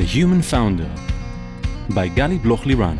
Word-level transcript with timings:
The 0.00 0.06
Human 0.06 0.40
Founder 0.40 0.90
by 1.90 2.08
Gali 2.08 2.42
Bloch 2.42 2.60
Liran. 2.60 2.96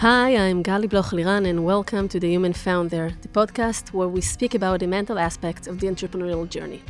Hi, 0.00 0.36
I'm 0.36 0.62
Gali 0.62 0.90
Bloch 0.90 1.12
Liran, 1.12 1.48
and 1.48 1.64
welcome 1.64 2.06
to 2.08 2.20
The 2.20 2.28
Human 2.28 2.52
Founder, 2.52 3.12
the 3.22 3.28
podcast 3.28 3.94
where 3.94 4.06
we 4.06 4.20
speak 4.20 4.54
about 4.54 4.80
the 4.80 4.86
mental 4.86 5.18
aspects 5.18 5.66
of 5.66 5.80
the 5.80 5.86
entrepreneurial 5.86 6.46
journey. 6.46 6.82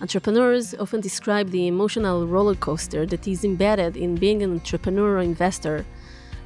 Entrepreneurs 0.00 0.72
often 0.76 1.00
describe 1.00 1.50
the 1.50 1.66
emotional 1.66 2.24
roller 2.28 2.54
coaster 2.54 3.04
that 3.06 3.26
is 3.26 3.44
embedded 3.44 3.96
in 3.96 4.14
being 4.14 4.44
an 4.44 4.52
entrepreneur 4.52 5.16
or 5.16 5.22
investor, 5.22 5.84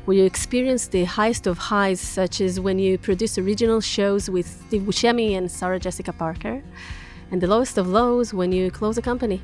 where 0.06 0.16
you 0.16 0.24
experience 0.24 0.86
the 0.86 1.04
highest 1.04 1.46
of 1.46 1.58
highs, 1.58 2.00
such 2.00 2.40
as 2.40 2.58
when 2.58 2.78
you 2.78 2.96
produce 2.96 3.36
original 3.36 3.82
shows 3.82 4.30
with 4.30 4.46
Steve 4.46 4.84
Buscemi 4.84 5.36
and 5.36 5.50
Sarah 5.50 5.78
Jessica 5.78 6.14
Parker, 6.14 6.62
and 7.30 7.42
the 7.42 7.46
lowest 7.46 7.76
of 7.76 7.86
lows 7.86 8.32
when 8.32 8.50
you 8.50 8.70
close 8.70 8.96
a 8.96 9.02
company. 9.02 9.42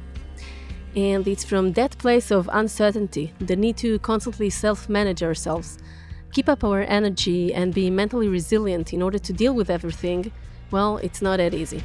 And 0.96 1.26
it's 1.28 1.44
from 1.44 1.72
that 1.74 1.96
place 1.98 2.32
of 2.32 2.50
uncertainty, 2.52 3.32
the 3.38 3.54
need 3.54 3.76
to 3.78 4.00
constantly 4.00 4.50
self 4.50 4.88
manage 4.88 5.22
ourselves, 5.22 5.78
keep 6.32 6.48
up 6.48 6.64
our 6.64 6.82
energy, 6.82 7.54
and 7.54 7.72
be 7.72 7.90
mentally 7.90 8.28
resilient 8.28 8.92
in 8.92 9.00
order 9.00 9.18
to 9.18 9.32
deal 9.32 9.54
with 9.54 9.70
everything, 9.70 10.32
well, 10.72 10.98
it's 10.98 11.22
not 11.22 11.36
that 11.36 11.54
easy. 11.54 11.82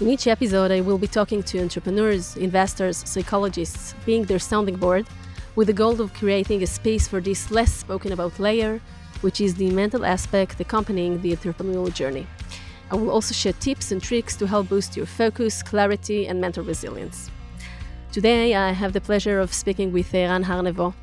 In 0.00 0.08
each 0.08 0.26
episode, 0.26 0.72
I 0.72 0.80
will 0.80 0.98
be 0.98 1.06
talking 1.06 1.42
to 1.44 1.62
entrepreneurs, 1.62 2.36
investors, 2.36 3.02
psychologists, 3.06 3.94
being 4.04 4.24
their 4.24 4.40
sounding 4.40 4.76
board, 4.76 5.06
with 5.54 5.68
the 5.68 5.72
goal 5.72 6.00
of 6.00 6.12
creating 6.12 6.62
a 6.62 6.66
space 6.66 7.08
for 7.08 7.20
this 7.20 7.50
less 7.50 7.72
spoken 7.72 8.12
about 8.12 8.38
layer, 8.38 8.80
which 9.20 9.40
is 9.40 9.54
the 9.54 9.70
mental 9.70 10.04
aspect 10.04 10.60
accompanying 10.60 11.22
the 11.22 11.34
entrepreneurial 11.34 11.92
journey. 11.94 12.26
I 12.90 12.96
will 12.96 13.10
also 13.10 13.32
share 13.32 13.54
tips 13.54 13.90
and 13.90 14.02
tricks 14.02 14.36
to 14.36 14.46
help 14.46 14.68
boost 14.68 14.96
your 14.96 15.06
focus, 15.06 15.62
clarity, 15.62 16.26
and 16.26 16.40
mental 16.40 16.62
resilience. 16.62 17.30
Today, 18.16 18.54
I 18.54 18.72
have 18.72 18.94
the 18.94 19.00
pleasure 19.02 19.38
of 19.40 19.52
speaking 19.52 19.92
with 19.92 20.14
Ran 20.14 20.42
Harnevo. 20.42 20.94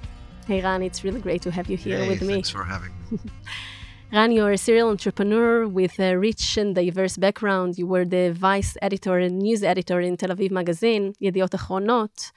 Hey, 0.47 0.63
Ran, 0.63 0.81
it's 0.81 1.03
really 1.03 1.21
great 1.21 1.43
to 1.43 1.51
have 1.51 1.69
you 1.69 1.77
here 1.77 1.99
hey, 1.99 2.09
with 2.09 2.23
me. 2.23 2.33
Thanks 2.33 2.49
for 2.49 2.63
having 2.63 2.91
me. 3.11 3.19
Ran, 4.11 4.31
you're 4.31 4.53
a 4.53 4.57
serial 4.57 4.89
entrepreneur 4.89 5.67
with 5.67 5.99
a 5.99 6.15
rich 6.15 6.57
and 6.57 6.73
diverse 6.73 7.17
background. 7.17 7.77
You 7.77 7.85
were 7.85 8.03
the 8.03 8.31
vice 8.31 8.75
editor 8.81 9.19
and 9.19 9.37
news 9.37 9.61
editor 9.63 10.01
in 10.01 10.17
Tel 10.17 10.31
Aviv 10.31 10.49
Magazine, 10.49 11.13
Yediot 11.21 11.51
Achronot. 11.51 12.31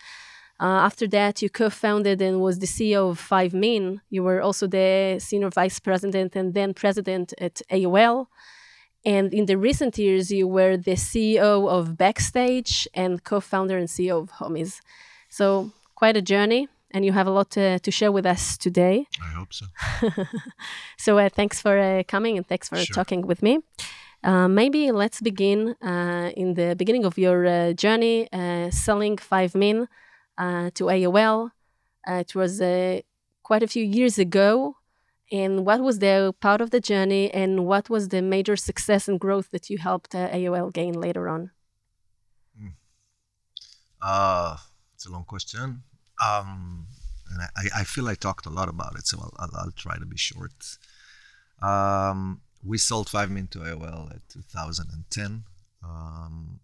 Uh, 0.60 0.84
after 0.88 1.08
that, 1.08 1.40
you 1.40 1.48
co-founded 1.48 2.20
and 2.20 2.42
was 2.42 2.58
the 2.58 2.66
CEO 2.66 3.08
of 3.08 3.18
Five 3.18 3.54
Min. 3.54 4.02
You 4.10 4.24
were 4.24 4.42
also 4.42 4.66
the 4.66 5.16
senior 5.20 5.48
vice 5.48 5.78
president 5.80 6.36
and 6.36 6.52
then 6.52 6.74
president 6.74 7.32
at 7.40 7.62
AOL. 7.70 8.26
And 9.06 9.32
in 9.32 9.46
the 9.46 9.56
recent 9.56 9.96
years, 9.98 10.32
you 10.32 10.48
were 10.48 10.76
the 10.76 10.96
CEO 10.96 11.68
of 11.70 11.96
Backstage 11.96 12.88
and 12.92 13.22
co 13.22 13.38
founder 13.40 13.78
and 13.78 13.88
CEO 13.88 14.20
of 14.22 14.32
Homies. 14.32 14.80
So, 15.28 15.70
quite 15.94 16.16
a 16.16 16.22
journey, 16.22 16.68
and 16.90 17.04
you 17.04 17.12
have 17.12 17.28
a 17.28 17.30
lot 17.30 17.48
to, 17.52 17.78
to 17.78 17.90
share 17.92 18.10
with 18.10 18.26
us 18.26 18.58
today. 18.58 19.06
I 19.22 19.30
hope 19.38 19.52
so. 19.54 19.66
so, 20.98 21.18
uh, 21.18 21.28
thanks 21.28 21.62
for 21.62 21.78
uh, 21.78 22.02
coming 22.08 22.36
and 22.36 22.44
thanks 22.46 22.68
for 22.68 22.76
Sure. 22.76 22.94
talking 22.94 23.22
with 23.26 23.42
me. 23.42 23.60
Uh, 24.24 24.48
maybe 24.48 24.90
let's 24.90 25.20
begin 25.20 25.76
uh, 25.82 26.32
in 26.36 26.54
the 26.54 26.74
beginning 26.76 27.04
of 27.04 27.16
your 27.16 27.46
uh, 27.46 27.72
journey 27.74 28.28
uh, 28.32 28.70
selling 28.70 29.16
5 29.18 29.54
Min 29.54 29.86
uh, 30.36 30.70
to 30.74 30.84
AOL. 30.86 31.50
Uh, 32.08 32.14
it 32.14 32.34
was 32.34 32.60
uh, 32.60 33.00
quite 33.44 33.62
a 33.62 33.68
few 33.68 33.84
years 33.84 34.18
ago. 34.18 34.74
And 35.32 35.66
what 35.66 35.80
was 35.80 35.98
the 35.98 36.34
part 36.40 36.60
of 36.60 36.70
the 36.70 36.80
journey, 36.80 37.32
and 37.32 37.66
what 37.66 37.90
was 37.90 38.08
the 38.08 38.22
major 38.22 38.56
success 38.56 39.08
and 39.08 39.18
growth 39.18 39.50
that 39.50 39.68
you 39.68 39.78
helped 39.78 40.14
uh, 40.14 40.28
AOL 40.30 40.72
gain 40.72 40.94
later 40.94 41.28
on? 41.28 41.50
Uh, 44.00 44.56
it's 44.94 45.06
a 45.06 45.10
long 45.10 45.24
question. 45.24 45.82
Um, 46.24 46.86
and 47.30 47.42
I, 47.56 47.80
I 47.80 47.84
feel 47.84 48.08
I 48.08 48.14
talked 48.14 48.46
a 48.46 48.50
lot 48.50 48.68
about 48.68 48.96
it, 48.96 49.06
so 49.06 49.18
I'll, 49.20 49.34
I'll, 49.38 49.50
I'll 49.58 49.70
try 49.72 49.98
to 49.98 50.06
be 50.06 50.16
short. 50.16 50.52
Um, 51.60 52.40
we 52.62 52.78
sold 52.78 53.08
5 53.08 53.30
Min 53.30 53.48
to 53.48 53.58
AOL 53.60 54.14
at 54.14 54.28
2010. 54.28 55.44
Um, 55.82 56.60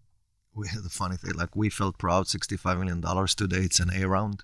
we 0.55 0.67
had 0.67 0.83
the 0.83 0.89
funny 0.89 1.17
thing, 1.17 1.33
like 1.33 1.55
we 1.55 1.69
felt 1.69 1.97
proud, 1.97 2.25
$65 2.25 2.79
million. 2.79 3.01
Today 3.27 3.65
it's 3.65 3.79
an 3.79 3.91
A 3.93 4.07
round. 4.07 4.43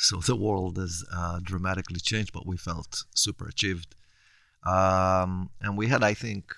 So 0.00 0.18
the 0.18 0.36
world 0.36 0.76
has 0.78 1.04
uh, 1.12 1.40
dramatically 1.42 1.98
changed, 1.98 2.32
but 2.32 2.46
we 2.46 2.56
felt 2.56 3.04
super 3.14 3.48
achieved. 3.48 3.96
Um, 4.64 5.50
and 5.60 5.76
we 5.76 5.88
had, 5.88 6.04
I 6.04 6.14
think, 6.14 6.54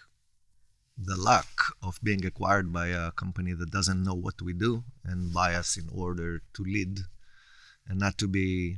the 1.02 1.16
luck 1.16 1.74
of 1.82 1.98
being 2.02 2.26
acquired 2.26 2.70
by 2.72 2.88
a 2.88 3.10
company 3.12 3.54
that 3.54 3.70
doesn't 3.70 4.02
know 4.02 4.14
what 4.14 4.42
we 4.42 4.52
do 4.52 4.84
and 5.04 5.32
buy 5.32 5.54
us 5.54 5.78
in 5.78 5.88
order 5.90 6.42
to 6.52 6.62
lead 6.62 7.00
and 7.88 7.98
not 7.98 8.18
to 8.18 8.28
be 8.28 8.76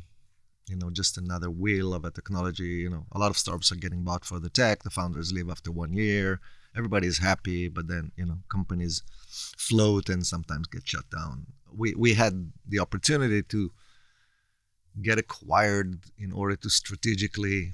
you 0.68 0.76
know 0.76 0.90
just 0.90 1.18
another 1.18 1.50
wheel 1.50 1.92
of 1.92 2.04
a 2.04 2.12
technology 2.12 2.74
you 2.84 2.88
know 2.88 3.06
a 3.10 3.18
lot 3.18 3.30
of 3.30 3.36
startups 3.36 3.72
are 3.72 3.76
getting 3.84 4.04
bought 4.04 4.24
for 4.24 4.38
the 4.38 4.48
tech 4.48 4.84
the 4.84 4.90
founders 4.90 5.32
leave 5.32 5.50
after 5.50 5.72
one 5.72 5.92
year 5.92 6.40
everybody's 6.76 7.18
happy 7.18 7.66
but 7.68 7.88
then 7.88 8.12
you 8.16 8.24
know 8.24 8.38
companies 8.48 9.02
float 9.26 10.08
and 10.08 10.24
sometimes 10.24 10.68
get 10.68 10.86
shut 10.86 11.10
down 11.10 11.46
we 11.76 11.92
we 11.96 12.14
had 12.14 12.52
the 12.68 12.78
opportunity 12.78 13.42
to 13.42 13.72
get 15.00 15.18
acquired 15.18 16.00
in 16.18 16.32
order 16.32 16.56
to 16.56 16.68
strategically 16.68 17.72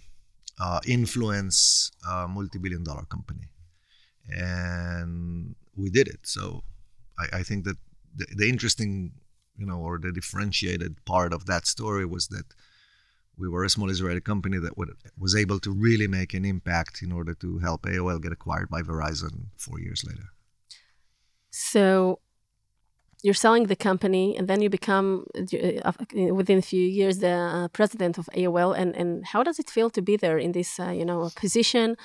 uh, 0.60 0.80
influence 0.86 1.90
a 2.08 2.28
multi-billion 2.28 2.84
dollar 2.84 3.04
company 3.04 3.48
and 4.28 5.54
we 5.76 5.90
did 5.90 6.08
it. 6.08 6.20
So 6.24 6.62
I, 7.18 7.38
I 7.38 7.42
think 7.42 7.64
that 7.64 7.76
the, 8.14 8.26
the 8.36 8.48
interesting, 8.48 9.12
you 9.56 9.66
know, 9.66 9.78
or 9.78 9.98
the 9.98 10.12
differentiated 10.12 11.04
part 11.04 11.32
of 11.32 11.46
that 11.46 11.66
story 11.66 12.04
was 12.04 12.28
that 12.28 12.44
we 13.36 13.48
were 13.48 13.64
a 13.64 13.70
small 13.70 13.88
Israeli 13.88 14.20
company 14.20 14.58
that 14.58 14.76
would, 14.76 14.90
was 15.16 15.34
able 15.34 15.60
to 15.60 15.70
really 15.70 16.08
make 16.08 16.34
an 16.34 16.44
impact 16.44 17.02
in 17.02 17.12
order 17.12 17.34
to 17.34 17.58
help 17.58 17.82
AOL 17.82 18.20
get 18.22 18.32
acquired 18.32 18.68
by 18.68 18.82
Verizon 18.82 19.46
four 19.56 19.80
years 19.80 20.04
later. 20.04 20.30
So 21.50 22.20
you're 23.22 23.34
selling 23.34 23.64
the 23.64 23.76
company, 23.76 24.36
and 24.36 24.46
then 24.48 24.62
you 24.62 24.70
become 24.70 25.26
uh, 25.36 25.90
uh, 25.90 26.34
within 26.34 26.58
a 26.58 26.62
few 26.62 26.82
years 26.82 27.18
the 27.18 27.28
uh, 27.30 27.68
president 27.68 28.18
of 28.18 28.28
AOL. 28.34 28.78
And, 28.78 28.94
and 28.94 29.26
how 29.26 29.42
does 29.42 29.58
it 29.58 29.68
feel 29.70 29.90
to 29.90 30.02
be 30.02 30.16
there 30.16 30.38
in 30.38 30.52
this 30.52 30.78
uh, 30.78 30.90
you 30.90 31.04
know 31.04 31.30
position 31.34 31.96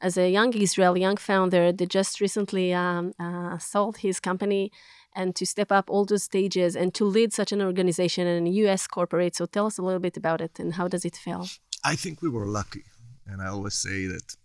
as 0.00 0.16
a 0.16 0.30
young 0.30 0.54
Israeli 0.56 1.00
young 1.00 1.16
founder 1.16 1.72
that 1.72 1.88
just 1.88 2.20
recently 2.20 2.72
um, 2.72 3.12
sold 3.58 3.98
his 3.98 4.20
company? 4.20 4.70
And 5.14 5.36
to 5.36 5.44
step 5.44 5.70
up 5.70 5.90
all 5.90 6.06
those 6.06 6.22
stages 6.22 6.74
and 6.74 6.94
to 6.94 7.04
lead 7.04 7.34
such 7.34 7.52
an 7.52 7.60
organization 7.60 8.26
and 8.26 8.48
a 8.48 8.50
US 8.62 8.86
corporate. 8.86 9.36
So 9.36 9.44
tell 9.44 9.66
us 9.66 9.76
a 9.76 9.82
little 9.82 10.00
bit 10.00 10.16
about 10.16 10.40
it 10.40 10.58
and 10.58 10.72
how 10.72 10.88
does 10.88 11.04
it 11.04 11.16
feel? 11.16 11.46
I 11.84 11.96
think 11.96 12.22
we 12.22 12.30
were 12.30 12.46
lucky. 12.46 12.84
And 13.26 13.42
I 13.42 13.48
always 13.48 13.74
say 13.74 14.06
that 14.06 14.36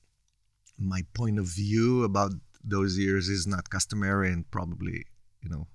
my 0.78 1.04
point 1.14 1.40
of 1.40 1.46
view 1.46 2.04
about 2.04 2.34
those 2.62 2.98
years 2.98 3.30
is 3.30 3.48
not 3.48 3.70
customary 3.70 4.30
and 4.30 4.50
probably, 4.52 5.06
you 5.42 5.50
know, 5.50 5.68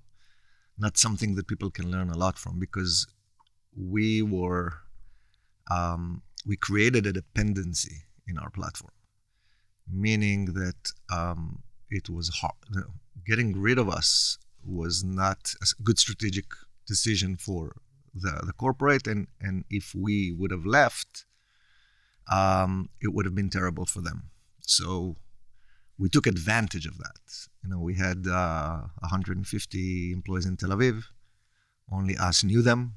not 0.77 0.97
something 0.97 1.35
that 1.35 1.47
people 1.47 1.69
can 1.69 1.91
learn 1.91 2.09
a 2.09 2.17
lot 2.17 2.37
from 2.37 2.59
because 2.59 3.07
we 3.75 4.21
were, 4.21 4.73
um, 5.69 6.21
we 6.45 6.55
created 6.55 7.05
a 7.05 7.13
dependency 7.13 8.03
in 8.27 8.37
our 8.37 8.49
platform, 8.49 8.93
meaning 9.91 10.45
that 10.53 10.91
um, 11.11 11.63
it 11.89 12.09
was 12.09 12.29
hard. 12.29 12.53
You 12.73 12.81
know, 12.81 12.93
getting 13.25 13.59
rid 13.59 13.77
of 13.77 13.89
us 13.89 14.37
was 14.65 15.03
not 15.03 15.53
a 15.61 15.83
good 15.83 15.99
strategic 15.99 16.45
decision 16.87 17.37
for 17.37 17.75
the, 18.13 18.41
the 18.45 18.53
corporate. 18.53 19.07
And, 19.07 19.27
and 19.41 19.65
if 19.69 19.93
we 19.95 20.31
would 20.31 20.51
have 20.51 20.65
left, 20.65 21.25
um, 22.31 22.89
it 23.01 23.13
would 23.13 23.25
have 23.25 23.35
been 23.35 23.49
terrible 23.49 23.85
for 23.85 24.01
them. 24.01 24.29
So 24.61 25.17
we 25.97 26.09
took 26.09 26.27
advantage 26.27 26.85
of 26.85 26.97
that. 26.97 27.19
You 27.63 27.69
know, 27.69 27.79
we 27.79 27.95
had 27.95 28.27
uh, 28.27 28.81
150 28.99 30.11
employees 30.11 30.45
in 30.45 30.57
Tel 30.57 30.69
Aviv. 30.69 31.03
Only 31.91 32.17
us 32.17 32.43
knew 32.43 32.61
them. 32.61 32.95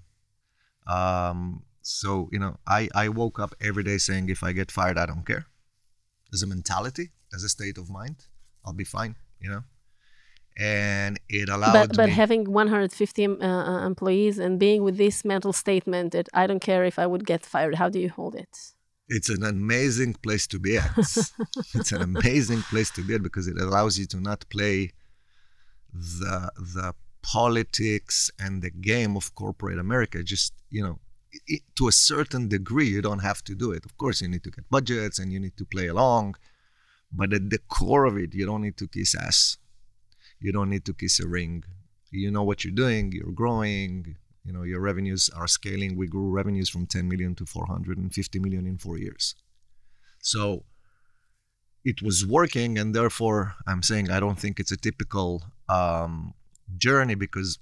Um, 0.87 1.63
so 1.83 2.29
you 2.33 2.39
know, 2.39 2.57
I, 2.67 2.89
I 2.95 3.09
woke 3.09 3.39
up 3.39 3.55
every 3.61 3.83
day 3.83 3.99
saying, 3.99 4.29
if 4.29 4.43
I 4.43 4.53
get 4.53 4.71
fired, 4.71 4.99
I 4.99 5.07
don't 5.07 5.27
care. 5.27 5.47
As 6.33 6.43
a 6.43 6.47
mentality, 6.47 7.11
as 7.35 7.45
a 7.45 7.49
state 7.49 7.79
of 7.79 7.89
mind, 7.91 8.27
I'll 8.65 8.73
be 8.73 8.85
fine. 8.85 9.17
You 9.41 9.51
know, 9.51 9.63
and 10.57 11.21
it 11.29 11.49
allowed 11.49 11.73
But, 11.73 11.97
but 11.97 12.07
me. 12.07 12.13
having 12.13 12.51
150 12.53 13.27
uh, 13.27 13.47
uh, 13.47 13.87
employees 13.87 14.39
and 14.39 14.59
being 14.59 14.83
with 14.83 14.97
this 14.97 15.25
mental 15.25 15.53
statement 15.53 16.13
that 16.13 16.29
I 16.33 16.47
don't 16.47 16.61
care 16.61 16.85
if 16.85 16.99
I 16.99 17.07
would 17.07 17.27
get 17.27 17.45
fired, 17.45 17.75
how 17.75 17.89
do 17.89 17.99
you 17.99 18.09
hold 18.09 18.35
it? 18.35 18.73
It's 19.09 19.29
an 19.29 19.45
amazing 19.45 20.15
place 20.15 20.47
to 20.49 20.59
be 20.59 20.77
at. 20.79 20.97
it's 21.75 21.93
an 21.93 22.03
amazing 22.03 22.63
place 22.63 22.91
to 22.93 23.03
be 23.03 23.15
at 23.15 23.23
because 23.23 23.47
it 23.47 23.59
allows 23.59 23.99
you 23.99 24.07
to 24.07 24.21
not 24.21 24.49
play 24.49 24.93
the 25.93 26.51
the 26.57 26.95
politics 27.23 28.31
and 28.39 28.63
the 28.63 28.71
game 28.71 29.17
of 29.17 29.35
corporate 29.35 29.79
America. 29.79 30.23
Just 30.23 30.53
you 30.71 30.83
know, 30.83 30.99
it, 31.47 31.63
to 31.77 31.89
a 31.89 31.93
certain 31.93 32.49
degree, 32.49 32.89
you 32.89 33.03
don't 33.03 33.21
have 33.21 33.43
to 33.45 33.55
do 33.55 33.71
it. 33.73 33.85
Of 33.85 33.97
course, 33.97 34.21
you 34.21 34.29
need 34.29 34.45
to 34.45 34.51
get 34.51 34.69
budgets 34.71 35.19
and 35.19 35.33
you 35.33 35.41
need 35.41 35.57
to 35.57 35.65
play 35.65 35.87
along, 35.87 36.37
but 37.13 37.33
at 37.33 37.51
the 37.51 37.59
core 37.59 38.05
of 38.05 38.17
it, 38.17 38.35
you 38.35 38.47
don't 38.47 38.63
need 38.63 38.77
to 38.79 38.89
kiss 38.89 39.15
ass. 39.15 39.59
You 40.41 40.53
don't 40.53 40.71
need 40.71 40.85
to 40.85 40.95
kiss 40.95 41.21
a 41.21 41.27
ring. 41.27 41.65
you 42.11 42.31
know 42.31 42.45
what 42.45 42.65
you're 42.65 42.81
doing, 42.85 43.13
you're 43.13 43.33
growing, 43.33 44.17
you 44.47 44.53
know, 44.53 44.63
your 44.63 44.81
revenues 44.81 45.29
are 45.35 45.49
scaling. 45.49 45.97
We 45.97 46.07
grew 46.07 46.31
revenues 46.31 46.69
from 46.69 46.87
10 46.87 47.09
million 47.09 47.35
to 47.35 47.47
450 47.47 48.39
million 48.39 48.67
in 48.67 48.79
four 48.79 48.97
years. 48.97 49.35
So 50.23 50.65
it 51.85 52.01
was 52.01 52.25
working, 52.25 52.79
and 52.79 52.95
therefore 52.95 53.55
I'm 53.67 53.83
saying 53.83 54.11
I 54.11 54.21
don't 54.21 54.39
think 54.39 54.61
it's 54.61 54.71
a 54.71 54.77
typical 54.77 55.43
um, 55.69 56.35
journey 56.77 57.17
because 57.17 57.59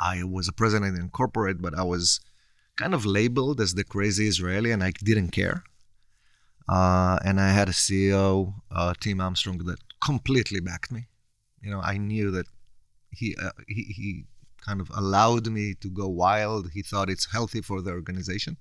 I 0.00 0.22
was 0.22 0.46
a 0.48 0.52
president 0.52 0.96
in 0.96 1.10
corporate, 1.10 1.60
but 1.60 1.76
I 1.76 1.82
was 1.82 2.20
kind 2.76 2.94
of 2.94 3.04
labeled 3.04 3.60
as 3.60 3.74
the 3.74 3.84
crazy 3.84 4.28
Israeli, 4.28 4.70
and 4.70 4.82
I 4.82 4.92
didn't 4.92 5.30
care. 5.30 5.64
Uh, 6.68 7.18
and 7.24 7.40
I 7.40 7.50
had 7.50 7.68
a 7.68 7.72
CEO, 7.72 8.54
uh, 8.70 8.94
Tim 9.00 9.20
Armstrong, 9.20 9.58
that 9.66 9.80
completely 10.00 10.60
backed 10.60 10.92
me. 10.92 11.08
You 11.60 11.70
know, 11.72 11.80
I 11.80 11.98
knew 11.98 12.30
that 12.30 12.46
he, 13.10 13.36
uh, 13.42 13.50
he 13.66 13.82
he 13.82 14.24
kind 14.60 14.80
of 14.80 14.90
allowed 14.94 15.46
me 15.48 15.74
to 15.74 15.88
go 15.88 16.08
wild. 16.08 16.70
He 16.72 16.82
thought 16.82 17.10
it's 17.10 17.32
healthy 17.32 17.60
for 17.60 17.80
the 17.82 17.90
organization. 17.90 18.56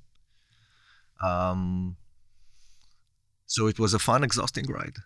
Um, 1.22 1.98
so 3.46 3.68
it 3.68 3.80
was 3.80 3.94
a 3.94 4.00
fun, 4.00 4.24
exhausting 4.24 4.68
ride. 4.68 4.98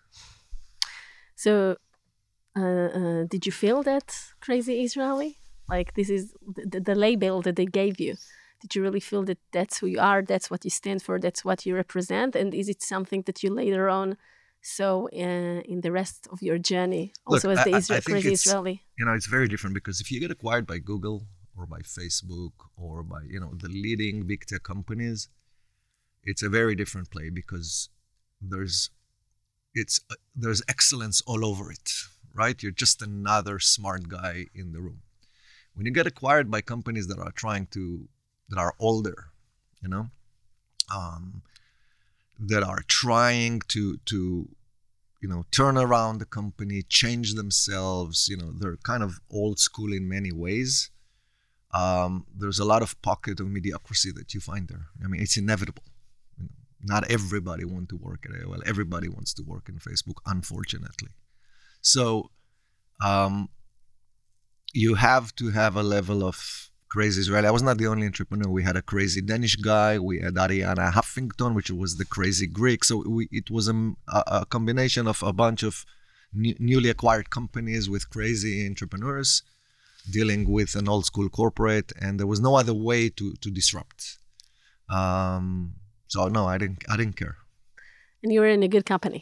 So, 1.34 1.76
uh, 2.56 2.88
uh, 3.00 3.24
did 3.24 3.46
you 3.46 3.52
feel 3.52 3.82
that 3.82 4.14
crazy 4.40 4.82
Israeli? 4.82 5.38
Like 5.68 5.94
this 5.94 6.10
is 6.10 6.32
the, 6.46 6.80
the 6.80 6.94
label 6.94 7.42
that 7.42 7.56
they 7.56 7.66
gave 7.66 7.98
you. 7.98 8.14
Did 8.60 8.74
you 8.74 8.82
really 8.82 9.00
feel 9.00 9.24
that 9.24 9.38
that's 9.52 9.78
who 9.78 9.86
you 9.86 10.00
are? 10.00 10.22
That's 10.22 10.50
what 10.50 10.64
you 10.64 10.70
stand 10.70 11.02
for. 11.02 11.18
That's 11.18 11.44
what 11.44 11.66
you 11.66 11.74
represent. 11.74 12.36
And 12.36 12.54
is 12.54 12.68
it 12.68 12.82
something 12.82 13.22
that 13.22 13.42
you 13.42 13.50
later 13.50 13.88
on 13.88 14.16
saw 14.64 15.04
uh, 15.06 15.60
in 15.72 15.82
the 15.82 15.92
rest 15.92 16.26
of 16.32 16.42
your 16.42 16.58
journey, 16.58 17.12
also 17.26 17.50
Look, 17.50 17.58
as 17.58 17.64
the 17.64 17.94
Isra- 17.94 18.04
crazy 18.04 18.32
Israeli? 18.32 18.82
you 18.98 19.04
know 19.04 19.12
it's 19.12 19.26
very 19.26 19.48
different 19.48 19.74
because 19.74 20.00
if 20.00 20.10
you 20.10 20.20
get 20.20 20.30
acquired 20.30 20.66
by 20.66 20.78
google 20.78 21.26
or 21.56 21.66
by 21.66 21.80
facebook 21.80 22.52
or 22.76 23.02
by 23.02 23.22
you 23.28 23.40
know 23.40 23.52
the 23.54 23.68
leading 23.68 24.26
big 24.26 24.46
tech 24.46 24.62
companies 24.62 25.28
it's 26.22 26.42
a 26.42 26.48
very 26.48 26.74
different 26.74 27.10
play 27.10 27.28
because 27.30 27.88
there's 28.40 28.90
it's 29.74 30.00
uh, 30.10 30.14
there's 30.34 30.62
excellence 30.68 31.20
all 31.26 31.44
over 31.44 31.70
it 31.72 31.92
right 32.34 32.62
you're 32.62 32.72
just 32.72 33.02
another 33.02 33.58
smart 33.58 34.08
guy 34.08 34.46
in 34.54 34.72
the 34.72 34.80
room 34.80 35.00
when 35.74 35.86
you 35.86 35.92
get 35.92 36.06
acquired 36.06 36.50
by 36.50 36.60
companies 36.60 37.06
that 37.08 37.18
are 37.18 37.32
trying 37.32 37.66
to 37.66 38.08
that 38.48 38.58
are 38.58 38.74
older 38.78 39.30
you 39.82 39.88
know 39.88 40.06
um, 40.94 41.42
that 42.38 42.62
are 42.62 42.82
trying 42.88 43.60
to 43.68 43.98
to 44.06 44.48
you 45.20 45.28
know 45.28 45.44
turn 45.50 45.78
around 45.78 46.18
the 46.18 46.26
company 46.26 46.82
change 46.82 47.34
themselves 47.34 48.28
you 48.28 48.36
know 48.36 48.52
they're 48.58 48.76
kind 48.76 49.02
of 49.02 49.20
old 49.30 49.58
school 49.58 49.92
in 49.92 50.08
many 50.08 50.32
ways. 50.32 50.90
Um, 51.72 52.26
there's 52.32 52.60
a 52.60 52.64
lot 52.64 52.82
of 52.82 53.00
pocket 53.02 53.40
of 53.40 53.48
mediocrity 53.48 54.12
that 54.12 54.32
you 54.32 54.40
find 54.40 54.68
there. 54.68 54.86
I 55.04 55.08
mean 55.08 55.20
it's 55.20 55.36
inevitable. 55.36 55.82
You 56.38 56.44
know, 56.44 56.50
not 56.82 57.10
everybody 57.10 57.64
wants 57.64 57.88
to 57.90 57.96
work 57.96 58.26
at 58.26 58.32
aol 58.40 58.62
everybody 58.66 59.08
wants 59.08 59.32
to 59.34 59.42
work 59.42 59.68
in 59.68 59.76
facebook 59.78 60.18
unfortunately. 60.26 61.12
So 61.80 62.30
um, 63.04 63.48
you 64.72 64.94
have 64.94 65.34
to 65.36 65.50
have 65.50 65.76
a 65.76 65.82
level 65.82 66.24
of 66.24 66.70
crazy 66.94 67.20
Israeli. 67.24 67.48
I 67.48 67.54
was 67.58 67.66
not 67.68 67.76
the 67.78 67.88
only 67.92 68.06
entrepreneur. 68.06 68.48
We 68.58 68.62
had 68.70 68.76
a 68.82 68.86
crazy 68.92 69.20
Danish 69.32 69.56
guy. 69.56 69.92
We 70.10 70.16
had 70.26 70.34
Arianna 70.44 70.86
Huffington, 70.96 71.50
which 71.58 71.70
was 71.82 71.90
the 72.00 72.08
crazy 72.16 72.46
Greek. 72.60 72.80
So 72.88 72.94
we, 73.16 73.22
it 73.40 73.48
was 73.56 73.64
a, 73.68 73.76
a 74.38 74.46
combination 74.56 75.04
of 75.12 75.18
a 75.32 75.32
bunch 75.42 75.60
of 75.70 75.74
new, 76.42 76.54
newly 76.70 76.90
acquired 76.94 77.28
companies 77.38 77.84
with 77.92 78.02
crazy 78.16 78.52
entrepreneurs 78.70 79.30
dealing 80.16 80.42
with 80.56 80.70
an 80.80 80.86
old 80.92 81.04
school 81.10 81.28
corporate, 81.40 81.90
and 82.02 82.12
there 82.18 82.30
was 82.34 82.40
no 82.48 82.52
other 82.60 82.76
way 82.88 83.02
to 83.18 83.26
to 83.42 83.48
disrupt. 83.58 84.00
Um, 84.98 85.46
so 86.12 86.18
no, 86.38 86.42
I 86.54 86.56
didn't. 86.62 86.82
I 86.92 86.96
didn't 87.00 87.16
care. 87.22 87.36
And 88.22 88.30
you 88.32 88.40
were 88.42 88.52
in 88.58 88.62
a 88.70 88.72
good 88.76 88.86
company. 88.94 89.20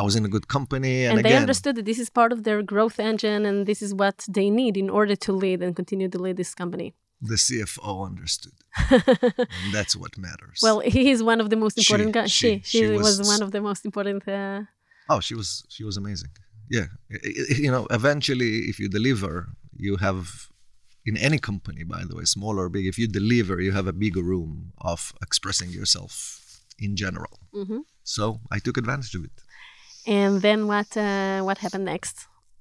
I 0.00 0.02
was 0.08 0.14
in 0.20 0.24
a 0.30 0.32
good 0.36 0.46
company, 0.56 0.94
and, 1.06 1.12
And, 1.12 1.24
they 1.24 1.30
again, 1.30 1.46
understood 1.46 1.74
that 1.78 1.86
this 1.90 2.00
is 2.04 2.08
part 2.20 2.30
of 2.34 2.40
their 2.46 2.60
growth 2.72 2.98
engine 3.10 3.42
and 3.48 3.56
this 3.70 3.80
is 3.86 3.90
what 4.02 4.16
they 4.38 4.48
need 4.60 4.74
in 4.76 4.88
order 4.98 5.16
to 5.26 5.30
lead 5.44 5.58
and 5.64 5.70
continue 5.80 6.08
to 6.14 6.18
lead 6.24 6.36
this 6.42 6.54
company. 6.62 6.88
The 7.20 7.36
CFO 7.36 8.06
understood, 8.06 8.52
and 8.90 9.72
that's 9.72 9.94
what 9.96 10.16
matters. 10.18 10.60
Well, 10.62 10.80
he 10.80 11.10
is 11.10 11.22
one 11.22 11.40
of 11.40 11.48
the 11.50 11.56
most 11.56 11.76
important 11.78 12.12
guys. 12.12 12.30
She, 12.30 12.60
she- 12.64 12.78
she, 12.78 12.86
was, 12.86 13.18
was- 13.18 13.26
one 13.28 13.42
of 13.42 13.50
the 13.52 13.60
most 13.60 13.84
important. 13.84 14.26
Uh, 14.28 14.62
Oh, 15.08 15.20
she 15.20 15.34
was 15.36 15.64
she 15.68 15.84
was 15.84 15.96
amazing. 15.96 16.30
Yeah, 16.68 16.86
you 17.64 17.70
know, 17.70 17.86
eventually, 17.90 18.52
if 18.70 18.76
you 18.80 18.88
deliver, 18.88 19.32
you 19.76 19.96
have 19.98 20.48
in 21.04 21.16
any 21.16 21.38
company, 21.38 21.84
by 21.84 22.02
the 22.08 22.16
way, 22.16 22.24
small 22.24 22.58
or 22.58 22.68
big. 22.68 22.86
If 22.86 22.98
you 22.98 23.06
deliver, 23.06 23.60
you 23.60 23.70
have 23.70 23.86
a 23.86 23.92
bigger 23.92 24.22
room 24.32 24.72
of 24.78 25.12
expressing 25.22 25.70
yourself 25.70 26.12
in 26.86 26.96
general. 26.96 27.38
mhm. 27.54 27.80
So 28.02 28.40
I 28.50 28.58
took 28.64 28.76
advantage 28.76 29.14
of 29.18 29.22
it. 29.24 29.36
And 30.18 30.42
then 30.42 30.66
what? 30.66 30.90
Uh, 30.96 31.40
what 31.48 31.58
happened 31.58 31.84
next? 31.84 32.16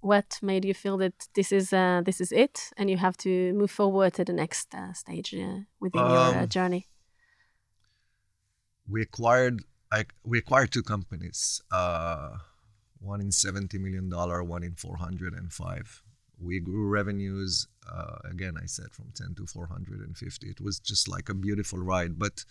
What 0.06 0.38
made 0.42 0.66
you 0.66 0.76
feel 0.76 0.98
that 0.98 1.18
this 1.34 1.52
is 1.52 1.74
uh, 1.74 2.02
this 2.06 2.22
is 2.22 2.32
it, 2.32 2.70
and 2.78 2.90
you 2.92 2.98
have 2.98 3.18
to 3.18 3.30
move 3.54 3.72
forward 3.72 4.14
to 4.14 4.24
the 4.24 4.34
next 4.34 4.76
uh, 4.76 4.94
stage 4.94 5.34
uh, 5.34 5.66
within 5.80 6.06
your 6.06 6.36
uh, 6.36 6.44
Um, 6.44 6.48
journey? 6.48 6.86
We 8.88 9.02
acquired 9.02 9.64
I, 9.92 10.06
we 10.24 10.38
acquired 10.38 10.72
two 10.72 10.84
companies. 10.84 11.60
Uh, 11.72 12.38
one 13.00 13.20
in 13.20 13.32
seventy 13.32 13.80
million 13.80 14.08
dollar, 14.10 14.44
one 14.44 14.64
in 14.64 14.76
four 14.76 14.98
hundred 14.98 15.34
and 15.34 15.52
five. 15.52 16.04
We 16.38 16.60
grew 16.60 16.88
revenues 16.88 17.68
uh, 17.92 18.18
again. 18.30 18.56
I 18.64 18.68
said 18.68 18.92
from 18.92 19.10
ten 19.16 19.34
to 19.38 19.48
four 19.48 19.68
hundred 19.74 20.02
and 20.06 20.16
fifty. 20.16 20.48
It 20.50 20.62
was 20.62 20.80
just 20.80 21.08
like 21.08 21.30
a 21.30 21.34
beautiful 21.34 21.80
ride, 21.80 22.20
but 22.20 22.46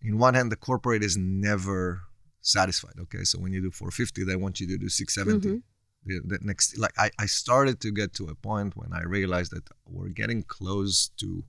in 0.00 0.18
one 0.18 0.34
hand, 0.34 0.52
the 0.52 0.62
corporate 0.68 1.02
is 1.02 1.16
never 1.16 2.02
satisfied. 2.46 2.94
Okay, 3.00 3.24
so 3.24 3.38
when 3.38 3.52
you 3.52 3.60
do 3.60 3.70
450, 3.70 4.24
they 4.24 4.36
want 4.36 4.60
you 4.60 4.66
to 4.68 4.78
do 4.78 4.88
670. 4.88 5.48
Mhm. 5.48 5.62
The, 6.08 6.20
the 6.24 6.38
next, 6.42 6.78
like 6.78 6.94
I, 6.96 7.10
I 7.18 7.26
started 7.26 7.80
to 7.80 7.90
get 7.90 8.14
to 8.14 8.24
a 8.28 8.34
point 8.36 8.76
when 8.76 8.92
I 8.92 9.02
realized 9.02 9.50
that 9.52 9.68
we're 9.86 10.08
getting 10.20 10.42
close 10.44 11.08
to 11.20 11.42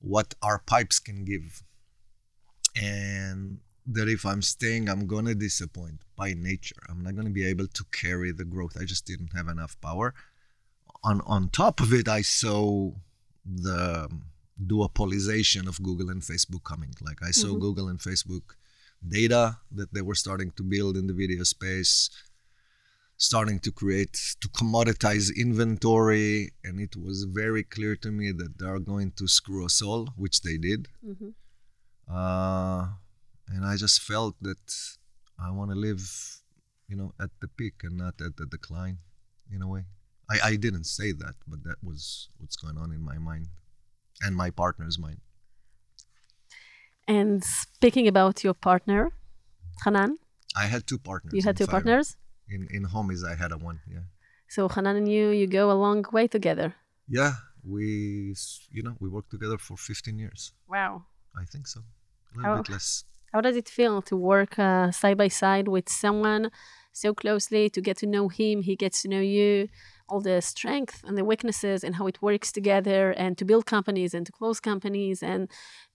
what 0.00 0.34
our 0.42 0.58
pipes 0.60 0.98
can 1.00 1.24
give, 1.24 1.62
and 2.80 3.58
that 3.86 4.08
if 4.08 4.24
I'm 4.24 4.42
staying, 4.42 4.88
I'm 4.88 5.06
gonna 5.06 5.34
disappoint 5.34 6.02
by 6.16 6.34
nature. 6.34 6.80
I'm 6.88 7.02
not 7.02 7.16
gonna 7.16 7.30
be 7.40 7.44
able 7.44 7.66
to 7.66 7.84
carry 7.90 8.30
the 8.32 8.44
growth. 8.44 8.76
I 8.80 8.84
just 8.84 9.04
didn't 9.06 9.32
have 9.34 9.48
enough 9.48 9.74
power. 9.80 10.14
On 11.02 11.20
on 11.22 11.48
top 11.48 11.80
of 11.80 11.92
it, 11.92 12.06
I 12.08 12.22
saw 12.22 12.92
the 13.44 14.08
duopolization 14.64 15.66
of 15.66 15.82
Google 15.82 16.10
and 16.10 16.22
Facebook 16.22 16.62
coming. 16.64 16.92
Like 17.00 17.20
I 17.22 17.32
saw 17.32 17.48
Mhm. 17.48 17.60
Google 17.60 17.88
and 17.88 17.98
Facebook 17.98 18.46
data 19.06 19.58
that 19.72 19.92
they 19.92 20.02
were 20.02 20.14
starting 20.14 20.50
to 20.52 20.62
build 20.62 20.96
in 20.96 21.06
the 21.06 21.12
video 21.14 21.42
space, 21.44 22.10
starting 23.16 23.58
to 23.60 23.72
create 23.72 24.36
to 24.40 24.48
commoditize 24.48 25.34
inventory, 25.36 26.52
and 26.64 26.80
it 26.80 26.96
was 26.96 27.24
very 27.24 27.62
clear 27.62 27.96
to 27.96 28.10
me 28.10 28.32
that 28.32 28.58
they 28.58 28.66
are 28.66 28.78
going 28.78 29.12
to 29.12 29.26
screw 29.26 29.64
us 29.64 29.82
all, 29.82 30.06
which 30.16 30.42
they 30.42 30.56
did. 30.56 30.88
Mhm. 31.04 31.34
Uh, 32.08 32.88
and 33.48 33.64
I 33.64 33.76
just 33.76 34.02
felt 34.02 34.36
that 34.42 34.64
I 35.38 35.50
want 35.50 35.70
to 35.70 35.76
live, 35.76 36.02
you 36.88 36.96
know, 36.96 37.14
at 37.18 37.30
the 37.40 37.48
peak 37.48 37.82
and 37.82 37.96
not 37.96 38.20
at 38.20 38.36
the 38.36 38.46
decline, 38.46 38.98
in 39.50 39.62
a 39.62 39.68
way. 39.68 39.84
I, 40.28 40.50
I 40.50 40.56
didn't 40.56 40.84
say 40.84 41.12
that, 41.12 41.34
but 41.46 41.64
that 41.64 41.82
was 41.82 42.28
what's 42.38 42.56
going 42.56 42.78
on 42.78 42.92
in 42.92 43.02
my 43.02 43.18
mind 43.18 43.48
and 44.22 44.36
my 44.36 44.50
partner's 44.50 44.98
mind. 44.98 45.20
And 47.08 47.42
speaking 47.44 48.06
about 48.08 48.44
your 48.44 48.54
partner, 48.54 49.10
Hanan, 49.84 50.16
I 50.56 50.66
had 50.66 50.86
two 50.86 50.98
partners. 50.98 51.32
you 51.34 51.42
had 51.42 51.56
two 51.56 51.66
partners. 51.66 52.16
In 52.48 52.66
in 52.70 52.84
homies, 52.86 53.22
I 53.24 53.34
had 53.34 53.52
a 53.52 53.58
one. 53.58 53.80
Yeah. 53.86 54.04
So 54.48 54.68
Hanan 54.68 54.96
and 54.96 55.08
you, 55.08 55.30
you 55.30 55.46
go 55.46 55.70
a 55.70 55.78
long 55.84 56.04
way 56.12 56.26
together. 56.28 56.74
Yeah, 57.08 57.32
we 57.64 58.34
you 58.70 58.82
know 58.82 58.94
we 59.00 59.08
worked 59.08 59.30
together 59.30 59.58
for 59.58 59.76
15 59.76 60.18
years. 60.18 60.52
Wow. 60.68 61.04
I 61.36 61.44
think 61.44 61.66
so. 61.66 61.80
A 61.80 62.38
little 62.38 62.52
Oh. 62.52 62.56
bit 62.62 62.70
less. 62.70 63.04
How 63.32 63.40
does 63.40 63.56
it 63.56 63.68
feel 63.68 64.02
to 64.02 64.16
work 64.16 64.58
uh, 64.58 64.90
side 64.90 65.16
by 65.16 65.28
side 65.28 65.68
with 65.68 65.88
someone 65.88 66.50
so 66.92 67.14
closely, 67.14 67.70
to 67.70 67.80
get 67.80 67.96
to 67.98 68.06
know 68.06 68.28
him, 68.28 68.62
he 68.62 68.74
gets 68.74 69.02
to 69.02 69.08
know 69.08 69.20
you, 69.20 69.68
all 70.10 70.20
the 70.20 70.40
strength 70.42 71.02
and 71.06 71.16
the 71.16 71.24
weaknesses 71.24 71.84
and 71.84 71.94
how 71.94 72.06
it 72.06 72.20
works 72.20 72.50
together, 72.52 73.12
and 73.12 73.38
to 73.38 73.44
build 73.44 73.64
companies 73.66 74.12
and 74.14 74.26
to 74.26 74.32
close 74.32 74.60
companies 74.60 75.22
and 75.22 75.48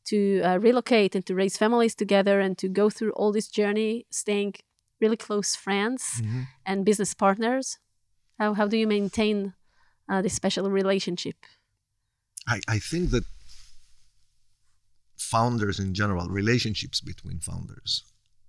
to 0.05 0.41
uh, 0.41 0.57
relocate 0.57 1.15
and 1.15 1.25
to 1.25 1.35
raise 1.35 1.57
families 1.57 1.95
together 1.95 2.39
and 2.39 2.57
to 2.57 2.67
go 2.69 2.89
through 2.89 3.11
all 3.11 3.31
this 3.31 3.47
journey, 3.47 4.05
staying 4.11 4.53
really 5.01 5.17
close 5.17 5.55
friends 5.55 6.21
Mhm. 6.21 6.47
and 6.65 6.85
business 6.85 7.13
partners? 7.13 7.77
How, 8.39 8.53
how 8.53 8.67
do 8.67 8.77
you 8.77 8.87
maintain 8.87 9.53
uh, 10.09 10.21
this 10.21 10.33
special 10.33 10.69
relationship? 10.69 11.35
I, 12.47 12.61
I 12.67 12.79
think 12.79 13.09
that 13.11 13.25
founders 15.17 15.79
in 15.79 15.93
general, 15.93 16.27
relationships 16.29 17.01
between 17.01 17.39
founders, 17.39 18.03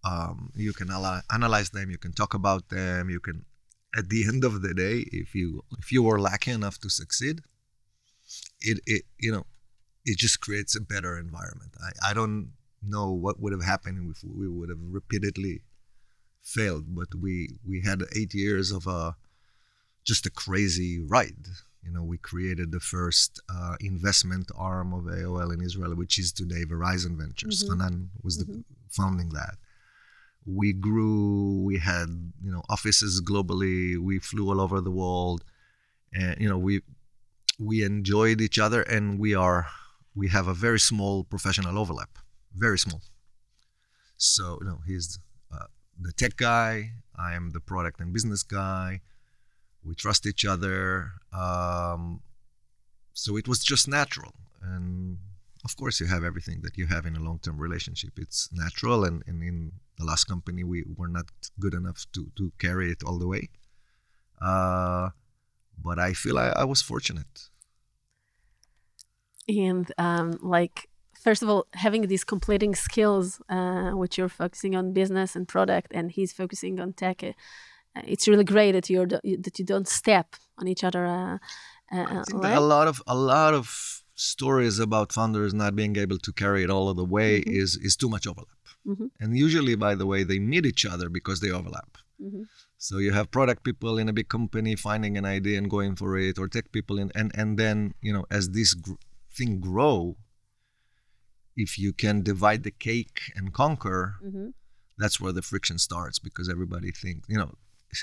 um, 0.05 0.53
you 0.55 0.73
can 0.73 0.91
ala- 0.91 1.25
analyze 1.31 1.71
them, 1.71 1.91
you 1.91 1.99
can 1.99 2.13
talk 2.13 2.35
about 2.35 2.69
them, 2.69 3.09
you 3.11 3.21
can 3.21 3.45
at 3.95 4.09
the 4.09 4.25
end 4.27 4.45
of 4.45 4.63
the 4.63 4.75
day, 4.75 5.05
if 5.13 5.35
you 5.35 5.65
if 5.79 5.93
you 5.93 6.03
were 6.03 6.19
lucky 6.19 6.51
enough 6.51 6.79
to 6.79 6.91
succeed, 6.91 7.41
it 8.61 8.81
it 8.87 9.03
you 9.19 9.33
know 9.33 9.47
it 10.05 10.19
just 10.19 10.41
creates 10.41 10.77
a 10.77 10.81
better 10.81 11.19
environment. 11.19 11.73
I, 11.83 12.11
I 12.11 12.15
don't 12.15 12.53
know 12.83 13.11
what 13.11 13.41
would 13.41 13.53
have 13.53 13.65
happened 13.65 14.15
if 14.15 14.23
we 14.25 14.49
would 14.49 14.69
have 14.69 14.79
repeatedly 14.81 15.63
failed, 16.43 16.95
but 16.95 17.09
we 17.15 17.59
we 17.67 17.83
had 17.83 18.03
eight 18.15 18.35
years 18.35 18.71
of 18.71 18.87
a 18.87 19.17
just 20.05 20.27
a 20.27 20.31
crazy 20.31 21.01
ride. 21.01 21.47
You 21.83 21.93
know, 21.93 22.03
we 22.03 22.19
created 22.19 22.73
the 22.73 22.81
first 22.81 23.41
uh, 23.49 23.77
investment 23.81 24.51
arm 24.57 24.93
of 24.93 25.05
AOL 25.05 25.55
in 25.55 25.61
Israel, 25.61 25.95
which 25.95 26.19
is 26.19 26.33
today 26.33 26.65
Verizon 26.65 27.17
Ventures. 27.17 27.63
mm 27.63 27.71
Hanan 27.71 28.11
was 28.23 28.39
the 28.39 28.65
founding 28.91 29.31
that. 29.31 29.57
We 30.47 30.73
grew. 30.73 31.63
We 31.65 31.79
had 31.79 32.33
you 32.43 32.53
know 32.53 32.63
offices 32.69 33.21
globally. 33.21 33.99
We 33.99 34.19
flew 34.19 34.49
all 34.49 34.61
over 34.61 34.81
the 34.81 34.91
world, 34.91 35.45
and 36.13 36.41
you 36.41 36.49
know 36.49 36.59
we 36.59 36.83
we 37.59 37.83
enjoyed 37.85 38.41
each 38.41 38.59
other, 38.59 38.83
and 38.83 39.19
we 39.19 39.35
are 39.35 39.67
we 40.15 40.29
have 40.29 40.47
a 40.49 40.55
very 40.55 40.81
small 40.81 41.25
professional 41.25 41.79
overlap, 41.79 42.19
very 42.55 42.79
small. 42.79 43.03
So 44.17 44.59
you 44.61 44.69
know 44.69 44.79
he's 44.87 45.19
uh, 45.53 45.67
the 46.01 46.13
tech 46.13 46.37
guy. 46.37 46.93
I 47.17 47.35
am 47.35 47.51
the 47.51 47.61
product 47.61 48.01
and 48.01 48.13
business 48.13 48.43
guy. 48.43 49.01
We 49.85 49.95
trust 49.95 50.27
each 50.27 50.45
other. 50.45 51.13
Um, 51.33 52.21
so 53.13 53.37
it 53.37 53.49
was 53.49 53.65
just 53.65 53.89
natural, 53.89 54.35
and 54.63 55.19
of 55.69 55.73
course 55.81 55.97
you 56.01 56.09
have 56.15 56.25
everything 56.31 56.59
that 56.65 56.75
you 56.81 56.87
have 56.95 57.05
in 57.11 57.15
a 57.21 57.23
long-term 57.29 57.59
relationship. 57.67 58.13
It's 58.25 58.41
natural, 58.65 58.99
and, 59.09 59.17
and 59.29 59.39
in 59.51 59.59
the 59.99 60.07
last 60.11 60.25
company 60.35 60.63
we 60.73 60.81
were 60.99 61.13
not 61.19 61.27
good 61.65 61.75
enough 61.81 62.01
to 62.15 62.23
to 62.39 62.45
carry 62.65 62.87
it 62.95 63.01
all 63.07 63.19
the 63.23 63.31
way. 63.35 63.45
Uh, 64.51 65.07
but 65.87 65.97
I 66.09 66.11
feel 66.23 66.37
I, 66.47 66.49
I 66.63 66.65
was 66.73 66.81
fortunate 66.93 67.35
and 69.49 69.93
um, 69.99 70.39
like 70.43 70.89
first 71.15 71.43
of 71.43 71.49
all 71.49 71.67
having 71.73 72.07
these 72.07 72.25
completing 72.25 72.75
skills 72.75 73.41
uh, 73.49 73.91
which 73.91 74.19
you're 74.19 74.29
focusing 74.29 74.75
on 74.75 74.93
business 74.93 75.37
and 75.37 75.49
product 75.49 75.93
and 75.95 76.11
he's 76.13 76.33
focusing 76.33 76.81
on 76.81 76.93
tech 76.93 77.23
uh, 77.23 77.33
it's 78.05 78.29
really 78.29 78.45
great 78.45 78.73
that 78.73 78.91
you're 78.91 79.07
that 79.07 79.59
you 79.59 79.65
don't 79.65 79.89
step 79.89 80.37
on 80.59 80.69
each 80.69 80.85
other 80.85 81.07
uh, 81.07 81.39
uh, 81.93 82.25
a 82.33 82.61
lot 82.61 82.89
of 82.89 83.03
a 83.07 83.15
lot 83.15 83.55
of 83.55 84.03
stories 84.17 84.79
about 84.79 85.13
founders 85.13 85.55
not 85.55 85.77
being 85.77 85.97
able 85.97 86.19
to 86.19 86.33
carry 86.33 86.65
it 86.65 86.71
all 86.71 86.89
of 86.89 86.97
the 86.97 87.05
way 87.05 87.41
mm-hmm. 87.41 87.61
is 87.63 87.77
is 87.77 87.97
too 87.97 88.09
much 88.09 88.27
overlap 88.27 88.63
mm-hmm. 88.87 89.07
and 89.21 89.39
usually 89.39 89.77
by 89.77 89.95
the 89.95 90.07
way 90.07 90.25
they 90.25 90.39
meet 90.39 90.67
each 90.67 90.85
other 90.85 91.09
because 91.09 91.41
they 91.41 91.51
overlap 91.51 91.99
mm-hmm. 92.21 92.43
so 92.79 92.99
you 92.99 93.13
have 93.13 93.31
product 93.31 93.63
people 93.63 93.99
in 93.99 94.09
a 94.09 94.13
big 94.13 94.29
company 94.29 94.75
finding 94.75 95.17
an 95.17 95.25
idea 95.25 95.59
and 95.59 95.71
going 95.71 95.95
for 95.95 96.19
it 96.19 96.39
or 96.39 96.49
tech 96.49 96.73
people 96.73 96.99
in 96.99 97.13
and 97.15 97.31
and 97.35 97.59
then 97.59 97.95
you 98.01 98.13
know 98.13 98.25
as 98.31 98.51
this 98.51 98.75
gr- 98.75 98.95
thing 99.37 99.61
grow, 99.61 100.17
if 101.57 101.79
you 101.79 101.93
can 101.93 102.23
divide 102.23 102.63
the 102.65 102.71
cake 102.71 103.21
and 103.35 103.53
conquer, 103.53 104.17
mm-hmm. 104.25 104.49
that's 104.99 105.21
where 105.21 105.33
the 105.33 105.43
friction 105.43 105.79
starts 105.79 106.19
because 106.19 106.49
everybody 106.49 106.91
thinks, 106.91 107.29
you 107.29 107.39
know, 107.39 107.53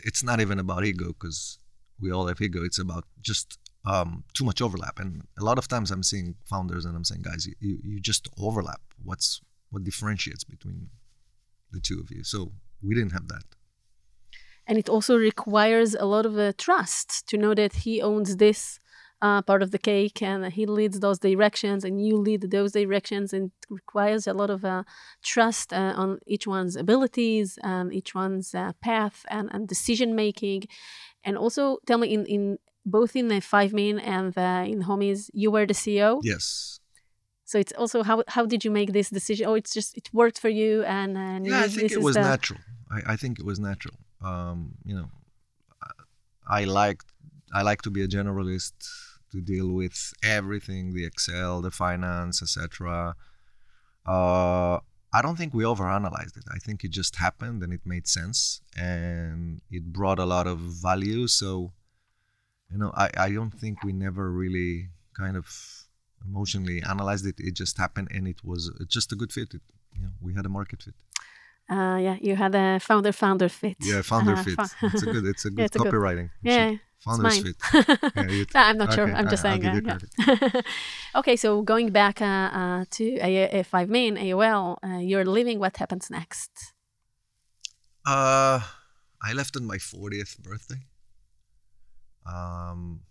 it's 0.03 0.24
not 0.24 0.39
even 0.39 0.60
about 0.60 0.86
ego 0.86 1.08
because 1.08 1.60
we 2.00 2.12
all 2.12 2.27
have 2.27 2.41
ego. 2.41 2.63
It's 2.63 2.79
about 2.79 3.05
just 3.22 3.60
um, 3.85 4.23
too 4.33 4.45
much 4.45 4.61
overlap. 4.61 4.99
And 4.99 5.23
a 5.37 5.43
lot 5.43 5.57
of 5.57 5.67
times 5.67 5.91
I'm 5.91 6.03
seeing 6.03 6.35
founders 6.45 6.85
and 6.85 6.95
I'm 6.95 7.03
saying, 7.03 7.23
guys, 7.23 7.47
you, 7.59 7.79
you, 7.83 7.99
just 7.99 8.29
overlap. 8.39 8.81
What's 9.03 9.41
what 9.71 9.83
differentiates 9.83 10.43
between 10.43 10.89
the 11.71 11.79
two 11.79 11.99
of 11.99 12.11
you? 12.11 12.23
So 12.23 12.51
we 12.81 12.95
didn't 12.95 13.11
have 13.11 13.27
that. 13.27 13.43
And 14.65 14.77
it 14.77 14.87
also 14.87 15.17
requires 15.17 15.93
a 15.93 16.05
lot 16.05 16.25
of 16.25 16.37
uh, 16.37 16.53
trust 16.57 17.27
to 17.27 17.37
know 17.37 17.53
that 17.53 17.73
he 17.73 18.01
owns 18.01 18.37
this 18.37 18.79
uh, 19.21 19.41
part 19.41 19.63
of 19.63 19.71
the 19.71 19.79
cake 19.79 20.21
and 20.21 20.51
he 20.51 20.65
leads 20.65 20.99
those 20.99 21.17
directions 21.17 21.85
and 21.85 22.05
you 22.05 22.17
lead 22.17 22.41
those 22.51 22.73
directions 22.73 23.31
and 23.31 23.51
requires 23.69 24.27
a 24.27 24.33
lot 24.33 24.49
of 24.49 24.65
uh, 24.65 24.83
trust 25.23 25.71
uh, 25.71 25.93
on 25.95 26.19
each 26.27 26.45
one's 26.45 26.75
abilities 26.75 27.57
and 27.63 27.93
each 27.93 28.13
one's 28.13 28.53
uh, 28.53 28.73
path 28.81 29.25
and, 29.29 29.49
and 29.53 29.67
decision 29.67 30.13
making 30.13 30.63
and 31.23 31.37
also 31.37 31.77
tell 31.85 31.97
me 31.97 32.13
in, 32.13 32.25
in 32.25 32.57
both 32.85 33.15
in 33.15 33.27
the 33.27 33.41
Fivemin 33.41 34.01
and 34.01 34.35
in 34.67 34.83
homies 34.83 35.29
you 35.33 35.51
were 35.51 35.65
the 35.65 35.73
ceo 35.73 36.19
yes. 36.23 36.79
So 37.45 37.59
it's 37.59 37.73
also 37.73 38.03
how 38.03 38.23
how 38.27 38.45
did 38.45 38.63
you 38.65 38.71
make 38.71 38.93
this 38.93 39.09
decision? 39.09 39.45
Oh 39.47 39.53
it's 39.53 39.73
just 39.73 39.95
it 39.95 40.09
worked 40.13 40.39
for 40.39 40.49
you 40.49 40.83
and, 40.83 41.17
and 41.17 41.45
yeah 41.45 41.61
i 41.61 41.67
think 41.67 41.91
it 41.91 42.01
was 42.01 42.15
the... 42.15 42.21
natural. 42.21 42.59
I, 42.89 43.13
I 43.13 43.15
think 43.15 43.37
it 43.39 43.45
was 43.45 43.59
natural. 43.59 43.95
Um, 44.21 44.75
you 44.85 44.95
know 44.95 45.09
I 46.47 46.63
like 46.63 47.03
I 47.53 47.61
like 47.61 47.81
to 47.83 47.91
be 47.91 48.01
a 48.01 48.07
generalist 48.07 48.73
to 49.31 49.41
deal 49.41 49.69
with 49.69 50.13
everything 50.23 50.93
the 50.93 51.05
excel 51.05 51.61
the 51.61 51.71
finance 51.71 52.41
etc 52.41 53.15
uh, 54.05 54.77
i 55.13 55.21
don't 55.21 55.37
think 55.37 55.53
we 55.53 55.63
overanalyzed 55.63 56.35
it. 56.37 56.45
I 56.51 56.57
think 56.57 56.83
it 56.83 56.91
just 56.91 57.17
happened 57.17 57.61
and 57.63 57.71
it 57.71 57.81
made 57.85 58.07
sense 58.07 58.61
and 58.75 59.61
it 59.69 59.83
brought 59.93 60.19
a 60.19 60.25
lot 60.25 60.47
of 60.47 60.57
value. 60.59 61.27
So 61.27 61.71
you 62.74 62.80
know 62.82 62.92
i, 62.96 63.10
I 63.18 63.30
don't 63.32 63.53
think 63.62 63.84
we 63.84 63.94
never 63.94 64.25
really 64.32 64.89
kind 65.22 65.38
of 65.38 65.48
emotionally 66.27 66.82
analyzed 66.94 67.25
it 67.25 67.36
it 67.38 67.53
just 67.53 67.77
happened 67.77 68.10
and 68.15 68.27
it 68.27 68.39
was 68.44 68.72
just 68.88 69.12
a 69.12 69.15
good 69.15 69.32
fit 69.32 69.53
it, 69.53 69.62
you 69.96 70.01
know, 70.03 70.13
we 70.22 70.34
had 70.34 70.46
a 70.46 70.50
market 70.50 70.84
fit 70.84 70.96
uh, 71.70 71.98
yeah, 71.98 72.18
you 72.20 72.36
had 72.36 72.53
a 72.56 72.77
founder 72.82 73.13
founder 73.13 73.48
fit. 73.48 73.77
Yeah, 73.80 74.01
founder 74.01 74.34
uh, 74.38 74.44
fit. 74.44 74.60
it's 74.82 75.03
a 75.03 75.06
good. 75.06 75.25
It's 75.25 75.46
a 75.46 75.50
good 75.56 75.60
yeah, 75.60 75.65
it's 75.65 75.77
copywriting. 75.77 76.30
A 76.42 76.44
good, 76.44 76.51
yeah, 76.51 76.75
Founders 77.03 77.42
Fit. 77.42 77.56
yeah, 78.15 78.46
I'm 78.56 78.77
not 78.77 78.89
okay, 78.89 78.96
sure. 78.96 79.13
I'm 79.13 79.30
just 79.30 79.46
I, 79.46 79.60
saying. 79.60 79.86
Uh, 79.86 80.00
yeah. 80.27 80.62
okay, 81.15 81.36
so 81.36 81.62
going 81.62 81.92
back 81.92 82.22
uh, 82.22 82.25
uh, 82.25 82.86
to 82.92 83.18
a, 83.18 83.60
a 83.60 83.63
Fivemin 83.63 84.18
AOL, 84.18 84.77
uh, 84.84 85.00
you're 85.00 85.25
leaving. 85.25 85.60
What 85.60 85.77
happens 85.77 86.10
next? 86.10 86.51
Uh, 88.06 88.62
I 89.22 89.34
left 89.34 89.56
on 89.56 89.65
my 89.65 89.77
40th 89.77 90.39
birthday. 90.39 90.82
Um, 92.25 93.01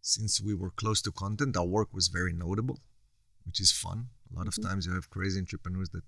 since 0.00 0.40
we 0.40 0.54
were 0.54 0.70
close 0.70 1.00
to 1.02 1.12
content, 1.12 1.56
our 1.56 1.64
work 1.64 1.92
was 1.92 2.08
very 2.08 2.32
notable, 2.32 2.80
which 3.46 3.60
is 3.60 3.70
fun. 3.70 4.08
A 4.32 4.36
lot 4.36 4.46
mm-hmm. 4.46 4.62
of 4.62 4.68
times 4.68 4.86
you 4.86 4.94
have 4.94 5.10
crazy 5.10 5.38
entrepreneurs 5.38 5.90
that 5.90 6.02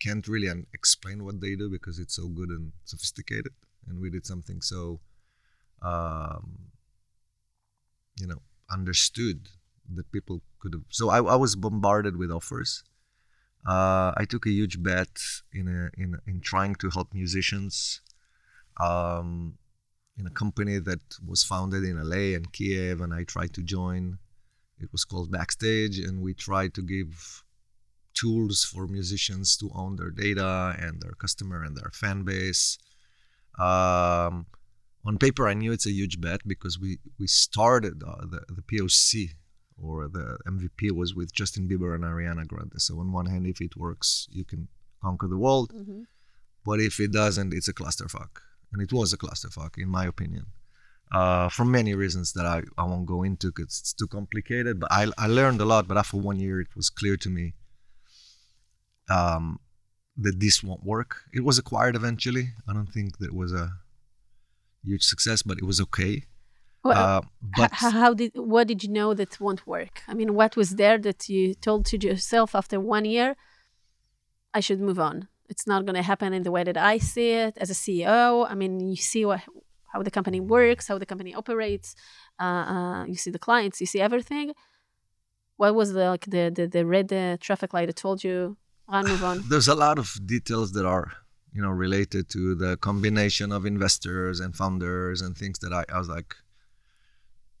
can't 0.00 0.28
really 0.28 0.48
un- 0.48 0.66
explain 0.74 1.24
what 1.24 1.40
they 1.40 1.56
do 1.56 1.70
because 1.70 1.98
it's 1.98 2.14
so 2.16 2.28
good 2.28 2.50
and 2.50 2.72
sophisticated, 2.84 3.52
and 3.88 4.00
we 4.00 4.10
did 4.10 4.26
something 4.26 4.60
so 4.60 5.00
um, 5.82 6.70
you 8.18 8.26
know 8.26 8.42
understood 8.70 9.48
that 9.94 10.10
people 10.10 10.42
could 10.58 10.72
have 10.72 10.82
so 10.88 11.08
I, 11.10 11.18
I 11.18 11.36
was 11.36 11.54
bombarded 11.54 12.16
with 12.16 12.30
offers 12.30 12.82
uh, 13.66 14.12
I 14.16 14.24
took 14.28 14.46
a 14.46 14.50
huge 14.50 14.82
bet 14.82 15.20
in 15.52 15.68
a, 15.68 16.00
in 16.00 16.18
in 16.26 16.40
trying 16.40 16.74
to 16.76 16.90
help 16.90 17.14
musicians 17.14 18.00
um, 18.78 19.58
in 20.18 20.26
a 20.26 20.30
company 20.30 20.78
that 20.78 21.00
was 21.26 21.44
founded 21.44 21.84
in 21.84 22.02
LA 22.02 22.34
and 22.36 22.52
Kiev 22.52 23.00
and 23.00 23.12
I 23.12 23.24
tried 23.24 23.52
to 23.54 23.62
join 23.62 24.18
it 24.78 24.90
was 24.92 25.04
called 25.04 25.30
Backstage 25.30 25.98
and 25.98 26.20
we 26.20 26.34
tried 26.34 26.74
to 26.74 26.82
give 26.82 27.42
tools 28.14 28.64
for 28.64 28.86
musicians 28.86 29.56
to 29.58 29.70
own 29.74 29.96
their 29.96 30.10
data 30.10 30.74
and 30.78 31.00
their 31.00 31.12
customer 31.12 31.62
and 31.62 31.76
their 31.76 31.90
fan 31.92 32.24
base 32.24 32.78
um, 33.58 34.46
on 35.06 35.18
paper, 35.18 35.48
I 35.48 35.54
knew 35.54 35.72
it's 35.72 35.86
a 35.86 35.92
huge 35.92 36.20
bet 36.20 36.40
because 36.46 36.78
we 36.78 36.98
we 37.18 37.26
started 37.26 38.02
uh, 38.06 38.26
the 38.26 38.40
the 38.48 38.62
POC 38.62 39.30
or 39.80 40.08
the 40.08 40.38
MVP 40.46 40.90
was 40.90 41.14
with 41.14 41.32
Justin 41.32 41.68
Bieber 41.68 41.94
and 41.94 42.04
Ariana 42.04 42.46
Grande. 42.46 42.80
So 42.80 42.98
on 42.98 43.12
one 43.12 43.26
hand, 43.26 43.46
if 43.46 43.60
it 43.60 43.76
works, 43.76 44.26
you 44.30 44.44
can 44.44 44.68
conquer 45.02 45.28
the 45.28 45.38
world, 45.38 45.72
mm-hmm. 45.72 46.02
but 46.64 46.80
if 46.80 46.98
it 46.98 47.12
doesn't, 47.12 47.52
it's 47.52 47.68
a 47.68 47.74
clusterfuck, 47.74 48.40
and 48.72 48.82
it 48.82 48.92
was 48.92 49.12
a 49.12 49.18
clusterfuck 49.18 49.78
in 49.78 49.88
my 49.88 50.06
opinion. 50.06 50.46
Uh, 51.12 51.48
for 51.48 51.64
many 51.64 51.94
reasons 51.94 52.32
that 52.32 52.44
I, 52.44 52.62
I 52.76 52.84
won't 52.84 53.06
go 53.06 53.22
into 53.22 53.52
because 53.52 53.78
it's 53.80 53.92
too 53.92 54.08
complicated. 54.08 54.80
But 54.80 54.90
I, 54.90 55.06
I 55.16 55.28
learned 55.28 55.60
a 55.60 55.64
lot. 55.64 55.86
But 55.86 55.96
after 55.96 56.16
one 56.16 56.40
year, 56.40 56.60
it 56.60 56.74
was 56.74 56.90
clear 56.90 57.16
to 57.18 57.30
me 57.30 57.54
um, 59.08 59.60
that 60.16 60.40
this 60.40 60.64
won't 60.64 60.84
work. 60.84 61.22
It 61.32 61.44
was 61.44 61.58
acquired 61.58 61.94
eventually. 61.94 62.48
I 62.68 62.72
don't 62.72 62.92
think 62.92 63.18
that 63.18 63.32
was 63.32 63.52
a 63.52 63.70
huge 64.84 65.04
success, 65.04 65.42
but 65.42 65.58
it 65.58 65.64
was 65.64 65.80
okay. 65.80 66.24
Well, 66.82 67.18
uh, 67.18 67.20
but 67.56 67.72
how, 67.72 67.90
how 67.90 68.14
did 68.14 68.32
what 68.34 68.68
did 68.68 68.84
you 68.84 68.90
know 68.90 69.12
that 69.14 69.40
won't 69.40 69.66
work? 69.66 70.02
I 70.06 70.14
mean, 70.14 70.34
what 70.34 70.56
was 70.56 70.70
there 70.70 70.98
that 70.98 71.28
you 71.28 71.54
told 71.54 71.86
to 71.86 71.98
yourself 71.98 72.54
after 72.54 72.78
one 72.78 73.04
year? 73.04 73.36
I 74.54 74.60
should 74.60 74.80
move 74.80 74.98
on. 74.98 75.28
It's 75.48 75.66
not 75.66 75.84
going 75.86 75.94
to 75.94 76.02
happen 76.02 76.32
in 76.32 76.42
the 76.42 76.50
way 76.50 76.64
that 76.64 76.76
I 76.76 76.98
see 76.98 77.30
it 77.32 77.56
as 77.58 77.70
a 77.70 77.74
CEO. 77.74 78.46
I 78.50 78.54
mean, 78.54 78.80
you 78.80 78.96
see 78.96 79.24
what 79.24 79.40
how 79.92 80.02
the 80.02 80.10
company 80.10 80.40
works, 80.40 80.88
how 80.88 80.98
the 80.98 81.06
company 81.06 81.34
operates. 81.34 81.94
Uh, 82.38 82.64
uh, 82.74 83.04
you 83.04 83.14
see 83.14 83.30
the 83.30 83.38
clients, 83.38 83.80
you 83.80 83.86
see 83.86 84.00
everything. 84.00 84.52
What 85.56 85.74
was 85.74 85.92
the 85.92 86.10
like 86.10 86.26
the 86.26 86.50
the, 86.54 86.66
the 86.66 86.84
red 86.84 87.12
uh, 87.12 87.36
traffic 87.40 87.72
light 87.72 87.86
that 87.86 87.96
told 87.96 88.22
you, 88.24 88.56
"Run, 88.88 89.06
move 89.06 89.24
on"? 89.24 89.44
There's 89.48 89.68
a 89.68 89.74
lot 89.74 89.98
of 89.98 90.08
details 90.26 90.72
that 90.72 90.84
are 90.84 91.12
you 91.56 91.62
know, 91.62 91.70
related 91.70 92.28
to 92.28 92.54
the 92.54 92.76
combination 92.76 93.50
of 93.50 93.64
investors 93.64 94.40
and 94.40 94.54
founders 94.54 95.22
and 95.22 95.34
things 95.34 95.58
that 95.60 95.72
I, 95.72 95.84
I 95.90 95.98
was 95.98 96.06
like, 96.06 96.36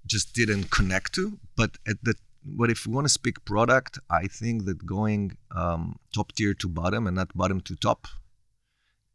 just 0.04 0.34
didn't 0.34 0.70
connect 0.70 1.14
to. 1.14 1.38
But 1.56 1.78
at 1.88 1.96
the 2.02 2.14
but 2.46 2.70
if 2.70 2.86
we 2.86 2.92
want 2.92 3.06
to 3.06 3.12
speak 3.12 3.44
product, 3.44 3.98
I 4.08 4.26
think 4.26 4.64
that 4.66 4.86
going 4.86 5.36
um, 5.54 5.98
top 6.14 6.32
tier 6.32 6.54
to 6.54 6.68
bottom 6.68 7.06
and 7.06 7.16
not 7.16 7.36
bottom 7.36 7.60
to 7.62 7.74
top 7.74 8.06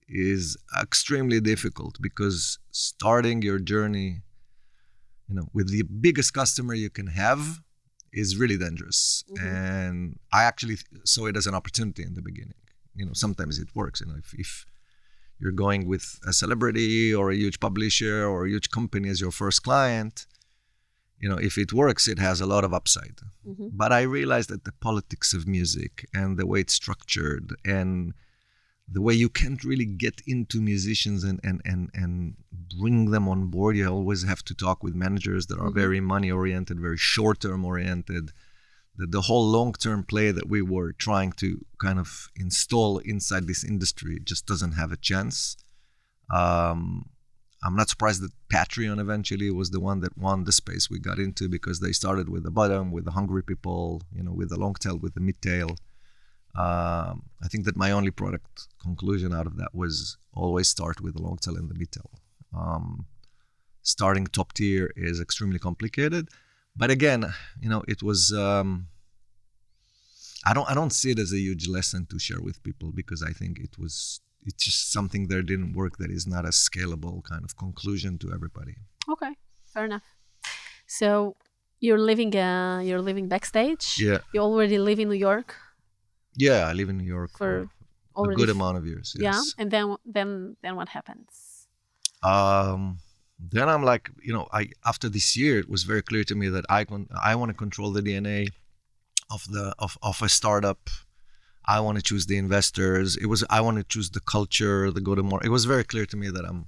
is 0.07 0.57
extremely 0.79 1.39
difficult 1.39 1.97
because 2.01 2.59
starting 2.71 3.41
your 3.41 3.59
journey, 3.59 4.21
you 5.29 5.35
know, 5.35 5.47
with 5.53 5.69
the 5.69 5.83
biggest 5.83 6.33
customer 6.33 6.73
you 6.73 6.89
can 6.89 7.07
have 7.07 7.61
is 8.11 8.37
really 8.37 8.57
dangerous. 8.57 9.23
Mm-hmm. 9.31 9.47
And 9.47 10.19
I 10.33 10.43
actually 10.43 10.77
saw 11.05 11.27
it 11.27 11.37
as 11.37 11.47
an 11.47 11.55
opportunity 11.55 12.03
in 12.03 12.13
the 12.15 12.21
beginning. 12.21 12.55
You 12.95 13.05
know, 13.05 13.13
sometimes 13.13 13.57
it 13.57 13.69
works. 13.73 14.01
You 14.01 14.07
know, 14.07 14.15
if, 14.17 14.33
if 14.33 14.65
you're 15.39 15.53
going 15.53 15.87
with 15.87 16.19
a 16.27 16.33
celebrity 16.33 17.15
or 17.15 17.31
a 17.31 17.35
huge 17.35 17.61
publisher 17.61 18.25
or 18.25 18.45
a 18.45 18.49
huge 18.49 18.69
company 18.69 19.07
as 19.07 19.21
your 19.21 19.31
first 19.31 19.63
client, 19.63 20.25
you 21.21 21.29
know, 21.29 21.37
if 21.37 21.57
it 21.57 21.71
works, 21.71 22.07
it 22.07 22.19
has 22.19 22.41
a 22.41 22.47
lot 22.47 22.63
of 22.63 22.73
upside. 22.73 23.19
Mm-hmm. 23.47 23.67
But 23.73 23.93
I 23.93 24.01
realized 24.01 24.49
that 24.49 24.63
the 24.63 24.71
politics 24.73 25.33
of 25.33 25.47
music 25.47 26.07
and 26.13 26.37
the 26.37 26.47
way 26.47 26.61
it's 26.61 26.73
structured 26.73 27.55
and 27.63 28.13
the 28.91 29.01
way 29.01 29.13
you 29.13 29.29
can't 29.29 29.63
really 29.63 29.85
get 29.85 30.21
into 30.25 30.59
musicians 30.59 31.23
and, 31.23 31.39
and, 31.43 31.61
and, 31.63 31.89
and 31.93 32.35
bring 32.79 33.11
them 33.11 33.29
on 33.29 33.47
board, 33.47 33.77
you 33.77 33.87
always 33.87 34.23
have 34.23 34.43
to 34.45 34.55
talk 34.55 34.83
with 34.83 34.95
managers 34.95 35.45
that 35.45 35.59
are 35.59 35.69
mm-hmm. 35.69 35.79
very 35.79 36.01
money 36.01 36.31
oriented, 36.31 36.79
very 36.79 36.97
short 36.97 37.39
term 37.41 37.63
oriented. 37.63 38.31
The, 38.97 39.05
the 39.05 39.21
whole 39.21 39.47
long 39.47 39.73
term 39.73 40.03
play 40.03 40.31
that 40.31 40.49
we 40.49 40.63
were 40.63 40.91
trying 40.91 41.33
to 41.33 41.63
kind 41.79 41.99
of 41.99 42.29
install 42.35 42.97
inside 42.97 43.45
this 43.47 43.63
industry 43.63 44.19
just 44.23 44.47
doesn't 44.47 44.73
have 44.73 44.91
a 44.91 44.97
chance. 44.97 45.55
Um, 46.33 47.09
I'm 47.63 47.75
not 47.75 47.89
surprised 47.89 48.23
that 48.23 48.31
Patreon 48.51 48.99
eventually 48.99 49.51
was 49.51 49.69
the 49.69 49.79
one 49.79 49.99
that 49.99 50.17
won 50.17 50.45
the 50.45 50.51
space 50.51 50.89
we 50.89 50.99
got 50.99 51.19
into 51.19 51.47
because 51.47 51.79
they 51.79 51.91
started 51.91 52.27
with 52.27 52.43
the 52.43 52.49
bottom, 52.49 52.91
with 52.91 53.05
the 53.05 53.11
hungry 53.11 53.43
people, 53.43 54.01
you 54.15 54.23
know, 54.23 54.31
with 54.31 54.49
the 54.49 54.59
long 54.59 54.73
tail, 54.73 54.97
with 54.97 55.13
the 55.13 55.19
mid 55.19 55.41
tail. 55.41 55.69
Um, 56.55 57.23
I 57.41 57.47
think 57.49 57.65
that 57.65 57.77
my 57.77 57.91
only 57.91 58.11
product 58.11 58.67
conclusion 58.81 59.33
out 59.33 59.45
of 59.45 59.57
that 59.57 59.75
was 59.75 60.17
always 60.33 60.67
start 60.67 61.01
with 61.01 61.13
the 61.15 61.21
long 61.21 61.37
tail 61.37 61.55
and 61.55 61.69
the 61.69 61.75
mid 61.75 61.91
tail. 61.91 62.09
Um, 62.57 63.05
starting 63.83 64.25
top 64.25 64.53
tier 64.53 64.91
is 64.95 65.21
extremely 65.21 65.59
complicated, 65.59 66.29
but 66.75 66.89
again, 66.89 67.31
you 67.61 67.69
know, 67.69 67.83
it 67.87 68.01
was. 68.01 68.33
Um, 68.33 68.87
I 70.45 70.53
don't. 70.55 70.69
I 70.69 70.73
don't 70.73 70.91
see 70.91 71.11
it 71.11 71.19
as 71.19 71.31
a 71.31 71.37
huge 71.37 71.67
lesson 71.67 72.07
to 72.07 72.17
share 72.17 72.41
with 72.41 72.63
people 72.63 72.91
because 72.91 73.21
I 73.21 73.31
think 73.31 73.59
it 73.59 73.77
was 73.77 74.19
it's 74.45 74.63
just 74.63 74.91
something 74.91 75.27
that 75.27 75.45
didn't 75.45 75.73
work 75.73 75.97
that 75.97 76.11
is 76.11 76.25
not 76.27 76.45
a 76.45 76.49
scalable 76.49 77.23
kind 77.23 77.43
of 77.43 77.57
conclusion 77.57 78.17
to 78.19 78.31
everybody. 78.33 78.75
Okay, 79.09 79.33
fair 79.73 79.85
enough. 79.85 80.03
So 80.87 81.35
you're 81.79 81.99
living 81.99 82.35
uh, 82.35 82.81
you're 82.83 83.01
living 83.01 83.27
backstage. 83.27 83.97
Yeah. 83.99 84.19
You 84.33 84.41
already 84.41 84.77
live 84.77 84.99
in 84.99 85.09
New 85.09 85.15
York. 85.15 85.55
Yeah, 86.35 86.67
I 86.67 86.73
live 86.73 86.89
in 86.89 86.97
New 86.97 87.11
York 87.17 87.31
for, 87.37 87.69
for 88.15 88.31
a 88.31 88.35
good 88.35 88.49
amount 88.49 88.77
of 88.77 88.85
years. 88.85 89.15
Yes. 89.17 89.35
Yeah, 89.35 89.41
and 89.61 89.71
then 89.71 89.95
then 90.05 90.57
then 90.61 90.75
what 90.75 90.89
happens? 90.89 91.67
Um, 92.23 92.99
then 93.39 93.67
I'm 93.67 93.83
like, 93.83 94.11
you 94.23 94.33
know, 94.33 94.47
I 94.53 94.69
after 94.85 95.09
this 95.09 95.35
year, 95.35 95.59
it 95.59 95.69
was 95.69 95.83
very 95.83 96.01
clear 96.01 96.23
to 96.25 96.35
me 96.35 96.47
that 96.49 96.65
I 96.69 96.85
con- 96.85 97.09
I 97.21 97.35
want 97.35 97.49
to 97.49 97.55
control 97.55 97.91
the 97.91 98.01
DNA 98.01 98.47
of 99.29 99.43
the 99.49 99.73
of 99.79 99.97
of 100.01 100.21
a 100.21 100.29
startup 100.29 100.89
I 101.75 101.79
want 101.79 101.97
to 101.97 102.03
choose 102.03 102.25
the 102.25 102.37
investors. 102.45 103.15
It 103.15 103.27
was 103.27 103.41
I 103.57 103.61
want 103.61 103.77
to 103.77 103.85
choose 103.93 104.09
the 104.09 104.23
culture, 104.35 104.91
the 104.91 105.03
go 105.07 105.15
to 105.15 105.23
market. 105.23 105.47
It 105.47 105.55
was 105.57 105.65
very 105.73 105.85
clear 105.91 106.05
to 106.07 106.17
me 106.17 106.27
that 106.29 106.45
I'm 106.51 106.61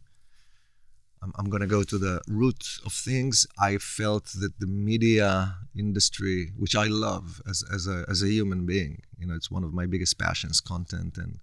I'm, 1.22 1.31
I'm 1.38 1.50
going 1.50 1.65
to 1.67 1.74
go 1.77 1.83
to 1.83 1.98
the 1.98 2.22
root 2.27 2.63
of 2.86 2.93
things. 2.93 3.45
I 3.69 3.72
felt 3.77 4.25
that 4.41 4.60
the 4.60 4.67
media 4.67 5.56
industry, 5.86 6.51
which 6.63 6.75
I 6.84 6.88
love 7.08 7.41
as 7.51 7.63
as 7.75 7.84
a 7.95 7.97
as 8.13 8.23
a 8.23 8.30
human 8.38 8.65
being, 8.65 8.93
you 9.19 9.28
know, 9.28 9.36
it's 9.36 9.51
one 9.51 9.65
of 9.65 9.73
my 9.73 9.86
biggest 9.93 10.17
passions, 10.17 10.62
content 10.62 11.17
and 11.17 11.39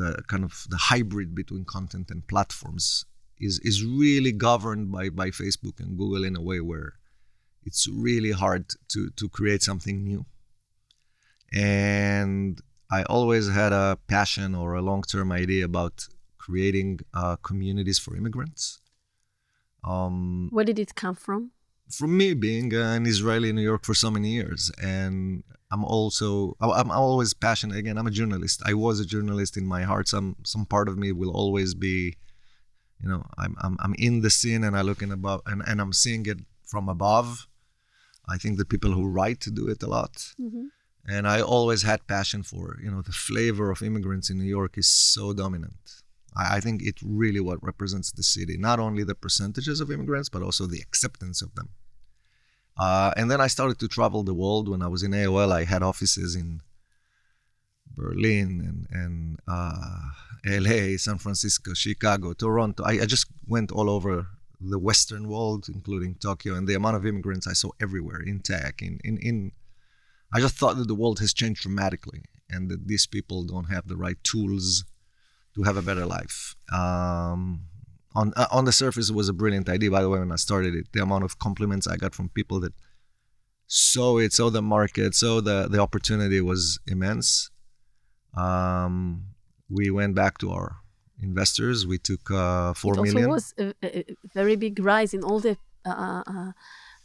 the 0.00 0.10
kind 0.32 0.44
of 0.44 0.66
the 0.68 0.80
hybrid 0.90 1.34
between 1.34 1.64
content 1.64 2.10
and 2.12 2.28
platforms 2.28 3.06
is 3.48 3.58
is 3.70 3.84
really 4.04 4.32
governed 4.48 4.92
by 4.92 5.08
by 5.08 5.28
Facebook 5.30 5.76
and 5.80 5.98
Google 6.00 6.24
in 6.24 6.36
a 6.36 6.42
way 6.50 6.60
where 6.60 6.90
it's 7.68 7.88
really 7.88 8.32
hard 8.42 8.62
to 8.92 9.10
to 9.18 9.28
create 9.28 9.62
something 9.62 10.04
new 10.04 10.26
and 11.52 12.60
I 12.90 13.02
always 13.04 13.48
had 13.48 13.72
a 13.72 13.98
passion 14.06 14.54
or 14.54 14.74
a 14.74 14.82
long 14.82 15.02
term 15.02 15.30
idea 15.30 15.64
about 15.64 16.08
creating 16.38 17.00
uh, 17.12 17.36
communities 17.36 17.98
for 17.98 18.16
immigrants. 18.16 18.80
Um, 19.84 20.48
Where 20.50 20.64
did 20.64 20.78
it 20.78 20.94
come 20.94 21.14
from? 21.14 21.50
From 21.90 22.16
me 22.16 22.34
being 22.34 22.72
an 22.74 23.06
Israeli 23.06 23.50
in 23.50 23.56
New 23.56 23.62
York 23.62 23.84
for 23.84 23.94
so 23.94 24.10
many 24.10 24.30
years, 24.30 24.70
and 24.82 25.42
I'm 25.70 25.84
also 25.84 26.56
I'm 26.60 26.90
always 26.90 27.32
passionate. 27.34 27.76
Again, 27.78 27.96
I'm 27.98 28.06
a 28.06 28.10
journalist. 28.10 28.62
I 28.64 28.74
was 28.74 29.00
a 29.00 29.06
journalist 29.06 29.56
in 29.56 29.66
my 29.66 29.82
heart. 29.82 30.08
Some 30.08 30.36
some 30.44 30.66
part 30.66 30.88
of 30.88 30.98
me 30.98 31.12
will 31.12 31.30
always 31.30 31.74
be, 31.74 32.16
you 33.02 33.08
know, 33.08 33.24
I'm 33.38 33.54
I'm, 33.60 33.76
I'm 33.80 33.94
in 33.98 34.20
the 34.20 34.30
scene 34.30 34.64
and 34.64 34.76
I 34.76 34.82
look 34.82 35.02
in 35.02 35.12
above 35.12 35.42
and, 35.46 35.62
and 35.66 35.80
I'm 35.80 35.94
seeing 35.94 36.26
it 36.26 36.40
from 36.66 36.88
above. 36.88 37.46
I 38.28 38.36
think 38.36 38.58
the 38.58 38.66
people 38.66 38.92
who 38.92 39.08
write 39.08 39.40
do 39.40 39.68
it 39.68 39.82
a 39.82 39.86
lot. 39.86 40.12
Mm-hmm 40.40 40.66
and 41.08 41.26
I 41.26 41.40
always 41.40 41.82
had 41.82 42.06
passion 42.06 42.42
for 42.42 42.78
you 42.82 42.90
know 42.90 43.02
the 43.02 43.12
flavor 43.12 43.70
of 43.70 43.82
immigrants 43.82 44.28
in 44.30 44.38
New 44.38 44.44
York 44.44 44.76
is 44.76 44.88
so 44.88 45.32
dominant. 45.32 46.02
I, 46.36 46.56
I 46.56 46.60
think 46.60 46.82
it 46.82 46.96
really 47.02 47.40
what 47.40 47.62
represents 47.62 48.12
the 48.12 48.22
city, 48.22 48.56
not 48.58 48.78
only 48.78 49.04
the 49.04 49.14
percentages 49.14 49.80
of 49.80 49.90
immigrants 49.90 50.28
but 50.28 50.42
also 50.42 50.66
the 50.66 50.80
acceptance 50.80 51.40
of 51.40 51.54
them. 51.54 51.70
Uh, 52.76 53.12
and 53.16 53.28
then 53.30 53.40
I 53.40 53.48
started 53.48 53.78
to 53.80 53.88
travel 53.88 54.22
the 54.22 54.34
world. 54.34 54.68
When 54.68 54.82
I 54.82 54.86
was 54.86 55.02
in 55.02 55.10
AOL, 55.12 55.50
I 55.50 55.64
had 55.64 55.82
offices 55.82 56.36
in 56.36 56.60
Berlin 57.96 58.60
and 58.68 58.86
and 59.02 59.38
uh, 59.48 60.10
LA, 60.46 60.96
San 60.98 61.18
Francisco, 61.18 61.74
Chicago, 61.74 62.34
Toronto. 62.34 62.84
I, 62.84 63.00
I 63.02 63.06
just 63.06 63.26
went 63.46 63.72
all 63.72 63.90
over 63.90 64.28
the 64.60 64.78
Western 64.78 65.28
world, 65.28 65.68
including 65.72 66.16
Tokyo, 66.16 66.54
and 66.54 66.68
the 66.68 66.74
amount 66.74 66.96
of 66.96 67.06
immigrants 67.06 67.46
I 67.46 67.54
saw 67.54 67.70
everywhere 67.80 68.20
in 68.20 68.40
tech, 68.40 68.82
in 68.82 69.00
in 69.02 69.18
in 69.18 69.52
I 70.32 70.40
just 70.40 70.56
thought 70.56 70.76
that 70.76 70.88
the 70.88 70.94
world 70.94 71.20
has 71.20 71.32
changed 71.32 71.62
dramatically 71.62 72.22
and 72.50 72.70
that 72.70 72.86
these 72.86 73.06
people 73.06 73.44
don't 73.44 73.70
have 73.70 73.88
the 73.88 73.96
right 73.96 74.22
tools 74.22 74.84
to 75.54 75.62
have 75.62 75.76
a 75.76 75.82
better 75.82 76.06
life. 76.06 76.54
Um, 76.72 77.64
on 78.14 78.32
uh, 78.36 78.46
on 78.50 78.64
the 78.64 78.72
surface, 78.72 79.10
it 79.10 79.14
was 79.14 79.28
a 79.28 79.32
brilliant 79.32 79.68
idea. 79.68 79.90
By 79.90 80.02
the 80.02 80.08
way, 80.08 80.18
when 80.18 80.32
I 80.32 80.36
started 80.36 80.74
it, 80.74 80.86
the 80.92 81.02
amount 81.02 81.24
of 81.24 81.38
compliments 81.38 81.86
I 81.86 81.96
got 81.96 82.14
from 82.14 82.28
people 82.30 82.60
that 82.60 82.72
saw 83.66 84.18
it, 84.18 84.32
saw 84.32 84.50
the 84.50 84.62
market, 84.62 85.14
saw 85.14 85.40
the 85.40 85.68
the 85.68 85.78
opportunity 85.78 86.40
was 86.40 86.80
immense. 86.86 87.50
Um, 88.36 89.34
we 89.68 89.90
went 89.90 90.14
back 90.14 90.38
to 90.38 90.50
our 90.50 90.76
investors. 91.20 91.86
We 91.86 91.98
took 91.98 92.30
uh, 92.30 92.72
four 92.74 92.94
it 92.94 93.02
million. 93.02 93.30
also 93.30 93.34
was 93.34 93.74
a, 93.82 93.98
a, 93.98 94.16
very 94.34 94.56
big 94.56 94.78
rise 94.78 95.12
in 95.12 95.22
all 95.22 95.40
the 95.40 95.56
uh, 95.84 96.22
uh 96.26 96.52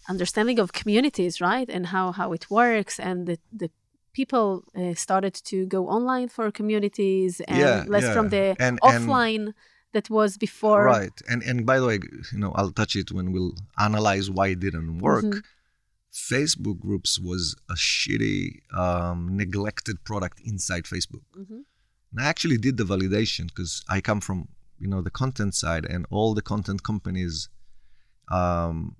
understanding 0.10 0.60
of 0.60 0.74
communities, 0.74 1.42
right, 1.42 1.70
and 1.70 1.88
how 1.88 2.12
how 2.12 2.34
it 2.34 2.50
works, 2.50 3.00
and 3.00 3.28
the 3.28 3.38
the 3.52 3.70
people 4.13 4.63
uh, 4.76 4.94
started 4.94 5.34
to 5.34 5.66
go 5.66 5.88
online 5.88 6.30
for 6.30 6.52
communities 6.52 7.42
and 7.48 7.60
yeah, 7.60 7.84
less 7.88 8.04
yeah. 8.04 8.13
from 8.13 8.30
the 8.30 8.56
and, 8.60 8.80
offline. 8.82 9.46
And 9.48 9.54
that 9.94 10.10
was 10.10 10.38
before 10.38 10.84
right 10.84 11.22
and 11.30 11.42
and 11.44 11.66
by 11.66 11.80
the 11.80 11.86
way 11.86 12.00
you 12.32 12.39
know 12.39 12.52
i'll 12.56 12.72
touch 12.72 12.96
it 12.96 13.12
when 13.12 13.32
we'll 13.32 13.56
analyze 13.80 14.30
why 14.30 14.48
it 14.48 14.60
didn't 14.60 14.98
work 14.98 15.24
mm-hmm. 15.24 15.39
facebook 16.12 16.80
groups 16.80 17.20
was 17.20 17.56
a 17.70 17.76
shitty 17.76 18.62
um, 18.78 19.38
neglected 19.38 20.04
product 20.04 20.42
inside 20.44 20.84
facebook 20.84 21.26
mm-hmm. 21.38 21.62
and 22.12 22.20
i 22.20 22.26
actually 22.26 22.58
did 22.58 22.76
the 22.78 22.84
validation 22.84 23.46
because 23.48 23.84
i 23.88 24.02
come 24.02 24.20
from 24.20 24.48
you 24.80 24.88
know 24.88 25.02
the 25.02 25.12
content 25.12 25.54
side 25.56 25.86
and 25.86 26.06
all 26.10 26.34
the 26.34 26.42
content 26.42 26.84
companies 26.84 27.50
um, 28.32 28.96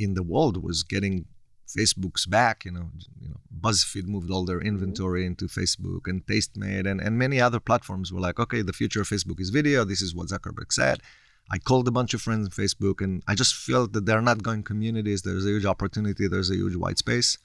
in 0.00 0.14
the 0.14 0.22
world 0.22 0.62
was 0.62 0.82
getting 0.82 1.26
Facebook's 1.66 2.26
back. 2.26 2.64
You 2.64 2.72
know, 2.72 2.90
you 3.20 3.28
know, 3.28 3.40
BuzzFeed 3.60 4.06
moved 4.06 4.30
all 4.30 4.44
their 4.44 4.60
inventory 4.60 5.26
into 5.26 5.46
Facebook, 5.46 6.06
and 6.06 6.24
Tastemade, 6.26 6.86
and 6.90 7.00
and 7.00 7.18
many 7.18 7.40
other 7.40 7.60
platforms 7.60 8.12
were 8.12 8.20
like, 8.20 8.38
okay, 8.38 8.62
the 8.62 8.72
future 8.72 9.02
of 9.02 9.08
Facebook 9.08 9.40
is 9.40 9.50
video. 9.50 9.84
This 9.84 10.02
is 10.02 10.14
what 10.14 10.28
Zuckerberg 10.28 10.72
said. 10.72 11.00
I 11.50 11.58
called 11.58 11.88
a 11.88 11.90
bunch 11.90 12.12
of 12.14 12.20
friends 12.20 12.46
on 12.46 12.50
Facebook, 12.50 13.02
and 13.02 13.22
I 13.26 13.34
just 13.34 13.54
felt 13.54 13.92
that 13.94 14.04
they're 14.06 14.22
not 14.22 14.42
going 14.42 14.62
communities. 14.62 15.22
There's 15.22 15.46
a 15.46 15.48
huge 15.48 15.64
opportunity. 15.64 16.28
There's 16.28 16.50
a 16.50 16.56
huge 16.56 16.76
white 16.76 16.98
space, 16.98 17.38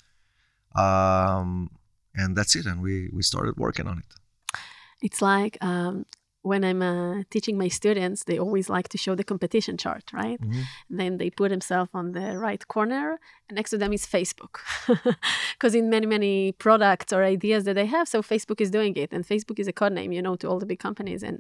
um, 0.76 1.70
and 2.16 2.36
that's 2.36 2.56
it. 2.56 2.66
And 2.66 2.82
we 2.82 3.10
we 3.14 3.24
started 3.24 3.58
working 3.58 3.88
on 3.88 4.00
it. 4.00 4.60
It's 5.02 5.22
like 5.22 5.58
um, 5.62 6.06
when 6.44 6.64
I'm 6.64 6.82
uh, 6.82 7.24
teaching 7.30 7.58
my 7.58 7.70
students, 7.70 8.26
they 8.26 8.38
always 8.38 8.70
like 8.70 8.90
to 8.90 8.98
show 8.98 9.16
the 9.16 9.24
competition 9.24 9.76
chart, 9.78 10.04
right? 10.14 10.40
Mhm. 10.42 10.64
Then 11.00 11.18
they 11.18 11.30
put 11.30 11.50
themselves 11.50 11.90
on 11.94 12.12
the 12.12 12.38
right 12.38 12.64
corner, 12.68 13.18
and 13.48 13.56
next 13.56 13.72
to 13.72 13.78
them 13.78 13.94
is 13.94 14.06
Facebook. 14.06 14.56
Because 15.54 15.74
in 15.74 15.90
many, 15.90 16.06
many 16.06 16.52
products 16.52 17.14
or 17.14 17.24
ideas 17.24 17.64
that 17.64 17.76
they 17.76 17.86
have, 17.86 18.08
so 18.08 18.22
Facebook 18.22 18.60
is 18.60 18.70
doing 18.70 18.94
it. 19.04 19.10
And 19.14 19.26
Facebook 19.26 19.58
is 19.60 19.68
a 19.68 19.74
code 19.74 19.94
name, 19.94 20.12
you 20.12 20.22
know, 20.22 20.36
to 20.36 20.48
all 20.50 20.60
the 20.60 20.66
big 20.66 20.80
companies. 20.80 21.24
And 21.24 21.38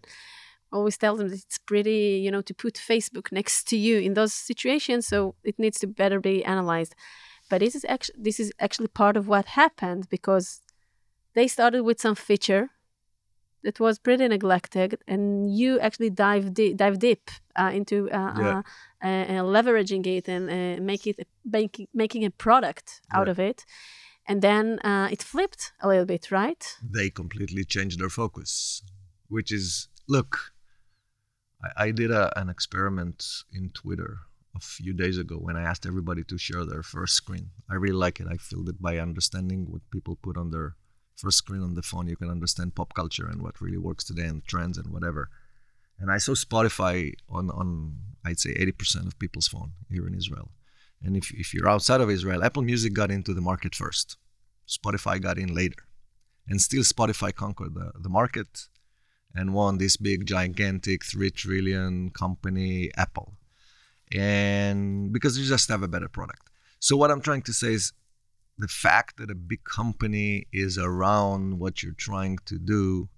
always 0.72 0.98
tell 0.98 1.16
them 1.18 1.28
that 1.30 1.44
it's 1.46 1.60
pretty, 1.60 2.22
you 2.24 2.32
know, 2.32 2.42
to 2.42 2.54
put 2.54 2.76
Facebook 2.76 3.32
next 3.32 3.68
to 3.70 3.78
you 3.78 4.00
in 4.00 4.13
those 4.13 4.34
situations. 4.34 5.06
So 5.08 5.36
it 5.44 5.60
needs 5.60 5.80
to 5.80 5.88
better 5.88 6.20
be 6.20 6.46
analyzed. 6.46 6.96
But 7.50 7.60
this 7.60 7.76
is 7.76 7.86
actually 7.89 8.20
this 8.28 8.39
is 8.39 8.52
actually 8.60 8.88
part 8.88 9.18
of 9.18 9.28
what 9.28 9.46
happened 9.46 10.08
because 10.10 10.62
they 11.36 11.48
started 11.48 11.84
with 11.84 12.00
some 12.00 12.16
feature 12.16 12.70
that 13.63 13.80
was 13.80 13.99
pretty 13.99 14.28
neglected, 14.28 14.97
and 15.08 15.49
you 15.58 15.80
actually 15.80 16.10
dive 16.10 16.54
deep, 16.54 16.78
dive 16.78 16.97
deep 16.99 17.30
uh, 17.56 17.71
into 17.73 18.10
uh, 18.12 18.34
Yeah. 18.39 18.58
uh, 18.58 18.62
uh, 19.04 19.26
uh, 19.34 19.43
leveraging 19.56 20.06
it 20.08 20.28
and 20.28 20.49
uh, 20.49 20.82
make 20.82 21.08
it 21.08 21.28
making 21.43 21.88
making 21.93 22.26
a 22.26 22.30
product 22.30 23.02
out 23.12 23.28
Yeah. 23.28 23.32
of 23.32 23.39
it, 23.39 23.65
and 24.28 24.41
then 24.41 24.80
uh, 24.84 25.08
it 25.12 25.23
flipped 25.23 25.73
a 25.82 25.88
little 25.88 26.06
bit, 26.06 26.32
right? 26.32 26.63
they 26.95 27.10
completely 27.10 27.63
changed 27.65 27.99
their 27.99 28.10
focus, 28.10 28.82
which 29.30 29.52
is 29.52 29.88
look. 30.08 30.54
I, 31.63 31.86
I 31.88 31.91
did 31.91 32.12
a, 32.12 32.38
an 32.39 32.49
experiment 32.49 33.23
in 33.52 33.69
Twitter 33.69 34.17
a 34.56 34.60
few 34.60 34.93
days 34.93 35.17
ago 35.17 35.36
when 35.38 35.56
I 35.58 35.63
asked 35.63 35.86
everybody 35.86 36.23
to 36.26 36.38
share 36.38 36.65
their 36.65 36.84
first 36.84 37.13
screen. 37.15 37.52
I 37.71 37.76
really 37.76 37.97
like 38.06 38.19
it. 38.19 38.28
I 38.30 38.38
feel 38.38 38.67
it 38.69 38.82
by 38.82 38.97
understanding 38.99 39.65
what 39.71 39.82
people 39.91 40.15
put 40.15 40.38
on 40.38 40.52
their 40.52 40.76
first 41.15 41.38
screen 41.38 41.62
on 41.62 41.76
the 41.76 41.82
phone, 41.82 42.08
you 42.08 42.15
can 42.15 42.30
understand 42.30 42.76
pop 42.76 42.93
culture 42.93 43.28
and 43.28 43.41
what 43.41 43.62
really 43.62 43.78
works 43.78 44.04
today 44.04 44.26
and 44.26 44.45
trends 44.45 44.78
and 44.78 44.91
whatever. 44.91 45.30
And 45.99 46.12
I 46.12 46.17
saw 46.17 46.34
Spotify 46.34 47.13
on, 47.30 47.49
on 47.52 47.97
I'd 48.26 48.39
say 48.39 48.54
80% 48.54 49.08
of 49.08 49.19
people's 49.19 49.47
phone 49.47 49.73
here 49.89 50.08
in 50.08 50.15
Israel. 50.15 50.52
And 51.04 51.15
if, 51.15 51.32
if 51.32 51.54
you're 51.54 51.69
outside 51.69 52.02
of 52.02 52.10
Israel, 52.10 52.43
Apple 52.43 52.63
Music 52.63 52.93
got 52.93 53.12
into 53.12 53.34
the 53.34 53.41
market 53.41 53.76
first. 53.76 54.17
Spotify 54.67 55.21
got 55.21 55.38
in 55.38 55.54
later. 55.54 55.84
And 56.47 56.62
still 56.62 56.84
Spotify 56.84 57.34
conquered 57.34 57.76
the, 57.76 57.91
the 57.99 58.10
market 58.10 58.67
and 59.36 59.54
won 59.54 59.78
this 59.78 59.97
big 59.97 60.26
gigantic 60.26 61.04
3 61.04 61.32
trillion 61.32 62.10
company 62.12 62.91
Apple. 62.97 63.34
And 64.12 65.12
because 65.12 65.38
they 65.38 65.43
just 65.43 65.69
have 65.69 65.84
a 65.84 65.88
better 65.88 66.10
product. 66.10 66.49
So 66.80 66.95
what 66.97 67.12
I'm 67.12 67.21
trying 67.21 67.41
to 67.43 67.54
say 67.54 67.73
is 67.73 67.93
the 68.58 68.68
fact 68.68 69.18
that 69.18 69.32
a 69.32 69.36
big 69.36 69.63
company 69.63 70.48
is 70.54 70.78
around 70.78 71.60
what 71.60 71.82
you're 71.82 71.94
trying 71.94 72.38
to 72.46 72.60
do 72.60 73.10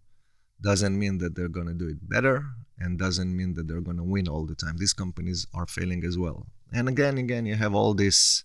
doesn't 0.62 0.98
mean 0.98 1.18
that 1.18 1.36
they're 1.36 1.50
going 1.50 1.68
to 1.68 1.74
do 1.74 1.90
it 1.90 2.10
better 2.10 2.46
and 2.80 2.98
doesn't 2.98 3.36
mean 3.36 3.54
that 3.54 3.68
they're 3.68 3.82
going 3.82 3.98
to 3.98 4.04
win 4.04 4.28
all 4.28 4.46
the 4.46 4.56
time. 4.56 4.78
These 4.78 4.94
companies 4.94 5.46
are 5.54 5.68
failing 5.68 6.04
as 6.06 6.18
well. 6.18 6.48
And 6.74 6.88
again, 6.88 7.18
again, 7.18 7.46
you 7.46 7.56
have 7.56 7.76
all 7.76 7.94
this, 7.94 8.44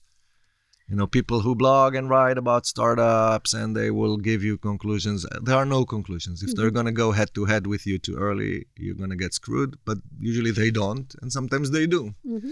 you 0.88 0.96
know, 0.96 1.06
people 1.06 1.40
who 1.40 1.54
blog 1.54 1.94
and 1.94 2.10
write 2.10 2.38
about 2.38 2.66
startups 2.66 3.54
and 3.54 3.76
they 3.76 3.90
will 3.90 4.16
give 4.16 4.42
you 4.42 4.58
conclusions. 4.58 5.24
There 5.42 5.56
are 5.56 5.64
no 5.64 5.84
conclusions. 5.84 6.42
If 6.42 6.54
they're 6.56 6.70
going 6.72 6.86
to 6.86 6.92
go 6.92 7.12
head 7.12 7.32
to 7.34 7.44
head 7.44 7.66
with 7.66 7.86
you 7.86 7.98
too 7.98 8.16
early, 8.16 8.66
you're 8.76 8.96
going 8.96 9.10
to 9.10 9.16
get 9.16 9.34
screwed. 9.34 9.78
But 9.84 9.98
usually 10.18 10.50
they 10.50 10.70
don't, 10.70 11.14
and 11.22 11.32
sometimes 11.32 11.70
they 11.70 11.86
do. 11.86 12.14
Mm-hmm. 12.26 12.50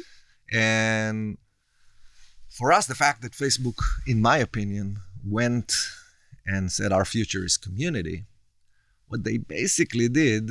And 0.57 1.39
for 2.49 2.73
us, 2.73 2.87
the 2.87 2.95
fact 2.95 3.23
that 3.23 3.33
Facebook, 3.33 3.81
in 4.07 4.21
my 4.21 4.39
opinion, 4.39 4.99
went 5.25 5.75
and 6.47 6.73
said 6.73 6.93
our 6.93 7.05
future 7.05 7.45
is 7.45 7.57
community, 7.57 8.25
what 9.09 9.25
they 9.25 9.37
basically 9.39 10.09
did 10.09 10.51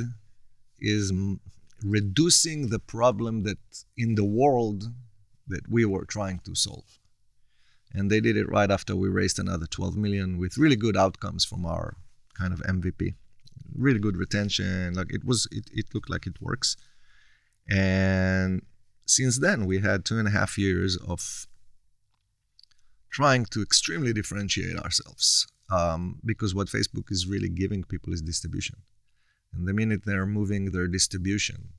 is 0.78 1.10
m- 1.10 1.40
reducing 1.82 2.68
the 2.68 2.78
problem 2.78 3.42
that 3.42 3.58
in 3.96 4.14
the 4.14 4.24
world 4.24 4.92
that 5.46 5.68
we 5.68 5.84
were 5.84 6.04
trying 6.04 6.40
to 6.40 6.54
solve. 6.54 6.98
And 7.92 8.10
they 8.10 8.20
did 8.20 8.36
it 8.36 8.48
right 8.48 8.70
after 8.70 8.94
we 8.94 9.08
raised 9.08 9.38
another 9.38 9.66
12 9.66 9.96
million 9.96 10.38
with 10.38 10.58
really 10.58 10.76
good 10.76 10.96
outcomes 10.96 11.44
from 11.44 11.64
our 11.64 11.96
kind 12.34 12.52
of 12.52 12.60
MVP. 12.60 13.14
Really 13.74 13.98
good 13.98 14.16
retention. 14.16 14.94
Like 14.94 15.12
it 15.12 15.24
was, 15.24 15.48
it, 15.50 15.70
it 15.72 15.86
looked 15.94 16.10
like 16.10 16.26
it 16.26 16.40
works. 16.40 16.76
And 17.68 18.62
since 19.06 19.38
then, 19.38 19.66
we 19.66 19.80
had 19.80 20.04
two 20.04 20.18
and 20.18 20.28
a 20.28 20.32
half 20.32 20.58
years 20.58 20.96
of 20.96 21.46
trying 23.10 23.44
to 23.46 23.62
extremely 23.62 24.12
differentiate 24.12 24.78
ourselves 24.78 25.46
um, 25.70 26.20
because 26.24 26.54
what 26.54 26.68
Facebook 26.68 27.10
is 27.10 27.26
really 27.26 27.48
giving 27.48 27.84
people 27.84 28.12
is 28.12 28.22
distribution. 28.22 28.76
And 29.52 29.66
the 29.66 29.72
minute 29.72 30.02
they're 30.04 30.26
moving 30.26 30.72
their 30.72 30.86
distribution 30.86 31.70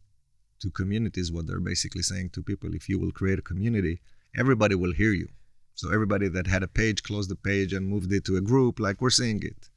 to 0.62 0.72
communities, 0.72 1.32
what 1.32 1.48
they're 1.48 1.60
basically 1.60 2.02
saying 2.02 2.32
to 2.32 2.44
people, 2.44 2.74
if 2.74 2.89
you 2.89 3.00
will 3.00 3.12
create 3.12 3.39
a 3.39 3.44
community, 3.44 4.02
everybody 4.36 4.76
will 4.76 4.94
hear 4.94 5.13
you. 5.13 5.30
So 5.76 5.94
everybody 5.94 6.28
that 6.28 6.48
had 6.48 6.63
a 6.63 6.68
page 6.68 7.04
closed 7.04 7.30
the 7.30 7.36
page 7.36 7.72
and 7.74 7.88
moved 7.88 8.12
it 8.12 8.26
to 8.26 8.36
a 8.36 8.42
group, 8.42 8.80
like 8.80 9.02
we're 9.02 9.10
seeing 9.10 9.42
it. 9.44 9.70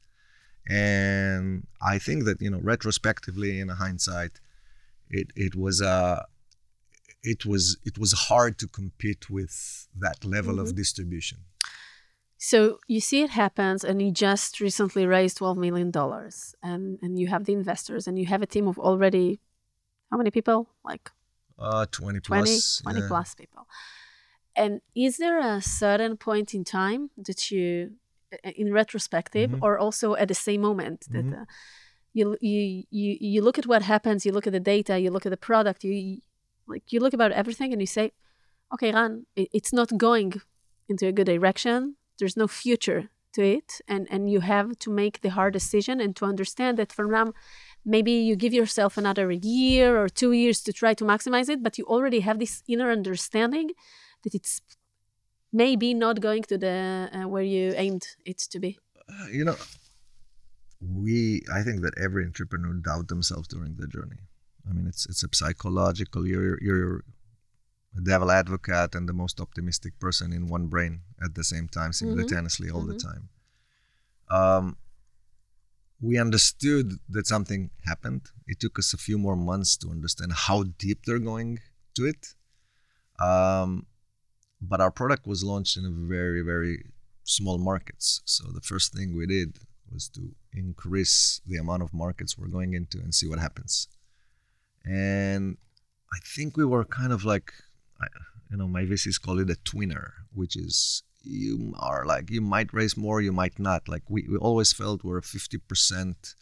And 0.67 1.67
I 1.81 1.97
think 1.97 2.25
that 2.25 2.41
you 2.41 2.49
know, 2.49 2.59
retrospectively, 2.59 3.59
in 3.59 3.69
hindsight, 3.69 4.39
it 5.09 5.27
it 5.35 5.55
was 5.55 5.81
a 5.81 6.25
it 7.23 7.45
was 7.45 7.77
it 7.83 7.97
was 7.97 8.11
hard 8.29 8.57
to 8.59 8.67
compete 8.67 9.29
with 9.29 9.87
that 9.99 10.25
level 10.25 10.59
of 10.59 10.75
distribution. 10.75 11.39
So 12.37 12.79
you 12.87 12.99
see 12.99 13.21
it 13.23 13.29
happens, 13.31 13.83
and 13.85 14.01
you 14.01 14.11
just 14.11 14.59
recently 14.59 15.05
raised 15.05 15.37
twelve 15.37 15.57
million 15.57 15.91
dollars, 15.91 16.55
and 16.61 16.99
and 17.01 17.17
you 17.19 17.27
have 17.27 17.45
the 17.45 17.53
investors, 17.53 18.07
and 18.07 18.17
you 18.19 18.25
have 18.25 18.41
a 18.41 18.45
team 18.47 18.67
of 18.67 18.77
already 18.77 19.39
how 20.11 20.17
many 20.17 20.31
people? 20.31 20.69
Like 20.83 21.11
Uh, 21.57 21.85
20 21.85 22.19
20, 22.19 22.49
plus. 22.49 22.81
20 22.83 22.99
yeah. 22.99 23.07
plus 23.07 23.35
people. 23.35 23.67
And 24.55 24.81
is 24.95 25.17
there 25.17 25.39
a 25.39 25.61
certain 25.61 26.17
point 26.17 26.53
in 26.53 26.63
time 26.63 27.09
that 27.25 27.49
you, 27.51 27.93
in 28.55 28.73
retrospective, 28.73 29.49
Mhm. 29.51 29.61
or 29.61 29.79
also 29.79 30.15
at 30.15 30.27
the 30.27 30.35
same 30.47 30.61
moment 30.61 30.99
that 31.11 31.25
Mhm. 31.25 31.41
uh, 31.41 31.45
you, 32.13 32.37
you 32.41 32.83
you 32.99 33.09
you 33.33 33.41
look 33.45 33.57
at 33.57 33.65
what 33.65 33.81
happens, 33.83 34.25
you 34.25 34.33
look 34.33 34.47
at 34.47 34.53
the 34.53 34.65
data, 34.75 34.99
you 34.99 35.09
look 35.11 35.25
at 35.25 35.31
the 35.31 35.45
product, 35.49 35.83
you 35.83 35.93
you- 35.93 36.21
like 36.67 36.91
you 36.91 36.99
look 36.99 37.13
about 37.13 37.31
everything, 37.31 37.71
and 37.73 37.81
you 37.81 37.87
say, 37.87 38.11
okay, 38.73 38.91
Ran, 38.91 39.25
it's 39.35 39.73
not 39.73 39.97
going 39.97 40.41
into 40.89 41.07
a 41.07 41.11
good 41.11 41.27
direction. 41.27 41.95
There's 42.19 42.37
no 42.37 42.47
future 42.47 43.09
to 43.33 43.41
it, 43.43 43.81
and 43.87 44.07
and 44.09 44.31
you 44.31 44.41
have 44.41 44.77
to 44.79 44.91
make 44.91 45.21
the 45.21 45.29
hard 45.29 45.53
decision 45.53 45.99
and 45.99 46.15
to 46.15 46.25
understand 46.25 46.77
that 46.77 46.93
for 46.93 47.05
now 47.05 47.33
maybe 47.85 48.11
you 48.11 48.35
give 48.35 48.53
yourself 48.53 48.97
another 48.97 49.31
year 49.31 49.97
or 50.01 50.07
two 50.07 50.31
years 50.31 50.61
to 50.61 50.71
try 50.71 50.93
to 50.93 51.03
maximize 51.03 51.49
it, 51.49 51.61
but 51.61 51.77
you 51.77 51.85
already 51.85 52.21
have 52.21 52.39
this 52.39 52.63
inner 52.67 52.91
understanding 52.91 53.71
that 54.23 54.33
it's 54.33 54.61
maybe 55.51 55.93
not 55.93 56.19
going 56.19 56.43
to 56.43 56.57
the 56.57 57.09
uh, 57.13 57.27
where 57.27 57.43
you 57.43 57.73
aimed 57.75 58.07
it 58.25 58.37
to 58.37 58.59
be. 58.59 58.79
Uh, 59.09 59.27
you 59.31 59.43
know, 59.43 59.55
we 60.81 61.41
I 61.53 61.61
think 61.63 61.81
that 61.81 61.93
every 61.97 62.25
entrepreneur 62.25 62.73
doubt 62.73 63.07
themselves 63.07 63.47
during 63.47 63.75
the 63.75 63.87
journey. 63.87 64.17
I 64.69 64.73
mean, 64.73 64.87
it's 64.87 65.05
it's 65.05 65.23
a 65.23 65.29
psychological. 65.33 66.27
You're 66.27 66.61
you're 66.61 67.03
a 67.97 68.01
devil 68.01 68.31
advocate 68.31 68.95
and 68.95 69.07
the 69.07 69.13
most 69.13 69.39
optimistic 69.39 69.99
person 69.99 70.33
in 70.33 70.47
one 70.47 70.67
brain 70.67 71.01
at 71.23 71.35
the 71.35 71.43
same 71.43 71.67
time, 71.67 71.93
simultaneously 71.93 72.69
all 72.69 72.85
the 72.85 72.95
Mhm. 72.95 73.03
time. 73.09 73.29
Um, 74.29 74.77
we 76.01 76.17
understood 76.17 76.99
that 77.09 77.27
something 77.27 77.69
happened. 77.85 78.31
It 78.47 78.59
took 78.59 78.79
us 78.79 78.93
a 78.93 78.97
few 78.97 79.17
more 79.17 79.35
months 79.35 79.77
to 79.77 79.89
understand 79.89 80.33
how 80.33 80.63
deep 80.63 81.05
they're 81.05 81.19
going 81.19 81.59
to 81.95 82.05
it. 82.05 82.35
Um, 83.19 83.85
but 84.59 84.81
our 84.81 84.91
product 84.91 85.27
was 85.27 85.43
launched 85.43 85.77
in 85.77 85.85
a 85.85 85.91
very 85.91 86.41
very 86.41 86.91
small 87.23 87.57
markets. 87.57 88.21
So 88.25 88.51
the 88.51 88.61
first 88.61 88.93
thing 88.93 89.15
we 89.15 89.25
did 89.27 89.59
was 89.91 90.09
to 90.09 90.35
increase 90.51 91.41
the 91.45 91.57
amount 91.57 91.83
of 91.83 91.93
markets 91.93 92.37
we're 92.37 92.47
going 92.47 92.73
into 92.73 92.97
and 92.99 93.13
see 93.13 93.27
what 93.27 93.39
happens. 93.39 93.87
And 94.85 95.57
I 96.11 96.17
think 96.35 96.57
we 96.57 96.65
were 96.65 96.85
kind 96.85 97.13
of 97.13 97.23
like, 97.23 97.53
you 98.51 98.57
know, 98.57 98.67
my 98.67 98.83
VCs 98.83 99.21
call 99.21 99.39
it 99.39 99.49
a 99.49 99.55
twinner, 99.55 100.11
which 100.33 100.55
is 100.55 101.03
you 101.23 101.73
are 101.79 102.05
like, 102.05 102.29
you 102.29 102.41
might 102.41 102.73
raise 102.73 102.97
more, 102.97 103.21
you 103.21 103.31
might 103.31 103.57
not. 103.59 103.87
Like 103.87 104.03
we, 104.09 104.27
we 104.29 104.37
always 104.37 104.73
felt 104.73 105.03
we're 105.03 105.21
50%. 105.21 106.35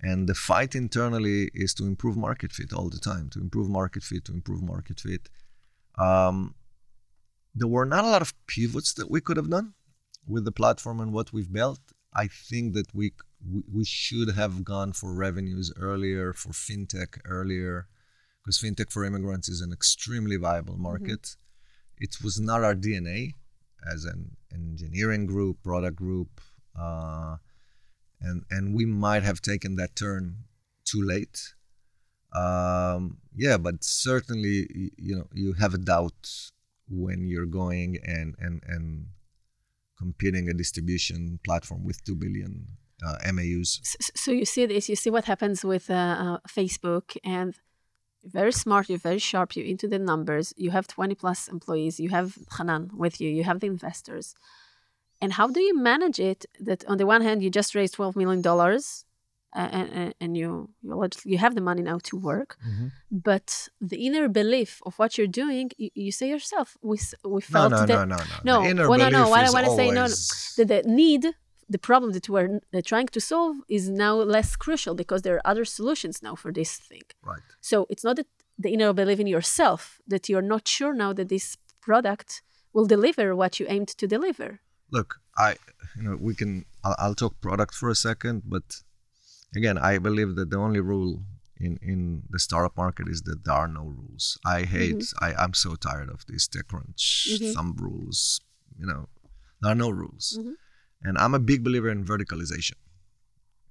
And 0.00 0.28
the 0.28 0.34
fight 0.34 0.76
internally 0.76 1.50
is 1.54 1.74
to 1.74 1.84
improve 1.84 2.16
market 2.16 2.52
fit 2.52 2.72
all 2.72 2.88
the 2.88 3.00
time, 3.00 3.28
to 3.30 3.40
improve 3.40 3.68
market 3.68 4.04
fit, 4.04 4.24
to 4.26 4.32
improve 4.32 4.62
market 4.62 5.00
fit. 5.00 5.28
Um, 5.98 6.54
there 7.54 7.66
were 7.66 7.84
not 7.84 8.04
a 8.04 8.08
lot 8.08 8.22
of 8.22 8.34
pivots 8.46 8.92
that 8.94 9.10
we 9.10 9.20
could 9.20 9.36
have 9.36 9.50
done 9.50 9.74
with 10.26 10.44
the 10.44 10.52
platform 10.52 11.00
and 11.00 11.12
what 11.12 11.32
we've 11.32 11.52
built. 11.52 11.80
I 12.18 12.26
think 12.26 12.74
that 12.74 12.92
we 12.92 13.12
we, 13.72 13.84
should 13.84 14.30
have 14.34 14.64
gone 14.64 14.92
for 14.92 15.14
revenues 15.14 15.72
earlier, 15.76 16.32
for 16.32 16.50
fintech 16.50 17.20
earlier, 17.24 17.86
because 18.42 18.58
fintech 18.58 18.90
for 18.90 19.04
immigrants 19.04 19.48
is 19.48 19.60
an 19.60 19.72
extremely 19.72 20.36
viable 20.36 20.76
market. 20.76 21.36
It 21.96 22.16
was 22.22 22.40
not 22.40 22.64
our 22.64 22.74
DNA 22.74 23.34
as 23.94 24.04
an 24.04 24.36
engineering 24.52 25.26
group, 25.26 25.62
product 25.62 25.96
group, 25.96 26.40
uh, 26.76 27.36
and 28.20 28.42
and 28.50 28.74
we 28.74 28.84
might 28.84 29.22
have 29.22 29.40
taken 29.40 29.76
that 29.76 29.94
turn 29.94 30.38
too 30.84 31.02
late. 31.02 31.54
Um, 32.32 33.18
yeah, 33.36 33.58
but 33.58 33.84
certainly, 33.84 34.90
you 34.96 35.14
know, 35.16 35.28
you 35.32 35.52
have 35.54 35.74
a 35.74 35.78
doubt 35.78 36.50
when 36.88 37.28
you're 37.28 37.52
going 37.62 37.98
and 38.04 38.34
and 38.40 38.62
and 38.66 39.06
competing 39.98 40.48
a 40.48 40.54
distribution 40.54 41.40
platform 41.44 41.84
with 41.84 42.02
two 42.04 42.14
billion 42.14 42.66
uh, 43.06 43.16
MAUs. 43.32 43.80
S- 43.82 43.96
s- 44.00 44.10
So 44.14 44.30
you 44.32 44.44
see 44.44 44.66
this, 44.66 44.88
you 44.88 44.96
see 44.96 45.10
what 45.10 45.24
happens 45.24 45.64
with 45.64 45.90
uh, 45.90 45.94
uh, 45.94 46.38
Facebook, 46.48 47.16
and 47.24 47.54
very 48.24 48.52
smart, 48.52 48.88
you're 48.88 48.98
very 48.98 49.18
sharp, 49.18 49.56
you're 49.56 49.66
into 49.66 49.88
the 49.88 49.98
numbers, 49.98 50.52
you 50.56 50.70
have 50.70 50.86
20 50.88 51.14
plus 51.14 51.48
employees, 51.48 52.00
you 52.00 52.10
have 52.10 52.36
Hanan 52.56 52.90
with 52.94 53.20
you, 53.20 53.28
you 53.30 53.44
have 53.44 53.60
the 53.60 53.66
investors. 53.66 54.34
And 55.20 55.32
how 55.32 55.48
do 55.48 55.60
you 55.60 55.76
manage 55.76 56.20
it 56.20 56.46
that 56.60 56.84
on 56.86 56.98
the 56.98 57.06
one 57.06 57.22
hand, 57.22 57.42
you 57.42 57.50
just 57.50 57.74
raised 57.74 57.96
$12 57.96 58.16
million 58.16 58.42
and, 59.54 60.14
and, 60.20 60.36
you, 60.36 60.68
you, 60.82 61.08
you 61.24 61.38
have 61.38 61.54
the 61.54 61.60
money 61.60 61.82
now 61.82 61.98
to 62.04 62.16
work, 62.16 62.56
mm-hmm. 62.66 62.88
but 63.10 63.68
the 63.80 64.06
inner 64.06 64.28
belief 64.28 64.80
of 64.84 64.98
what 64.98 65.16
you're 65.16 65.26
doing, 65.26 65.70
you, 65.78 65.90
you 65.94 66.12
say 66.12 66.28
yourself, 66.28 66.76
we, 66.82 66.98
we 67.24 67.40
felt 67.40 67.72
no, 67.72 67.86
that 67.86 67.88
no, 67.88 68.04
no, 68.04 68.16
no. 68.16 68.24
no, 68.44 68.62
The 68.62 68.68
inner 68.70 68.88
well, 68.88 68.98
no, 68.98 69.08
no. 69.08 69.28
What 69.28 69.44
I 69.44 69.50
want 69.50 69.66
to 69.66 69.74
say, 69.74 69.88
no, 69.88 70.06
no, 70.06 70.08
the, 70.56 70.64
the 70.64 70.82
need, 70.86 71.26
the 71.68 71.78
problem 71.78 72.12
that 72.12 72.28
we're 72.28 72.60
trying 72.84 73.08
to 73.08 73.20
solve 73.20 73.56
is 73.68 73.88
now 73.88 74.14
less 74.16 74.54
crucial 74.56 74.94
because 74.94 75.22
there 75.22 75.36
are 75.36 75.46
other 75.46 75.64
solutions 75.64 76.22
now 76.22 76.34
for 76.34 76.52
this 76.52 76.76
thing. 76.76 77.02
Right. 77.22 77.40
So 77.60 77.86
it's 77.88 78.04
not 78.04 78.16
that 78.16 78.26
the 78.58 78.72
inner 78.72 78.92
belief 78.92 79.20
in 79.20 79.26
yourself 79.26 80.00
that 80.06 80.28
you're 80.28 80.42
not 80.42 80.66
sure 80.68 80.92
now 80.92 81.12
that 81.12 81.28
this 81.28 81.56
product 81.80 82.42
will 82.72 82.86
deliver 82.86 83.34
what 83.34 83.58
you 83.58 83.66
aimed 83.68 83.88
to 83.88 84.06
deliver. 84.06 84.60
look 84.90 85.20
i 85.36 85.50
you 85.96 86.02
know 86.02 86.16
we 86.28 86.34
can 86.34 86.64
I'll, 86.84 86.96
I'll 86.98 87.14
talk 87.14 87.40
product 87.40 87.74
for 87.74 87.88
a 87.90 87.94
second 87.94 88.42
but 88.54 88.82
again 89.56 89.78
i 89.78 89.98
believe 89.98 90.34
that 90.36 90.50
the 90.50 90.56
only 90.58 90.80
rule 90.80 91.22
in 91.58 91.78
in 91.82 92.22
the 92.30 92.38
startup 92.38 92.76
market 92.76 93.08
is 93.08 93.22
that 93.22 93.44
there 93.44 93.54
are 93.54 93.68
no 93.68 93.84
rules 94.00 94.38
i 94.44 94.62
hate 94.62 95.04
i 95.20 95.32
i'm 95.34 95.54
so 95.54 95.74
tired 95.74 96.08
of 96.10 96.24
this 96.26 96.46
techcrunch 96.48 97.04
Mhm. 97.34 97.52
some 97.52 97.74
rules 97.78 98.40
you 98.78 98.86
know 98.86 99.08
there 99.60 99.72
are 99.72 99.80
no 99.86 99.90
rules 99.90 100.38
Mhm. 100.38 100.54
and 101.02 101.18
i'm 101.18 101.34
a 101.34 101.40
big 101.50 101.64
believer 101.64 101.90
in 101.96 102.04
verticalization 102.04 102.78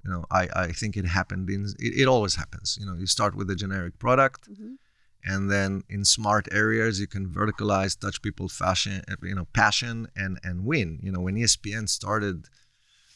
you 0.03 0.11
know 0.11 0.25
i 0.31 0.43
i 0.65 0.67
think 0.71 0.97
it 0.97 1.05
happened 1.05 1.49
in 1.49 1.65
it, 1.79 1.93
it 2.01 2.07
always 2.07 2.35
happens 2.35 2.77
you 2.79 2.85
know 2.85 2.95
you 3.01 3.07
start 3.07 3.35
with 3.35 3.49
a 3.49 3.55
generic 3.63 3.97
product 3.99 4.49
Mhm. 4.51 4.77
and 5.23 5.49
then 5.53 5.83
in 5.89 6.03
smart 6.05 6.45
areas 6.51 6.99
you 6.99 7.07
can 7.15 7.25
verticalize 7.39 7.97
touch 8.05 8.21
people 8.21 8.47
fashion 8.49 9.01
you 9.23 9.35
know 9.35 9.47
passion 9.63 10.07
and 10.15 10.39
and 10.43 10.65
win 10.71 10.99
you 11.05 11.11
know 11.13 11.21
when 11.27 11.35
espn 11.45 11.87
started 11.99 12.37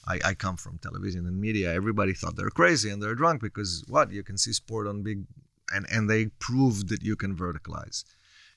I, 0.07 0.19
I 0.25 0.33
come 0.33 0.57
from 0.57 0.79
television 0.79 1.25
and 1.25 1.39
media 1.39 1.73
everybody 1.73 2.13
thought 2.13 2.35
they're 2.35 2.49
crazy 2.49 2.89
and 2.89 3.01
they're 3.01 3.15
drunk 3.15 3.41
because 3.41 3.83
what 3.87 4.11
you 4.11 4.23
can 4.23 4.37
see 4.37 4.53
sport 4.53 4.87
on 4.87 5.03
big 5.03 5.25
and 5.73 5.85
and 5.91 6.09
they 6.09 6.27
proved 6.39 6.89
that 6.89 7.03
you 7.03 7.15
can 7.15 7.35
verticalize 7.35 8.03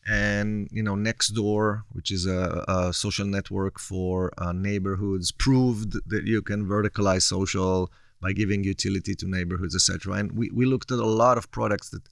and 0.06 0.68
you 0.70 0.82
know 0.82 0.94
nextdoor 0.94 1.82
which 1.92 2.10
is 2.10 2.26
a, 2.26 2.64
a 2.68 2.92
social 2.92 3.26
network 3.26 3.78
for 3.78 4.32
uh, 4.38 4.52
neighborhoods 4.52 5.32
proved 5.32 5.92
that 6.08 6.26
you 6.26 6.42
can 6.42 6.66
verticalize 6.66 7.22
social 7.22 7.90
by 8.20 8.32
giving 8.32 8.64
utility 8.64 9.14
to 9.14 9.26
neighborhoods 9.28 9.74
etc 9.74 10.14
and 10.14 10.32
we, 10.32 10.50
we 10.50 10.64
looked 10.64 10.90
at 10.90 10.98
a 10.98 11.06
lot 11.06 11.38
of 11.38 11.50
products 11.50 11.90
that 11.90 12.02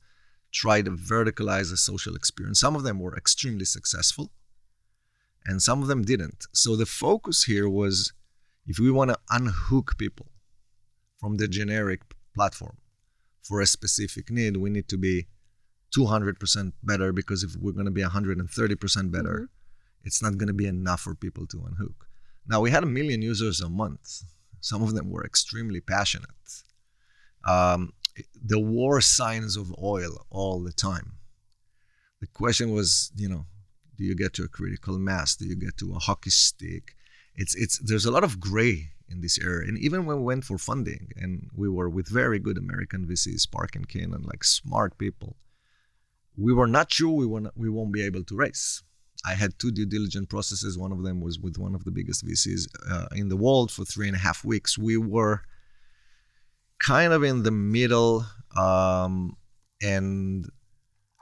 try 0.52 0.82
to 0.82 0.90
verticalize 0.90 1.72
a 1.72 1.76
social 1.76 2.14
experience. 2.14 2.60
Some 2.60 2.76
of 2.76 2.84
them 2.84 3.00
were 3.00 3.16
extremely 3.16 3.64
successful, 3.64 4.30
and 5.44 5.60
some 5.60 5.82
of 5.82 5.88
them 5.88 6.02
didn't. 6.02 6.46
So 6.52 6.76
the 6.76 6.86
focus 6.86 7.44
here 7.44 7.68
was 7.68 8.12
if 8.66 8.78
we 8.78 8.90
want 8.90 9.10
to 9.10 9.18
unhook 9.30 9.98
people 9.98 10.26
from 11.18 11.36
the 11.36 11.48
generic 11.48 12.02
platform 12.34 12.76
for 13.42 13.60
a 13.60 13.66
specific 13.66 14.30
need, 14.30 14.56
we 14.56 14.70
need 14.70 14.88
to 14.88 14.96
be 14.96 15.26
200% 15.96 16.72
better 16.82 17.12
because 17.12 17.42
if 17.42 17.54
we're 17.56 17.72
going 17.72 17.86
to 17.86 17.90
be 17.90 18.02
130% 18.02 19.12
better, 19.12 19.48
it's 20.04 20.22
not 20.22 20.38
going 20.38 20.48
to 20.48 20.54
be 20.54 20.66
enough 20.66 21.00
for 21.00 21.14
people 21.14 21.46
to 21.46 21.64
unhook. 21.66 22.06
Now, 22.48 22.60
we 22.60 22.70
had 22.70 22.82
a 22.82 22.86
million 22.86 23.22
users 23.22 23.60
a 23.60 23.68
month. 23.68 24.22
Some 24.60 24.82
of 24.82 24.94
them 24.94 25.10
were 25.10 25.24
extremely 25.24 25.80
passionate. 25.80 26.28
Um, 27.44 27.92
there 28.42 28.58
were 28.58 29.00
signs 29.00 29.56
of 29.56 29.74
oil 29.82 30.26
all 30.30 30.62
the 30.62 30.72
time. 30.72 31.12
The 32.20 32.26
question 32.28 32.72
was, 32.72 33.12
you 33.16 33.28
know, 33.28 33.46
do 33.96 34.04
you 34.04 34.14
get 34.14 34.32
to 34.34 34.44
a 34.44 34.48
critical 34.48 34.98
mass? 34.98 35.36
Do 35.36 35.46
you 35.46 35.56
get 35.56 35.76
to 35.78 35.92
a 35.92 35.98
hockey 35.98 36.30
stick? 36.30 36.94
It's 37.34 37.54
it's 37.54 37.78
there's 37.78 38.04
a 38.04 38.10
lot 38.10 38.24
of 38.24 38.40
gray 38.40 38.90
in 39.08 39.20
this 39.20 39.38
area. 39.38 39.68
And 39.68 39.78
even 39.78 40.06
when 40.06 40.18
we 40.18 40.24
went 40.24 40.44
for 40.44 40.58
funding 40.58 41.12
and 41.16 41.48
we 41.54 41.68
were 41.68 41.88
with 41.88 42.08
very 42.08 42.38
good 42.38 42.58
American 42.58 43.06
VCs, 43.06 43.50
Park 43.50 43.76
and 43.76 43.88
Canaan, 43.88 44.22
like 44.24 44.44
smart 44.44 44.98
people, 44.98 45.36
we 46.36 46.52
were 46.52 46.66
not 46.66 46.92
sure 46.92 47.10
we 47.10 47.26
were 47.26 47.50
we 47.54 47.68
won't 47.68 47.92
be 47.92 48.02
able 48.02 48.24
to 48.24 48.36
raise. 48.36 48.82
I 49.24 49.34
had 49.34 49.58
two 49.58 49.70
due 49.70 49.86
diligence 49.86 50.26
processes. 50.26 50.76
One 50.76 50.92
of 50.92 51.02
them 51.02 51.20
was 51.20 51.38
with 51.38 51.56
one 51.58 51.74
of 51.74 51.84
the 51.84 51.90
biggest 51.90 52.26
VCs 52.26 52.66
uh, 52.90 53.06
in 53.14 53.28
the 53.28 53.36
world 53.36 53.70
for 53.70 53.84
three 53.84 54.08
and 54.08 54.16
a 54.16 54.20
half 54.20 54.44
weeks. 54.44 54.76
We 54.76 54.96
were 54.96 55.42
kind 56.80 57.12
of 57.12 57.22
in 57.22 57.44
the 57.44 57.52
middle, 57.52 58.26
um, 58.56 59.36
and 59.80 60.46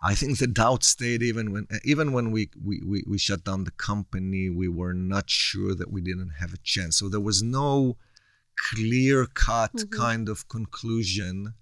I 0.02 0.14
think 0.14 0.38
the 0.38 0.46
doubt 0.46 0.82
stayed 0.82 1.22
even 1.22 1.52
when 1.52 1.66
even 1.84 2.12
when 2.12 2.30
we, 2.30 2.48
we 2.64 2.80
we 2.86 3.04
we 3.06 3.18
shut 3.18 3.44
down 3.44 3.64
the 3.64 3.70
company. 3.72 4.48
We 4.48 4.68
were 4.68 4.94
not 4.94 5.28
sure 5.28 5.74
that 5.74 5.90
we 5.92 6.00
didn't 6.00 6.34
have 6.40 6.54
a 6.54 6.58
chance. 6.58 6.96
So 6.96 7.08
there 7.08 7.20
was 7.20 7.42
no 7.42 7.96
clear 8.70 9.26
cut 9.26 9.72
Mhm. 9.74 9.90
kind 10.04 10.28
of 10.28 10.48
conclusion. 10.48 11.54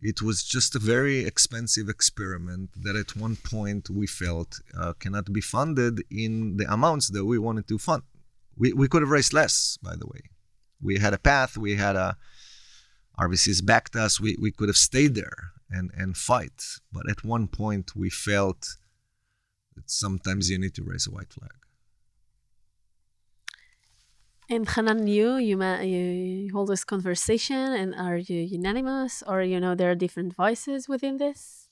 It 0.00 0.22
was 0.22 0.44
just 0.44 0.74
a 0.76 0.78
very 0.94 1.18
expensive 1.24 1.88
experiment 1.88 2.70
that 2.84 2.96
at 2.96 3.16
one 3.16 3.36
point 3.36 3.90
we 3.90 4.06
felt 4.06 4.60
uh, 4.80 4.92
cannot 5.02 5.32
be 5.32 5.40
funded 5.40 5.94
in 6.10 6.56
the 6.58 6.72
amounts 6.72 7.08
that 7.08 7.24
we 7.24 7.38
wanted 7.38 7.66
to 7.68 7.78
fund. 7.78 8.02
We, 8.56 8.72
we 8.72 8.88
could 8.88 9.02
have 9.02 9.10
raised 9.10 9.32
less, 9.32 9.76
by 9.82 9.94
the 9.96 10.06
way. 10.06 10.22
We 10.80 10.98
had 10.98 11.14
a 11.14 11.18
path, 11.18 11.56
we 11.56 11.74
had 11.76 11.96
a 11.96 12.16
RVCs 13.18 13.64
backed 13.66 13.96
us, 13.96 14.20
we, 14.20 14.36
we 14.40 14.52
could 14.52 14.68
have 14.68 14.76
stayed 14.76 15.14
there 15.16 15.52
and, 15.70 15.90
and 15.96 16.16
fight. 16.16 16.62
But 16.92 17.08
at 17.08 17.24
one 17.24 17.48
point 17.48 17.94
we 17.94 18.10
felt 18.10 18.76
that 19.74 19.90
sometimes 19.90 20.50
you 20.50 20.58
need 20.58 20.74
to 20.74 20.82
raise 20.84 21.06
a 21.06 21.10
white 21.10 21.32
flag. 21.32 21.50
And 24.50 24.66
Hanan, 24.66 25.06
you, 25.06 25.36
you, 25.36 25.62
you 25.62 26.50
hold 26.54 26.68
this 26.68 26.82
conversation 26.82 27.56
and 27.56 27.94
are 27.94 28.16
you 28.16 28.40
unanimous 28.40 29.22
or, 29.26 29.42
you 29.42 29.60
know, 29.60 29.74
there 29.74 29.90
are 29.90 29.94
different 29.94 30.34
voices 30.34 30.88
within 30.88 31.18
this? 31.18 31.68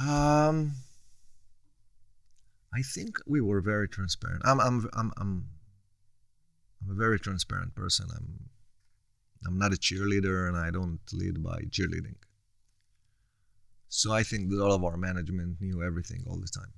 Um, 0.00 0.76
I 2.72 2.80
think 2.80 3.18
we 3.26 3.40
were 3.42 3.60
very 3.60 3.88
transparent. 3.88 4.42
I'm, 4.46 4.60
I'm, 4.60 4.88
I'm, 4.94 5.12
I'm, 5.18 5.44
I'm 6.80 6.90
a 6.90 6.94
very 6.94 7.18
transparent 7.20 7.74
person. 7.74 8.06
I'm, 8.16 8.48
I'm 9.46 9.58
not 9.58 9.72
a 9.72 9.76
cheerleader, 9.76 10.48
and 10.48 10.56
I 10.56 10.70
don't 10.70 11.00
lead 11.12 11.42
by 11.42 11.62
cheerleading. 11.70 12.16
So 13.88 14.12
I 14.12 14.22
think 14.22 14.50
that 14.50 14.60
all 14.62 14.72
of 14.72 14.84
our 14.84 14.96
management 14.96 15.60
knew 15.60 15.82
everything 15.82 16.24
all 16.28 16.36
the 16.36 16.48
time, 16.48 16.74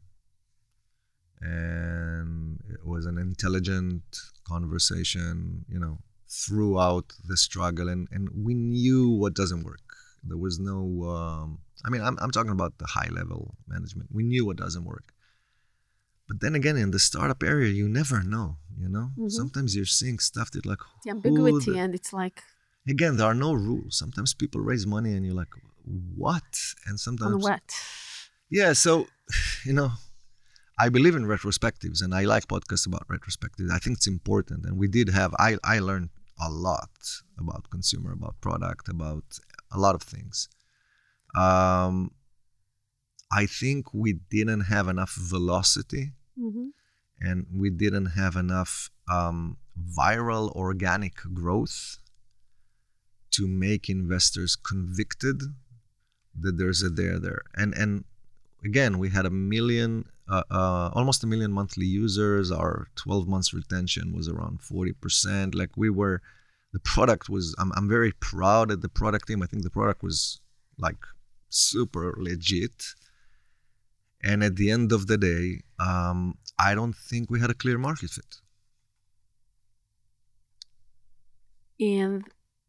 and 1.41 2.61
it 2.71 2.87
was 2.87 3.07
an 3.07 3.19
intelligent 3.19 4.03
conversation. 4.45 5.65
You 5.69 5.81
know, 5.81 5.99
throughout 6.29 7.13
the 7.27 7.37
struggle, 7.37 7.89
and 7.89 8.09
and 8.13 8.29
we 8.35 8.55
knew 8.55 9.09
what 9.11 9.35
doesn't 9.35 9.65
work. 9.65 9.97
There 10.23 10.37
was 10.37 10.59
no. 10.59 11.05
Um, 11.09 11.59
I 11.85 11.91
mean, 11.91 12.03
I'm 12.03 12.17
I'm 12.21 12.31
talking 12.31 12.53
about 12.53 12.79
the 12.79 12.87
high 12.87 13.09
level 13.11 13.55
management. 13.67 14.11
We 14.13 14.23
knew 14.23 14.47
what 14.47 14.57
doesn't 14.57 14.85
work. 14.85 15.13
But 16.29 16.41
then 16.41 16.55
again, 16.55 16.77
in 16.77 16.93
the 16.93 17.01
startup 17.01 17.43
area, 17.43 17.73
you 17.73 17.89
never 17.89 18.23
know. 18.23 18.59
You 18.83 18.89
know, 18.89 19.07
Mhm. 19.17 19.31
sometimes 19.31 19.77
you're 19.77 19.93
seeing 20.01 20.19
stuff 20.31 20.51
that 20.53 20.65
like 20.73 20.83
The 21.05 21.11
ambiguity, 21.11 21.77
and 21.79 21.95
it's 21.95 22.13
like, 22.13 22.43
again, 22.89 23.17
there 23.17 23.27
are 23.27 23.35
no 23.49 23.53
rules. 23.53 23.93
Sometimes 24.03 24.33
people 24.43 24.61
raise 24.71 24.87
money, 24.87 25.13
and 25.15 25.25
you're 25.27 25.41
like, 25.43 25.55
what? 26.25 26.51
And 26.87 26.99
sometimes 27.07 27.35
on 27.35 27.41
what? 27.51 27.69
yeah, 28.59 28.73
so 28.73 29.07
you 29.69 29.73
know, 29.79 29.91
I 30.79 30.89
believe 30.89 31.15
in 31.15 31.25
retrospectives 31.27 32.03
and 32.03 32.15
I 32.15 32.25
like 32.25 32.47
podcasts 32.49 32.87
about 32.87 33.07
retrospectives. 33.09 33.71
I 33.71 33.79
think 33.79 33.99
it's 33.99 34.07
important. 34.07 34.65
And 34.67 34.79
we 34.79 34.89
did 34.89 35.09
have 35.11 35.35
I 35.39 35.51
I 35.75 35.79
learned 35.81 36.11
a 36.41 36.51
lot 36.51 36.91
about 37.39 37.63
consumer, 37.71 38.13
about 38.13 38.37
product, 38.41 38.89
about 38.89 39.25
a 39.71 39.79
lot 39.79 39.95
of 39.95 40.03
things. 40.15 40.49
Um 41.35 41.95
I 43.31 43.47
think 43.47 43.95
we 43.95 44.11
didn't 44.37 44.63
have 44.75 44.89
enough 44.89 45.15
velocity 45.15 46.05
hmm 46.37 46.69
and 47.21 47.47
we 47.55 47.71
didn't 47.71 48.07
have 48.07 48.37
enough 48.37 48.91
um, 49.11 49.57
viral 49.79 50.55
organic 50.55 51.17
growth 51.35 51.99
to 53.33 53.47
make 53.47 53.89
investors 53.89 54.57
convicted 54.57 55.43
that 56.39 56.57
there's 56.59 56.83
a 56.83 56.89
there 56.89 57.19
there. 57.19 57.43
And 57.55 57.75
and 57.75 58.05
again 58.65 58.99
we 58.99 59.11
had 59.11 59.27
a 59.27 59.31
million 59.31 60.07
uh, 60.29 60.43
uh, 60.51 60.91
almost 60.93 61.25
a 61.25 61.27
million 61.27 61.53
monthly 61.53 61.87
users. 61.87 62.51
Our 62.51 62.87
12 62.95 63.27
months 63.27 63.53
retention 63.53 64.13
was 64.13 64.29
around 64.29 64.61
40% 64.61 65.55
like 65.55 65.77
we 65.77 65.91
were 65.91 66.23
the 66.73 66.81
product 66.81 67.29
was 67.29 67.55
I'm, 67.59 67.73
I'm 67.77 67.89
very 67.89 68.13
proud 68.13 68.71
of 68.71 68.81
the 68.81 68.89
product 68.89 69.27
team. 69.27 69.43
I 69.43 69.47
think 69.47 69.65
the 69.65 69.71
product 69.71 70.03
was 70.03 70.41
like 70.79 70.99
super 71.49 72.15
legit 72.17 72.95
and 74.23 74.43
at 74.45 74.57
the 74.57 74.71
end 74.71 74.93
of 74.93 75.07
the 75.07 75.19
day 75.19 75.61
um, 75.79 76.35
i 76.59 76.75
don't 76.75 76.97
think 77.09 77.31
we 77.31 77.41
had 77.41 77.51
a 77.51 77.55
clear 77.55 77.79
market 77.79 78.11
fit. 78.11 78.41
And 81.81 82.25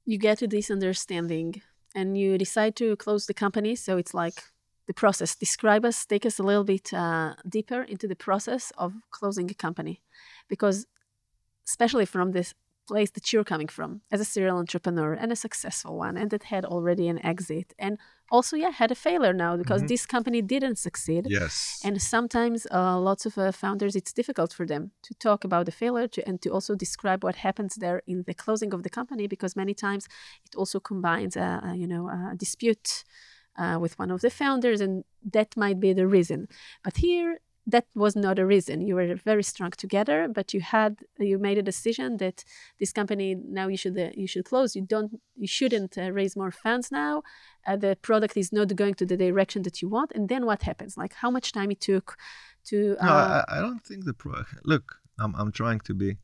you 0.05 0.17
get 0.17 0.39
to 0.39 0.47
this 0.47 0.71
understanding 0.71 1.61
and 1.93 2.17
you 2.17 2.37
decide 2.37 2.75
to 2.77 2.95
close 2.95 3.25
the 3.25 3.33
company. 3.33 3.75
So 3.75 3.97
it's 3.97 4.13
like 4.13 4.41
the 4.87 4.93
process. 4.93 5.35
Describe 5.35 5.83
us 5.83 6.05
take 6.05 6.25
us 6.25 6.39
a 6.39 6.43
little 6.43 6.63
bit 6.63 6.93
uh, 6.93 7.35
deeper 7.47 7.83
into 7.83 8.07
the 8.07 8.15
process 8.15 8.71
of 8.77 8.93
closing 9.11 9.51
a 9.51 9.53
company. 9.53 10.01
Because 10.47 10.85
especially 11.67 12.05
from 12.05 12.31
this 12.31 12.53
place 12.91 13.11
that 13.15 13.25
you're 13.31 13.49
coming 13.53 13.69
from 13.77 13.89
as 14.13 14.19
a 14.21 14.25
serial 14.33 14.57
entrepreneur 14.63 15.11
and 15.21 15.29
a 15.31 15.35
successful 15.47 15.93
one 16.05 16.15
and 16.19 16.29
that 16.33 16.43
had 16.53 16.63
already 16.73 17.05
an 17.13 17.19
exit 17.33 17.67
and 17.85 17.93
also 18.35 18.53
yeah 18.63 18.73
had 18.81 18.91
a 18.91 18.99
failure 19.07 19.35
now 19.45 19.53
because 19.63 19.81
Mhm. 19.83 19.89
this 19.93 20.03
company 20.15 20.41
didn't 20.53 20.77
succeed. 20.87 21.23
Yes. 21.39 21.55
And 21.87 21.95
sometimes 22.15 22.59
uh, 22.79 22.97
lots 23.09 23.23
of 23.29 23.33
uh, 23.37 23.43
founders 23.63 23.93
it's 23.99 24.13
difficult 24.21 24.51
for 24.57 24.65
them 24.71 24.83
to 25.07 25.11
talk 25.27 25.39
about 25.49 25.63
the 25.69 25.75
failure 25.83 26.09
to, 26.15 26.19
and 26.27 26.35
to 26.43 26.49
also 26.55 26.71
describe 26.85 27.19
what 27.25 27.35
happens 27.47 27.71
there 27.83 27.99
in 28.11 28.17
the 28.29 28.35
closing 28.43 28.71
of 28.75 28.81
the 28.85 28.93
company 28.99 29.25
because 29.33 29.53
many 29.63 29.73
times 29.85 30.03
it 30.47 30.53
also 30.61 30.77
combines 30.91 31.33
a, 31.45 31.49
a 31.67 31.69
you 31.81 31.87
know 31.93 32.03
a 32.17 32.19
dispute 32.43 32.89
uh, 33.61 33.77
with 33.83 33.93
one 34.01 34.11
of 34.15 34.19
the 34.25 34.29
founders 34.41 34.79
and 34.85 34.93
that 35.35 35.49
might 35.63 35.79
be 35.85 35.91
the 35.99 36.07
reason. 36.17 36.39
But 36.85 36.95
here 37.05 37.31
that 37.67 37.85
was 37.93 38.15
not 38.15 38.39
a 38.39 38.45
reason 38.45 38.81
you 38.81 38.95
were 38.95 39.15
very 39.15 39.43
strong 39.43 39.71
together 39.71 40.27
but 40.27 40.53
you 40.53 40.61
had 40.61 40.97
you 41.19 41.37
made 41.37 41.57
a 41.57 41.61
decision 41.61 42.17
that 42.17 42.43
this 42.79 42.91
company 42.91 43.35
now 43.35 43.67
you 43.67 43.77
should 43.77 43.97
uh, 43.97 44.09
you 44.15 44.27
should 44.27 44.45
close 44.45 44.75
you 44.75 44.81
don't 44.81 45.19
you 45.35 45.47
shouldn't 45.47 45.97
uh, 45.97 46.11
raise 46.11 46.35
more 46.35 46.51
funds 46.51 46.91
now 46.91 47.21
uh, 47.67 47.75
the 47.75 47.95
product 48.01 48.35
is 48.35 48.51
not 48.51 48.75
going 48.75 48.95
to 48.95 49.05
the 49.05 49.17
direction 49.17 49.61
that 49.61 49.81
you 49.81 49.87
want 49.87 50.11
and 50.15 50.27
then 50.27 50.45
what 50.45 50.63
happens 50.63 50.97
like 50.97 51.13
how 51.13 51.29
much 51.29 51.51
time 51.51 51.69
it 51.69 51.79
took 51.79 52.17
to 52.63 52.95
uh, 52.99 53.05
No, 53.05 53.11
I, 53.11 53.43
I 53.47 53.59
don't 53.59 53.83
think 53.83 54.05
the 54.05 54.13
pro. 54.13 54.43
Look, 54.63 54.97
I'm 55.19 55.35
I'm 55.35 55.51
trying 55.51 55.79
to 55.81 55.93
be. 55.93 56.17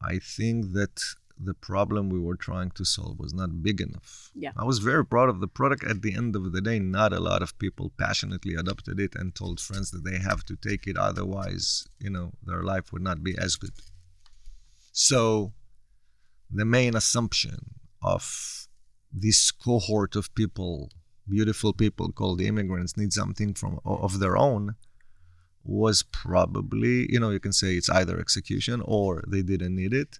I 0.00 0.18
think 0.18 0.72
that 0.72 1.00
the 1.38 1.54
problem 1.54 2.08
we 2.08 2.18
were 2.18 2.36
trying 2.36 2.70
to 2.72 2.84
solve 2.84 3.18
was 3.18 3.32
not 3.32 3.62
big 3.62 3.80
enough. 3.80 4.30
Yeah. 4.34 4.52
I 4.56 4.64
was 4.64 4.78
very 4.78 5.04
proud 5.04 5.28
of 5.28 5.40
the 5.40 5.48
product. 5.48 5.84
At 5.84 6.02
the 6.02 6.14
end 6.14 6.34
of 6.36 6.52
the 6.52 6.60
day, 6.60 6.78
not 6.78 7.12
a 7.12 7.20
lot 7.20 7.42
of 7.42 7.58
people 7.58 7.92
passionately 7.98 8.54
adopted 8.54 9.00
it 9.00 9.14
and 9.14 9.34
told 9.34 9.60
friends 9.60 9.90
that 9.90 10.04
they 10.04 10.18
have 10.18 10.44
to 10.44 10.56
take 10.56 10.86
it, 10.86 10.96
otherwise, 10.96 11.86
you 11.98 12.10
know, 12.10 12.32
their 12.44 12.62
life 12.62 12.92
would 12.92 13.02
not 13.02 13.22
be 13.22 13.36
as 13.38 13.56
good. 13.56 13.72
So, 14.92 15.52
the 16.50 16.64
main 16.64 16.94
assumption 16.94 17.74
of 18.02 18.66
this 19.12 19.50
cohort 19.50 20.16
of 20.16 20.34
people, 20.34 20.90
beautiful 21.28 21.72
people 21.72 22.12
called 22.12 22.38
the 22.38 22.46
immigrants, 22.46 22.96
need 22.96 23.12
something 23.12 23.54
from 23.54 23.80
of 23.84 24.18
their 24.18 24.36
own 24.36 24.74
was 25.64 26.02
probably 26.02 27.06
you 27.12 27.20
know 27.20 27.30
you 27.30 27.40
can 27.40 27.52
say 27.52 27.74
it's 27.74 27.90
either 27.90 28.18
execution 28.18 28.82
or 28.84 29.22
they 29.28 29.42
didn't 29.42 29.74
need 29.74 29.94
it 29.94 30.18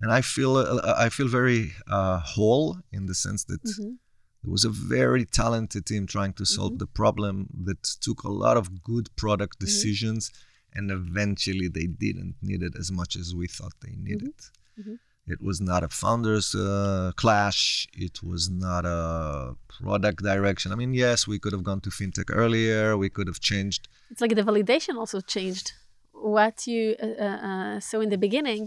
and 0.00 0.12
i 0.12 0.20
feel 0.20 0.56
uh, 0.56 0.94
i 0.96 1.08
feel 1.08 1.28
very 1.28 1.72
uh, 1.90 2.18
whole 2.20 2.78
in 2.92 3.06
the 3.06 3.14
sense 3.14 3.44
that 3.44 3.62
mhm. 3.62 3.96
there 4.42 4.50
was 4.50 4.64
a 4.64 4.70
very 4.70 5.24
talented 5.24 5.86
team 5.86 6.06
trying 6.06 6.32
to 6.32 6.44
solve 6.44 6.78
the 6.78 6.86
problem 6.86 7.48
that 7.64 7.82
took 8.00 8.22
a 8.22 8.32
lot 8.44 8.56
of 8.56 8.82
good 8.82 9.06
product 9.16 9.58
decisions 9.58 10.30
and 10.72 10.90
eventually 10.90 11.68
they 11.68 11.86
didn't 11.86 12.36
need 12.40 12.62
it 12.62 12.74
as 12.78 12.90
much 12.92 13.16
as 13.16 13.34
we 13.34 13.46
thought 13.56 13.74
they 13.84 13.94
needed. 14.08 14.36
Mhm. 14.80 14.98
it 15.34 15.40
was 15.48 15.58
not 15.60 15.82
a 15.88 15.90
founders 16.02 16.46
uh, 16.54 17.12
clash. 17.22 17.86
It 18.06 18.16
was 18.30 18.42
not 18.66 18.84
a 18.84 19.54
product 19.78 20.20
direction. 20.30 20.68
I 20.74 20.76
mean 20.82 20.92
yes 21.04 21.18
we 21.32 21.38
could 21.42 21.54
have 21.56 21.64
gone 21.70 21.82
to 21.86 21.90
fintech 21.98 22.28
earlier. 22.42 22.96
We 23.04 23.10
could 23.16 23.28
have 23.32 23.40
changed 23.50 23.82
it's 24.10 24.22
like 24.24 24.34
the 24.40 24.46
validation 24.50 24.94
also 25.02 25.20
changed 25.20 25.66
what 26.12 26.66
you 26.66 26.82
uh, 27.02 27.06
uh, 27.26 27.38
uh, 27.48 27.80
so 27.88 28.00
in 28.04 28.08
the 28.14 28.18
beginning 28.26 28.64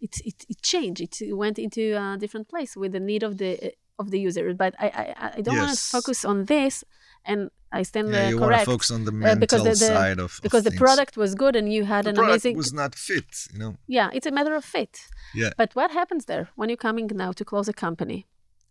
it, 0.00 0.14
it 0.24 0.44
it 0.48 0.62
changed. 0.62 1.00
It 1.00 1.34
went 1.36 1.58
into 1.58 1.82
a 1.96 2.16
different 2.18 2.48
place 2.48 2.76
with 2.76 2.92
the 2.92 3.00
need 3.00 3.22
of 3.22 3.38
the 3.38 3.52
uh, 3.66 3.70
of 3.98 4.10
the 4.10 4.20
user. 4.20 4.52
But 4.54 4.74
i 4.78 4.86
i, 5.02 5.06
I 5.38 5.40
don't 5.40 5.56
want 5.56 5.70
to 5.76 5.82
focus 5.96 6.24
on 6.24 6.44
this 6.46 6.84
and 7.28 7.50
i 7.72 7.82
stand 7.82 8.06
yeah, 8.08 8.26
uh, 8.26 8.28
you 8.30 8.38
want 8.38 8.54
to 8.56 8.64
focus 8.64 8.90
on 8.96 9.00
the 9.08 9.10
uh, 9.10 9.22
mental 9.24 9.40
because 9.44 9.62
the- 9.64 9.70
the- 9.86 9.94
side 10.00 10.18
of 10.26 10.30
of 10.36 10.40
because 10.46 10.64
the 10.68 10.76
product 10.84 11.14
was 11.22 11.30
good 11.34 11.54
and 11.58 11.66
you 11.76 11.82
had 11.92 12.04
the 12.04 12.10
an 12.10 12.16
product 12.16 12.32
amazing 12.44 12.56
was 12.56 12.72
not 12.82 12.92
fit 12.94 13.30
you 13.52 13.58
know? 13.62 13.72
Yeah 13.98 14.08
it's 14.16 14.28
a 14.32 14.34
matter 14.38 14.54
of 14.60 14.64
fit. 14.64 14.94
Yeah. 15.40 15.50
but 15.60 15.70
what 15.78 15.90
happens 16.00 16.22
there 16.26 16.44
when 16.58 16.66
you're 16.70 16.84
coming 16.88 17.06
now 17.24 17.32
to 17.38 17.44
close 17.44 17.66
a 17.74 17.76
company? 17.86 18.18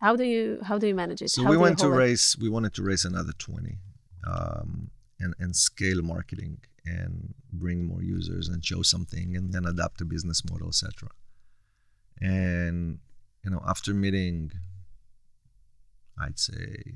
How 0.05 0.13
do 0.21 0.23
you 0.35 0.45
how 0.69 0.77
do 0.81 0.85
you 0.91 0.95
manage 1.03 1.21
it? 1.25 1.29
So 1.35 1.43
How 1.43 1.49
we 1.53 1.57
went 1.65 1.77
to 1.83 1.87
hold 1.87 1.95
it? 1.97 2.05
raise 2.05 2.25
we 2.43 2.49
wanted 2.55 2.73
to 2.77 2.81
raise 2.89 3.03
another 3.11 3.33
20 3.33 3.77
um, 4.31 4.69
and 5.23 5.31
and 5.41 5.51
scale 5.67 6.01
marketing 6.13 6.53
and 6.85 7.33
bring 7.51 7.83
more 7.85 8.03
users 8.03 8.47
and 8.47 8.63
show 8.63 8.81
something 8.81 9.35
and 9.35 9.51
then 9.53 9.65
adapt 9.65 10.01
a 10.01 10.05
business 10.05 10.43
model 10.49 10.67
etc 10.67 11.09
and 12.21 12.99
you 13.43 13.49
know 13.51 13.61
after 13.67 13.93
meeting 13.93 14.51
i'd 16.19 16.39
say 16.39 16.95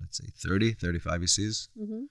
let's 0.00 0.18
say 0.18 0.26
30 0.36 0.72
35 0.72 1.20
VCs 1.22 1.68
Mhm. 1.78 2.06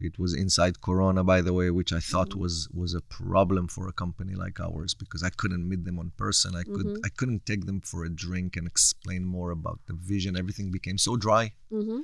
it 0.00 0.18
was 0.18 0.32
inside 0.34 0.80
corona 0.80 1.22
by 1.24 1.40
the 1.40 1.52
way 1.52 1.70
which 1.70 1.92
i 1.92 2.00
thought 2.00 2.30
Mhm. 2.30 2.40
was 2.40 2.68
was 2.72 2.94
a 2.94 3.00
problem 3.00 3.66
for 3.68 3.88
a 3.88 3.92
company 3.92 4.34
like 4.34 4.60
ours 4.60 4.94
because 4.94 5.22
i 5.22 5.30
couldn't 5.30 5.68
meet 5.68 5.84
them 5.84 5.98
on 5.98 6.10
person 6.24 6.54
i 6.54 6.62
could 6.74 6.86
Mhm. 6.86 7.00
i 7.04 7.08
couldn't 7.18 7.44
take 7.44 7.66
them 7.66 7.80
for 7.80 8.04
a 8.04 8.10
drink 8.24 8.56
and 8.56 8.66
explain 8.66 9.24
more 9.24 9.50
about 9.50 9.80
the 9.86 9.94
vision 9.94 10.36
everything 10.36 10.70
became 10.70 10.98
so 10.98 11.16
dry 11.16 11.52
Mhm. 11.70 12.02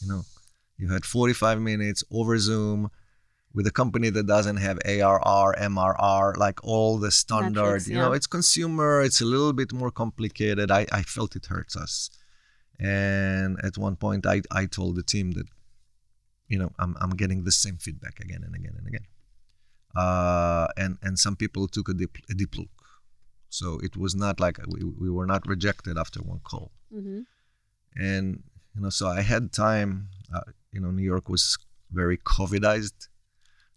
you 0.00 0.08
know 0.08 0.22
you 0.76 0.88
had 0.88 1.04
45 1.04 1.60
minutes 1.60 2.02
over 2.10 2.36
zoom 2.38 2.90
with 3.56 3.66
a 3.66 3.70
company 3.82 4.08
that 4.16 4.26
doesn't 4.36 4.56
have 4.66 4.78
arr 4.84 5.54
mrr 5.74 6.36
like 6.46 6.58
all 6.72 6.92
the 7.04 7.12
standard 7.22 7.54
Metrics, 7.62 7.88
you 7.88 7.96
know 8.02 8.12
it's 8.18 8.26
consumer 8.38 8.90
it's 9.06 9.20
a 9.26 9.28
little 9.34 9.52
bit 9.60 9.70
more 9.72 9.92
complicated. 10.02 10.70
I, 10.80 10.82
I 11.00 11.02
felt 11.02 11.30
it 11.36 11.46
hurts 11.46 11.74
us. 11.84 12.10
And 12.80 13.50
at 13.68 13.74
one 13.86 13.96
point 14.04 14.22
I, 14.26 14.36
I 14.50 14.66
told 14.66 14.92
the 14.96 15.06
team 15.14 15.26
that 15.38 15.46
you 16.52 16.58
know 16.60 16.70
I'm, 16.82 16.92
I'm 17.02 17.10
getting 17.22 17.40
the 17.44 17.52
same 17.64 17.76
feedback 17.84 18.16
again 18.24 18.42
and 18.46 18.54
again 18.60 18.74
and 18.78 18.86
again. 18.90 19.06
Uh, 20.04 20.66
and 20.76 20.98
and 21.06 21.14
some 21.24 21.36
people 21.36 21.68
took 21.68 21.88
a 21.88 21.94
deep, 21.94 22.14
a 22.28 22.34
deep 22.34 22.52
look. 22.58 22.68
So 23.48 23.78
it 23.86 23.96
was 23.96 24.12
not 24.24 24.40
like 24.40 24.56
we, 24.66 24.80
we 25.02 25.08
were 25.16 25.26
not 25.34 25.42
rejected 25.46 25.96
after 26.04 26.20
one 26.20 26.40
call. 26.50 26.68
Mhm. 26.92 27.26
and 28.10 28.26
you 28.74 28.80
know 28.82 28.90
so 28.98 29.04
i 29.20 29.22
had 29.32 29.42
time 29.52 29.90
uh, 30.34 30.46
you 30.74 30.80
know 30.82 30.90
new 30.98 31.06
york 31.14 31.26
was 31.34 31.44
very 32.00 32.18
covidized 32.36 32.98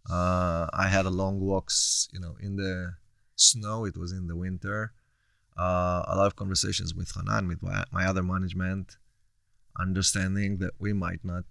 uh, 0.10 0.68
i 0.74 0.88
had 0.88 1.06
a 1.06 1.10
long 1.10 1.40
walks 1.40 2.08
you 2.14 2.20
know 2.20 2.36
in 2.40 2.56
the 2.56 2.94
snow. 3.38 3.86
It 3.86 3.96
was 3.98 4.12
in 4.12 4.28
the 4.28 4.36
winter. 4.36 4.94
Uh, 5.58 6.04
a 6.08 6.16
lot 6.16 6.28
of 6.28 6.36
conversations 6.36 6.94
with 6.94 7.12
hanan 7.16 7.48
with 7.48 7.64
my, 7.64 7.84
my 7.92 8.06
other 8.06 8.24
management 8.24 8.98
understanding 9.80 10.58
that 10.58 10.72
we 10.80 10.94
might 10.94 11.24
not 11.24 11.46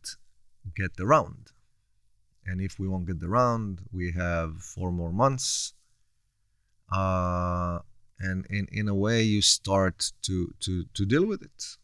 get 0.74 0.96
the 0.96 1.06
round. 1.06 1.52
And 2.44 2.60
if 2.60 2.78
we 2.78 2.88
won't 2.88 3.06
get 3.06 3.20
the 3.20 3.28
round 3.28 3.82
we 3.92 4.12
have 4.12 4.58
four 4.62 4.92
more 4.92 5.12
months. 5.12 5.74
Uh, 6.92 7.80
and 8.18 8.46
in, 8.46 8.66
in 8.72 8.88
a 8.88 8.94
way 8.94 9.22
you 9.22 9.42
start 9.42 10.12
to 10.22 10.54
to 10.60 10.84
to 10.94 11.04
deal 11.04 11.26
with 11.26 11.42
it. 11.42 11.76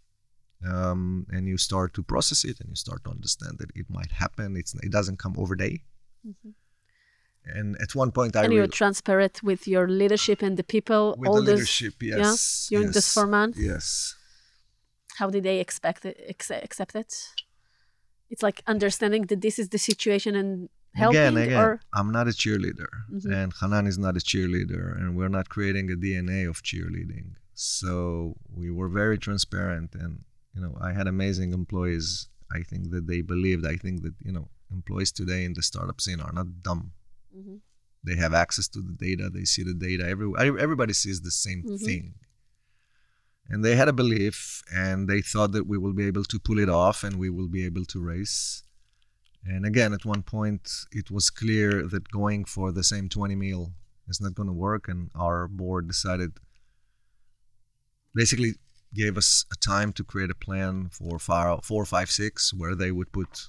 Um, 0.64 1.26
and 1.30 1.48
you 1.48 1.58
start 1.58 1.92
to 1.94 2.02
process 2.04 2.44
it 2.44 2.60
and 2.60 2.68
you 2.70 2.76
start 2.76 3.02
to 3.04 3.10
understand 3.10 3.58
that 3.58 3.70
it 3.74 3.86
might 3.90 4.12
happen. 4.12 4.56
It's 4.56 4.74
it 4.74 4.92
doesn't 4.92 5.18
come 5.18 5.34
over 5.36 5.56
day 5.56 5.82
Mhm. 6.26 6.54
And 7.44 7.76
at 7.80 7.94
one 7.94 8.10
point 8.12 8.36
i 8.36 8.44
and 8.44 8.52
you're 8.52 8.66
transparent 8.82 9.42
with 9.42 9.66
your 9.66 9.88
leadership 9.88 10.42
and 10.42 10.56
the 10.56 10.64
people 10.64 11.14
with 11.18 11.28
all 11.28 11.42
the 11.42 11.52
leadership 11.52 11.94
yes 12.00 12.66
during 12.70 12.86
yes, 12.86 12.94
this 12.94 13.12
four 13.14 13.26
months? 13.26 13.58
yes. 13.58 14.14
How 15.18 15.28
did 15.28 15.42
they 15.42 15.58
expect 15.60 16.06
it 16.06 16.16
accept, 16.28 16.94
it? 16.94 17.12
It's 18.30 18.42
like 18.42 18.62
understanding 18.66 19.22
that 19.26 19.42
this 19.42 19.58
is 19.58 19.68
the 19.68 19.78
situation 19.78 20.34
and 20.34 20.70
helping 20.94 21.18
again 21.18 21.36
again 21.36 21.60
or 21.64 21.80
i'm 21.98 22.10
not 22.18 22.26
a 22.32 22.34
cheerleader 22.42 22.90
Mhm. 23.10 23.32
and 23.38 23.48
hanan 23.60 23.86
is 23.92 23.98
not 23.98 24.14
a 24.20 24.22
cheerleader 24.30 24.84
and 24.98 25.16
we're 25.16 25.34
not 25.38 25.46
creating 25.48 25.86
a 25.90 25.96
dna 26.04 26.40
of 26.52 26.56
cheerleading. 26.62 27.26
So 27.54 28.36
we 28.60 28.68
were 28.78 28.88
very 29.02 29.18
transparent 29.26 29.90
and 30.02 30.12
you 30.54 30.60
know 30.62 30.72
i 30.88 30.92
had 30.98 31.06
amazing 31.16 31.50
employees. 31.62 32.28
I 32.58 32.62
think 32.70 32.82
that 32.94 33.04
they 33.10 33.20
believed 33.34 33.64
i 33.74 33.76
think 33.84 33.96
that 34.06 34.16
you 34.26 34.32
know 34.36 34.46
employees 34.78 35.10
today 35.20 35.42
in 35.48 35.52
the 35.58 35.64
startup 35.70 35.98
scene 36.04 36.20
are 36.26 36.34
not 36.40 36.48
dumb 36.68 36.82
Mhm. 37.36 37.60
they 38.04 38.16
have 38.16 38.34
access 38.34 38.66
to 38.68 38.80
the 38.82 38.92
data. 38.92 39.30
They 39.30 39.44
see 39.44 39.62
the 39.62 39.74
data. 39.74 40.04
Every, 40.08 40.28
everybody 40.60 40.92
sees 40.92 41.20
the 41.20 41.30
same 41.30 41.62
Mhm. 41.62 41.80
thing. 41.84 42.14
And 43.48 43.64
they 43.64 43.76
had 43.76 43.88
a 43.88 43.92
belief 43.92 44.62
and 44.72 45.08
they 45.08 45.20
thought 45.22 45.52
that 45.52 45.66
we 45.66 45.78
will 45.78 45.92
be 45.92 46.06
able 46.06 46.24
to 46.24 46.38
pull 46.40 46.58
it 46.58 46.68
off 46.68 47.04
and 47.04 47.16
we 47.16 47.30
will 47.30 47.48
be 47.48 47.64
able 47.64 47.84
to 47.86 48.00
race. 48.00 48.62
And 49.44 49.64
again 49.66 49.92
at 49.92 50.04
one 50.04 50.22
point 50.22 50.86
it 50.92 51.10
was 51.10 51.30
clear 51.30 51.86
that 51.92 52.10
going 52.10 52.44
for 52.44 52.70
the 52.72 52.84
same 52.84 53.08
20 53.08 53.34
mil 53.34 53.74
is 54.08 54.20
not 54.20 54.34
going 54.34 54.48
to 54.48 54.52
work 54.52 54.88
and 54.88 55.10
our 55.14 55.48
board 55.48 55.86
decided 55.88 56.32
basically 58.14 58.54
gave 58.94 59.16
us 59.16 59.44
a 59.52 59.56
time 59.56 59.92
to 59.94 60.04
create 60.04 60.30
a 60.30 60.34
plan 60.34 60.88
for 60.90 61.18
four, 61.18 61.84
five, 61.86 62.10
six, 62.10 62.52
where 62.52 62.74
they 62.74 62.92
would 62.92 63.10
put 63.12 63.48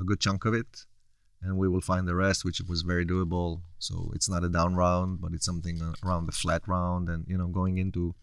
a 0.00 0.04
good 0.04 0.20
chunk 0.20 0.44
of 0.44 0.54
it, 0.54 0.86
and 1.42 1.56
we 1.56 1.68
will 1.68 1.80
find 1.80 2.08
the 2.08 2.14
rest, 2.14 2.44
which 2.44 2.60
was 2.68 2.82
very 2.82 3.04
doable. 3.04 3.62
So 3.78 4.10
it's 4.14 4.28
not 4.28 4.44
a 4.44 4.48
down 4.48 4.74
round, 4.74 5.20
but 5.20 5.32
it's 5.32 5.46
something 5.46 5.80
uh, 5.80 5.92
around 6.04 6.26
the 6.26 6.32
flat 6.32 6.62
round, 6.66 7.08
and 7.08 7.24
you 7.28 7.38
know, 7.38 7.48
going 7.48 7.78
into 7.78 8.14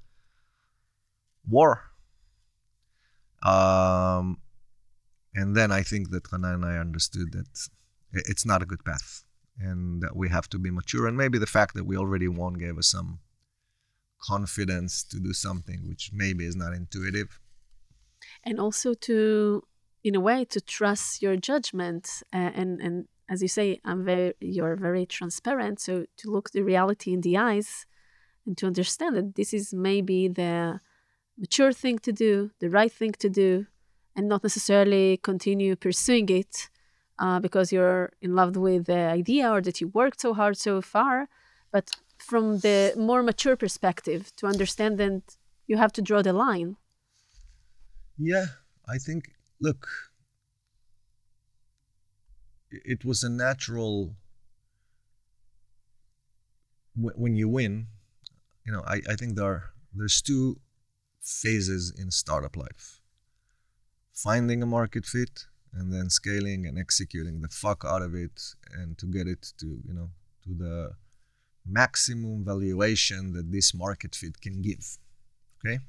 war. 1.48 1.82
Um, 3.44 4.40
and 5.36 5.56
then 5.56 5.72
I 5.72 5.84
think 5.84 6.12
that 6.12 6.28
Hanan 6.32 6.56
and 6.56 6.66
I 6.66 6.78
understood 6.78 7.34
that 7.34 7.70
it's 8.14 8.46
not 8.46 8.62
a 8.62 8.66
good 8.66 8.84
path, 8.86 9.24
and 9.60 10.02
that 10.02 10.16
we 10.16 10.30
have 10.30 10.50
to 10.50 10.60
be 10.60 10.72
mature. 10.72 11.08
And 11.08 11.18
maybe 11.18 11.38
the 11.38 11.46
fact 11.46 11.76
that 11.76 11.86
we 11.86 11.98
already 11.98 12.28
won 12.28 12.54
gave 12.54 12.78
us 12.78 12.88
some 12.88 13.20
confidence 14.22 15.04
to 15.04 15.20
do 15.20 15.34
something 15.34 15.82
which 15.86 16.12
maybe 16.14 16.46
is 16.46 16.56
not 16.56 16.72
intuitive 16.72 17.42
and 18.44 18.60
also 18.60 18.94
to 18.94 19.64
in 20.04 20.16
a 20.16 20.20
way 20.20 20.46
to 20.46 20.60
trust 20.60 21.22
your 21.22 21.36
judgment 21.36 22.24
uh, 22.34 22.52
and 22.54 22.82
and 22.82 23.08
as 23.30 23.42
you 23.42 23.48
say 23.48 23.80
i'm 23.86 24.04
very 24.04 24.34
you're 24.40 24.76
very 24.76 25.06
transparent 25.06 25.80
so 25.80 26.06
to 26.18 26.30
look 26.30 26.52
the 26.52 26.62
reality 26.62 27.14
in 27.14 27.22
the 27.22 27.38
eyes 27.38 27.86
and 28.46 28.58
to 28.58 28.68
understand 28.68 29.16
that 29.16 29.36
this 29.36 29.54
is 29.54 29.74
maybe 29.74 30.28
the 30.28 30.80
mature 31.38 31.72
thing 31.72 31.98
to 32.00 32.12
do 32.12 32.52
the 32.60 32.70
right 32.70 32.92
thing 32.92 33.14
to 33.14 33.30
do 33.30 33.66
and 34.16 34.28
not 34.28 34.44
necessarily 34.44 35.18
continue 35.18 35.76
pursuing 35.76 36.30
it 36.30 36.70
uh, 37.20 37.40
because 37.40 37.72
you're 37.72 38.12
in 38.22 38.36
love 38.36 38.56
with 38.56 38.86
the 38.86 39.00
idea 39.22 39.50
or 39.50 39.62
that 39.62 39.80
you 39.80 39.88
worked 39.88 40.22
so 40.22 40.34
hard 40.34 40.58
so 40.58 40.82
far 40.82 41.28
but 41.72 41.90
from 42.18 42.60
the 42.60 42.94
more 42.96 43.22
mature 43.22 43.56
perspective 43.56 44.32
to 44.38 44.48
understand 44.48 44.98
that 44.98 45.22
you 45.68 45.78
have 45.78 45.92
to 45.94 46.02
draw 46.02 46.22
the 46.22 46.34
line. 46.34 46.78
Yeah, 48.18 48.46
I 48.88 48.98
think, 48.98 49.32
look, 49.64 49.88
it 52.70 53.04
was 53.06 53.24
a 53.24 53.30
natural. 53.30 54.16
When 56.96 57.36
you 57.36 57.50
win, 57.50 57.88
you 58.66 58.72
know, 58.72 58.84
I, 58.86 59.02
I 59.10 59.16
think 59.16 59.36
there 59.36 59.46
are, 59.46 59.64
there's 59.96 60.22
two 60.22 60.60
phases 61.22 61.92
in 61.98 62.12
startup 62.12 62.56
life 62.56 63.00
finding 64.14 64.62
a 64.62 64.66
market 64.66 65.06
fit 65.06 65.46
and 65.74 65.92
then 65.92 66.08
scaling 66.10 66.68
and 66.68 66.78
executing 66.78 67.42
the 67.42 67.48
fuck 67.48 67.84
out 67.84 68.04
of 68.04 68.14
it 68.14 68.40
and 68.78 68.96
to 69.00 69.08
get 69.08 69.26
it 69.26 69.54
to 69.58 69.66
you 69.88 69.94
know 69.94 70.10
to 70.44 70.54
the 70.54 70.92
maximum 71.66 72.44
valuation 72.46 73.34
that 73.34 73.52
this 73.52 73.74
market 73.74 74.14
fit 74.16 74.40
can 74.42 74.62
give. 74.62 74.98
Okay. 75.58 75.80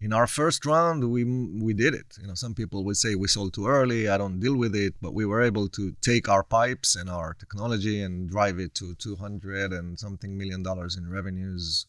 In 0.00 0.12
our 0.12 0.28
first 0.28 0.64
round, 0.64 1.10
we 1.10 1.24
we 1.24 1.74
did 1.74 1.92
it. 1.92 2.16
You 2.20 2.28
know, 2.28 2.34
some 2.34 2.54
people 2.54 2.84
would 2.84 2.96
say 2.96 3.16
we 3.16 3.26
sold 3.26 3.52
too 3.54 3.66
early. 3.66 4.08
I 4.08 4.16
don't 4.16 4.38
deal 4.38 4.56
with 4.56 4.76
it, 4.76 4.94
but 5.02 5.12
we 5.12 5.24
were 5.26 5.42
able 5.42 5.68
to 5.70 5.92
take 6.00 6.28
our 6.28 6.44
pipes 6.44 6.94
and 6.94 7.10
our 7.10 7.34
technology 7.34 8.00
and 8.00 8.30
drive 8.30 8.60
it 8.60 8.74
to 8.76 8.94
200 8.94 9.72
and 9.72 9.98
something 9.98 10.38
million 10.38 10.62
dollars 10.62 10.96
in 10.96 11.10
revenues. 11.10 11.86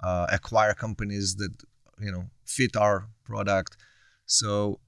Uh, 0.00 0.26
acquire 0.32 0.74
companies 0.74 1.36
that 1.36 1.52
you 2.00 2.10
know 2.10 2.24
fit 2.44 2.76
our 2.76 3.08
product. 3.24 3.76
So 4.26 4.80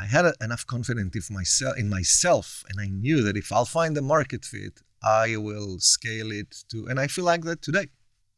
I 0.00 0.04
had 0.06 0.26
enough 0.40 0.64
confidence 0.66 1.28
in 1.28 1.34
myself, 1.34 1.76
in 1.76 1.88
myself, 1.88 2.62
and 2.68 2.80
I 2.80 2.86
knew 2.86 3.22
that 3.22 3.36
if 3.36 3.50
I'll 3.52 3.64
find 3.64 3.96
the 3.96 4.02
market 4.02 4.44
fit, 4.44 4.80
I 5.02 5.36
will 5.36 5.78
scale 5.80 6.30
it 6.30 6.64
to, 6.70 6.86
and 6.86 7.00
I 7.00 7.06
feel 7.06 7.24
like 7.24 7.42
that 7.42 7.62
today. 7.62 7.88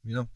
You 0.04 0.14
know, 0.14 0.28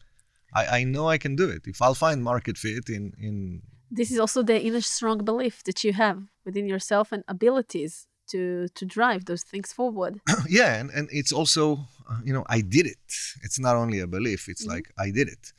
I, 0.55 0.79
I 0.79 0.83
know 0.83 1.07
I 1.07 1.17
can 1.17 1.35
do 1.35 1.49
it 1.49 1.67
if 1.67 1.81
I'll 1.81 1.95
find 1.95 2.23
market 2.23 2.57
fit 2.57 2.89
in 2.89 3.13
in. 3.19 3.61
This 3.91 4.11
is 4.11 4.19
also 4.19 4.41
the 4.43 4.59
inner 4.59 4.81
strong 4.81 5.23
belief 5.23 5.63
that 5.63 5.83
you 5.83 5.93
have 5.93 6.23
within 6.45 6.67
yourself 6.67 7.11
and 7.11 7.23
abilities 7.27 8.07
to 8.31 8.67
to 8.69 8.85
drive 8.85 9.25
those 9.25 9.43
things 9.43 9.73
forward. 9.73 10.19
yeah, 10.49 10.79
and 10.79 10.89
and 10.91 11.09
it's 11.11 11.33
also 11.33 11.63
uh, 12.09 12.19
you 12.23 12.33
know 12.33 12.45
I 12.47 12.61
did 12.61 12.85
it. 12.87 13.07
It's 13.43 13.59
not 13.59 13.75
only 13.75 13.99
a 13.99 14.07
belief. 14.07 14.47
It's 14.47 14.63
mm-hmm. 14.63 14.75
like 14.75 14.93
I 14.97 15.11
did 15.11 15.27
it. 15.27 15.53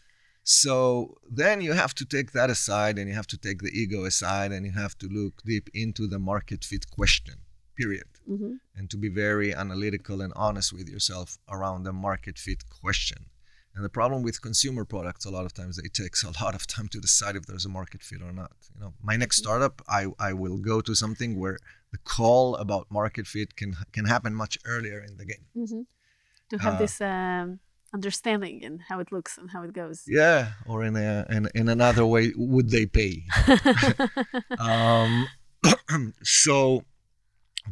So 0.44 1.16
then 1.30 1.62
you 1.62 1.72
have 1.72 1.94
to 1.94 2.04
take 2.04 2.32
that 2.32 2.50
aside 2.50 2.98
and 2.98 3.08
you 3.08 3.14
have 3.14 3.26
to 3.28 3.38
take 3.38 3.62
the 3.62 3.70
ego 3.70 4.04
aside 4.04 4.52
and 4.52 4.66
you 4.66 4.72
have 4.72 4.94
to 4.98 5.06
look 5.08 5.42
deep 5.42 5.70
into 5.72 6.06
the 6.06 6.18
market 6.18 6.64
fit 6.64 6.90
question 6.90 7.36
period. 7.76 8.08
Mm-hmm. 8.30 8.54
And 8.76 8.90
to 8.90 8.96
be 8.96 9.08
very 9.08 9.54
analytical 9.54 10.20
and 10.20 10.32
honest 10.36 10.72
with 10.72 10.88
yourself 10.88 11.38
around 11.48 11.84
the 11.84 11.92
market 11.92 12.38
fit 12.38 12.68
question. 12.68 13.26
And 13.74 13.84
the 13.84 13.88
problem 13.88 14.22
with 14.22 14.40
consumer 14.40 14.84
products, 14.84 15.24
a 15.24 15.30
lot 15.30 15.46
of 15.46 15.52
times 15.52 15.78
it 15.78 15.92
takes 15.94 16.22
a 16.22 16.32
lot 16.42 16.54
of 16.54 16.66
time 16.66 16.88
to 16.88 17.00
decide 17.00 17.36
if 17.36 17.46
there's 17.46 17.64
a 17.64 17.68
market 17.68 18.02
fit 18.02 18.22
or 18.22 18.32
not. 18.32 18.52
You 18.74 18.80
know, 18.80 18.94
my 19.02 19.16
next 19.16 19.40
mm-hmm. 19.40 19.44
startup, 19.44 19.82
I, 19.88 20.06
I 20.18 20.32
will 20.32 20.58
go 20.58 20.80
to 20.80 20.94
something 20.94 21.38
where 21.38 21.58
the 21.92 21.98
call 21.98 22.56
about 22.56 22.86
market 22.90 23.26
fit 23.26 23.56
can 23.56 23.76
can 23.92 24.06
happen 24.06 24.34
much 24.34 24.58
earlier 24.64 25.00
in 25.02 25.16
the 25.16 25.24
game. 25.24 25.46
Mm-hmm. 25.56 25.82
To 26.50 26.58
have 26.58 26.74
uh, 26.74 26.78
this 26.78 27.00
um, 27.00 27.60
understanding 27.92 28.64
and 28.64 28.80
how 28.88 28.98
it 28.98 29.12
looks 29.12 29.38
and 29.38 29.50
how 29.50 29.62
it 29.62 29.72
goes. 29.72 30.04
Yeah, 30.06 30.52
or 30.66 30.84
in 30.84 30.96
a 30.96 31.26
in, 31.30 31.48
in 31.54 31.68
another 31.68 32.04
way, 32.04 32.32
would 32.36 32.70
they 32.70 32.86
pay? 32.86 33.22
um, 34.58 35.26
so 36.22 36.82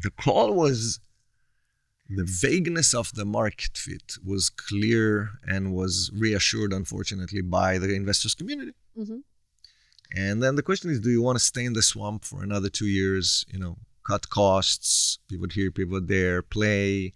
the 0.01 0.11
call 0.11 0.53
was 0.53 0.99
the 2.09 2.25
vagueness 2.25 2.93
of 2.93 3.13
the 3.13 3.25
market 3.25 3.77
fit 3.77 4.17
was 4.23 4.49
clear 4.49 5.39
and 5.47 5.73
was 5.73 6.11
reassured, 6.13 6.73
unfortunately, 6.73 7.41
by 7.41 7.77
the 7.77 7.93
investors 7.93 8.35
community. 8.35 8.73
Mm-hmm. 8.97 9.19
And 10.15 10.43
then 10.43 10.55
the 10.55 10.63
question 10.63 10.91
is, 10.91 10.99
do 10.99 11.09
you 11.09 11.21
want 11.21 11.37
to 11.39 11.43
stay 11.43 11.65
in 11.65 11.73
the 11.73 11.81
swamp 11.81 12.25
for 12.25 12.43
another 12.43 12.69
two 12.69 12.87
years? 12.87 13.45
You 13.51 13.59
know, 13.59 13.77
cut 14.05 14.29
costs, 14.29 15.17
pivot 15.29 15.53
here, 15.53 15.71
pivot 15.71 16.07
there, 16.07 16.41
play. 16.41 17.13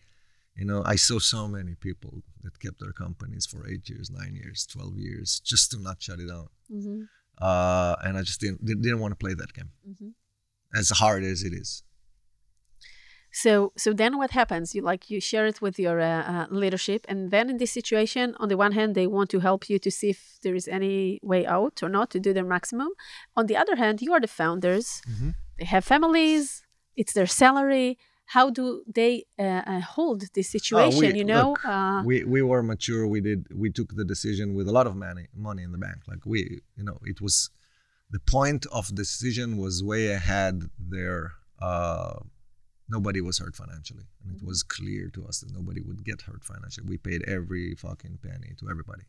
You 0.55 0.65
know, 0.65 0.81
I 0.85 0.95
saw 0.95 1.19
so 1.19 1.47
many 1.47 1.75
people 1.75 2.23
that 2.41 2.59
kept 2.59 2.79
their 2.79 2.93
companies 2.93 3.45
for 3.45 3.67
eight 3.69 3.87
years, 3.89 4.09
nine 4.09 4.33
years, 4.35 4.65
twelve 4.65 4.97
years, 4.97 5.39
just 5.41 5.69
to 5.71 5.79
not 5.79 6.01
shut 6.01 6.19
it 6.19 6.29
down. 6.29 6.47
Mm-hmm. 6.71 7.01
Uh, 7.39 7.95
and 8.03 8.17
I 8.17 8.23
just 8.23 8.41
didn't 8.41 8.65
didn't 8.65 8.99
want 8.99 9.11
to 9.11 9.23
play 9.23 9.35
that 9.35 9.53
game, 9.53 9.69
mm-hmm. 9.87 10.09
as 10.75 10.89
hard 10.89 11.23
as 11.23 11.43
it 11.43 11.53
is. 11.53 11.83
So 13.43 13.71
so 13.83 13.93
then 13.93 14.17
what 14.17 14.31
happens? 14.31 14.73
You 14.73 14.81
like 14.81 15.11
you 15.11 15.19
share 15.21 15.45
it 15.45 15.61
with 15.61 15.77
your 15.85 15.97
uh, 16.01 16.23
uh, 16.33 16.45
leadership, 16.49 17.05
and 17.07 17.29
then 17.29 17.51
in 17.51 17.57
this 17.57 17.71
situation, 17.71 18.35
on 18.39 18.47
the 18.49 18.57
one 18.57 18.71
hand, 18.71 18.95
they 18.95 19.05
want 19.05 19.29
to 19.29 19.39
help 19.39 19.69
you 19.69 19.77
to 19.85 19.91
see 19.91 20.09
if 20.09 20.39
there 20.41 20.55
is 20.55 20.67
any 20.67 21.19
way 21.21 21.45
out 21.45 21.83
or 21.83 21.89
not 21.97 22.09
to 22.13 22.19
do 22.19 22.33
their 22.33 22.49
maximum. 22.55 22.89
On 23.39 23.45
the 23.45 23.55
other 23.55 23.75
hand, 23.75 24.01
you 24.01 24.11
are 24.15 24.19
the 24.19 24.33
founders. 24.41 24.87
Mm-hmm. 25.07 25.29
They 25.59 25.65
have 25.65 25.85
families. 25.85 26.63
It's 26.95 27.13
their 27.13 27.27
salary. 27.27 27.99
How 28.35 28.49
do 28.49 28.65
they 28.99 29.25
uh, 29.37 29.63
uh 29.73 29.81
hold 29.81 30.19
this 30.33 30.49
situation? 30.57 31.05
Oh, 31.05 31.11
we, 31.11 31.19
you 31.19 31.27
know, 31.33 31.49
look, 31.49 31.65
uh, 31.65 32.01
we 32.03 32.23
we 32.23 32.41
were 32.41 32.63
mature. 32.63 33.03
We 33.15 33.21
did. 33.29 33.39
We 33.63 33.69
took 33.77 33.89
the 33.99 34.07
decision 34.13 34.55
with 34.57 34.67
a 34.67 34.73
lot 34.79 34.87
of 34.89 34.95
money 34.95 35.27
money 35.49 35.61
in 35.67 35.71
the 35.75 35.81
bank. 35.87 35.99
Like 36.11 36.23
we, 36.25 36.39
you 36.77 36.85
know, 36.87 36.97
it 37.11 37.19
was 37.21 37.35
the 38.15 38.23
point 38.37 38.65
of 38.79 38.83
decision 39.03 39.47
was 39.63 39.83
way 39.91 40.03
ahead 40.19 40.55
there 40.95 41.23
uh, 41.61 42.15
nobody 42.89 43.21
was 43.21 43.39
hurt 43.39 43.55
financially. 43.55 44.05
And 44.23 44.35
it 44.35 44.45
was 44.45 44.63
clear 44.63 45.09
to 45.13 45.25
us 45.25 45.39
that 45.39 45.53
nobody 45.53 45.81
would 45.81 46.03
get 46.05 46.21
hurt 46.21 46.43
financially. 46.43 46.87
We 46.87 46.97
paid 46.97 47.23
every 47.27 47.75
fucking 47.75 48.19
penny 48.21 48.53
to 48.59 48.69
everybody. 48.69 49.03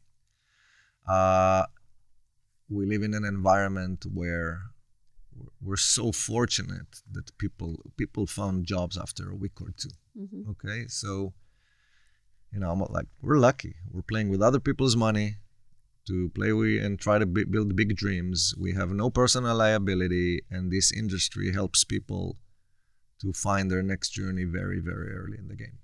Uh, 1.08 1.64
we 2.68 2.86
live 2.86 3.02
in 3.02 3.14
an 3.14 3.24
environment 3.24 4.04
where 4.12 4.60
we're 5.62 5.76
so 5.76 6.12
fortunate 6.12 7.02
that 7.12 7.36
people 7.38 7.76
people 7.96 8.26
found 8.26 8.66
jobs 8.66 8.98
after 8.98 9.30
a 9.30 9.36
week 9.36 9.60
or 9.60 9.72
2 9.76 9.88
mm-hmm. 10.20 10.50
okay? 10.50 10.86
So 10.88 11.32
you 12.52 12.58
know 12.60 12.70
i'm 12.70 12.80
like 12.80 13.06
we're 13.22 13.38
lucky. 13.38 13.76
We're 13.90 14.02
playing 14.02 14.30
with 14.30 14.42
other 14.42 14.60
people's 14.60 14.96
money 14.96 15.36
to 16.08 16.30
play 16.30 16.52
with 16.52 16.82
and 16.82 16.98
try 16.98 17.18
to 17.18 17.26
b- 17.26 17.44
build 17.44 17.76
big 17.76 17.94
dreams. 17.94 18.54
We 18.58 18.72
have 18.72 18.90
no 18.90 19.10
personal 19.10 19.56
liability 19.56 20.40
and 20.50 20.72
this 20.72 20.90
industry 20.92 21.52
helps 21.52 21.84
people 21.84 22.36
to 23.20 23.32
find 23.32 23.70
their 23.70 23.82
next 23.82 24.10
journey 24.10 24.44
very 24.44 24.80
very 24.80 25.12
early 25.14 25.38
in 25.38 25.48
the 25.48 25.56
game. 25.56 25.78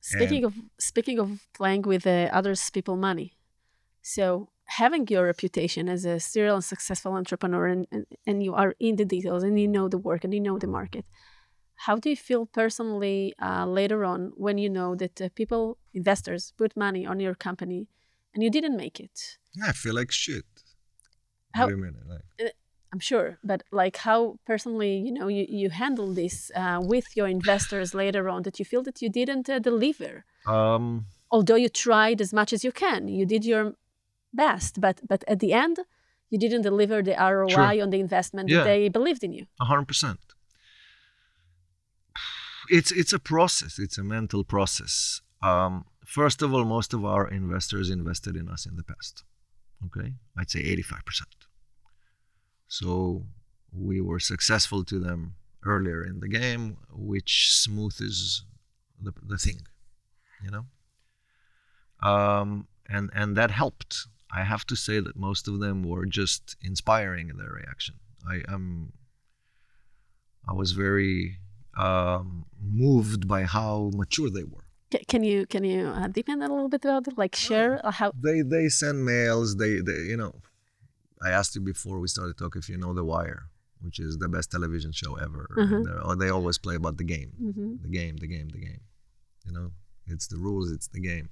Speaking 0.00 0.44
and, 0.44 0.52
of 0.52 0.54
speaking 0.78 1.18
of 1.18 1.28
playing 1.54 1.82
with 1.82 2.06
uh, 2.06 2.28
others 2.32 2.70
people 2.70 2.96
money 2.96 3.34
so 4.00 4.48
having 4.64 5.06
your 5.08 5.24
reputation 5.24 5.88
as 5.88 6.04
a 6.04 6.20
serial 6.20 6.54
and 6.54 6.64
successful 6.64 7.12
entrepreneur 7.14 7.66
and, 7.66 7.86
and, 7.90 8.06
and 8.26 8.42
you 8.42 8.54
are 8.54 8.74
in 8.78 8.96
the 8.96 9.04
details 9.04 9.42
and 9.42 9.58
you 9.58 9.68
know 9.68 9.88
the 9.88 9.98
work 9.98 10.24
and 10.24 10.32
you 10.32 10.40
know 10.40 10.58
the 10.58 10.66
market 10.66 11.04
how 11.78 11.96
do 11.96 12.10
you 12.10 12.16
feel 12.16 12.44
personally 12.44 13.34
uh, 13.40 13.64
later 13.64 14.04
on 14.04 14.32
when 14.36 14.58
you 14.58 14.68
know 14.68 14.96
that 14.96 15.20
uh, 15.20 15.28
people 15.34 15.78
investors 15.94 16.52
put 16.56 16.76
money 16.76 17.06
on 17.06 17.20
your 17.20 17.34
company 17.34 17.86
and 18.34 18.42
you 18.42 18.50
didn't 18.50 18.76
make 18.76 18.98
it? 18.98 19.38
I 19.64 19.72
feel 19.72 19.94
like 19.94 20.10
shit. 20.10 20.44
How, 21.54 21.68
minute, 21.68 22.06
like. 22.06 22.52
I'm 22.92 23.00
sure, 23.00 23.38
but 23.44 23.62
like 23.70 23.98
how 23.98 24.38
personally, 24.46 24.96
you 24.96 25.12
know, 25.12 25.28
you, 25.28 25.44
you 25.48 25.68
handle 25.70 26.14
this 26.14 26.50
uh, 26.56 26.80
with 26.82 27.14
your 27.16 27.28
investors 27.28 27.92
later 27.94 28.28
on 28.30 28.42
that 28.44 28.58
you 28.58 28.64
feel 28.64 28.82
that 28.84 29.02
you 29.02 29.10
didn't 29.10 29.48
uh, 29.50 29.58
deliver. 29.58 30.24
Um, 30.46 31.06
Although 31.30 31.56
you 31.56 31.68
tried 31.68 32.20
as 32.22 32.32
much 32.32 32.52
as 32.54 32.64
you 32.64 32.72
can, 32.72 33.06
you 33.08 33.26
did 33.26 33.44
your 33.44 33.74
best, 34.32 34.80
but 34.80 35.00
but 35.06 35.22
at 35.28 35.38
the 35.40 35.52
end, 35.52 35.76
you 36.30 36.38
didn't 36.38 36.62
deliver 36.62 37.02
the 37.02 37.14
ROI 37.32 37.48
Sure. 37.50 37.82
on 37.82 37.90
the 37.90 38.00
investment 38.00 38.48
Yeah. 38.48 38.58
that 38.58 38.64
they 38.64 38.88
believed 38.88 39.22
in 39.22 39.32
you. 39.32 39.44
Hundred 39.60 39.86
percent. 39.88 40.18
It's 42.70 42.90
it's 42.92 43.12
a 43.12 43.18
process. 43.18 43.78
It's 43.78 43.98
a 43.98 44.02
mental 44.04 44.44
process. 44.44 45.20
Um, 45.42 45.84
first 46.06 46.42
of 46.42 46.52
all, 46.54 46.64
most 46.64 46.94
of 46.94 47.04
our 47.04 47.28
investors 47.28 47.90
invested 47.90 48.34
in 48.36 48.48
us 48.48 48.66
in 48.66 48.76
the 48.76 48.82
past. 48.84 49.24
Okay, 49.86 50.12
I'd 50.38 50.50
say 50.50 50.60
eighty-five 50.60 51.04
percent. 51.04 51.28
So 52.68 53.24
we 53.72 54.00
were 54.00 54.20
successful 54.20 54.84
to 54.84 54.98
them 54.98 55.34
earlier 55.64 56.04
in 56.04 56.20
the 56.20 56.28
game, 56.28 56.76
which 56.92 57.50
smoothes 57.52 58.44
the 59.02 59.12
the 59.26 59.38
thing, 59.38 59.60
you 60.44 60.50
know. 60.50 60.66
Um, 62.00 62.68
and 62.88 63.10
and 63.14 63.36
that 63.36 63.50
helped. 63.50 64.06
I 64.30 64.44
have 64.44 64.66
to 64.66 64.76
say 64.76 65.00
that 65.00 65.16
most 65.16 65.48
of 65.48 65.58
them 65.58 65.82
were 65.82 66.04
just 66.04 66.56
inspiring 66.62 67.30
in 67.30 67.38
their 67.38 67.50
reaction. 67.50 67.96
I 68.28 68.42
am. 68.48 68.92
I 70.46 70.52
was 70.52 70.72
very 70.72 71.38
um, 71.76 72.46
moved 72.60 73.26
by 73.26 73.44
how 73.44 73.90
mature 73.94 74.30
they 74.30 74.44
were. 74.44 74.64
Can 75.06 75.22
you 75.22 75.46
can 75.46 75.64
you 75.64 75.86
uh, 75.86 76.08
deepen 76.08 76.38
that 76.38 76.50
a 76.50 76.54
little 76.54 76.68
bit 76.68 76.84
about 76.84 77.08
it? 77.08 77.18
Like 77.18 77.34
share 77.34 77.80
uh, 77.84 77.90
how? 77.90 78.12
They 78.22 78.42
they 78.42 78.68
send 78.68 79.04
mails. 79.04 79.56
They 79.56 79.80
they 79.80 80.00
you 80.12 80.16
know. 80.16 80.34
I 81.22 81.30
asked 81.30 81.54
you 81.56 81.60
before 81.60 81.98
we 81.98 82.08
started 82.08 82.36
talking 82.38 82.60
if 82.60 82.68
you 82.68 82.76
know 82.78 82.92
The 82.94 83.04
Wire, 83.04 83.42
which 83.80 83.98
is 83.98 84.18
the 84.18 84.28
best 84.28 84.50
television 84.50 84.92
show 84.92 85.16
ever. 85.16 85.44
Mhm. 85.56 86.06
Or 86.06 86.16
they 86.16 86.28
always 86.28 86.58
play 86.58 86.76
about 86.76 86.96
the 86.96 87.04
game, 87.04 87.32
Mhm. 87.40 87.82
the 87.82 87.88
game, 87.88 88.16
the 88.18 88.26
game, 88.26 88.48
the 88.50 88.58
game. 88.68 88.82
You 89.44 89.52
know, 89.52 89.72
it's 90.06 90.26
the 90.28 90.36
rules, 90.38 90.70
it's 90.70 90.88
the 90.88 91.00
game. 91.00 91.28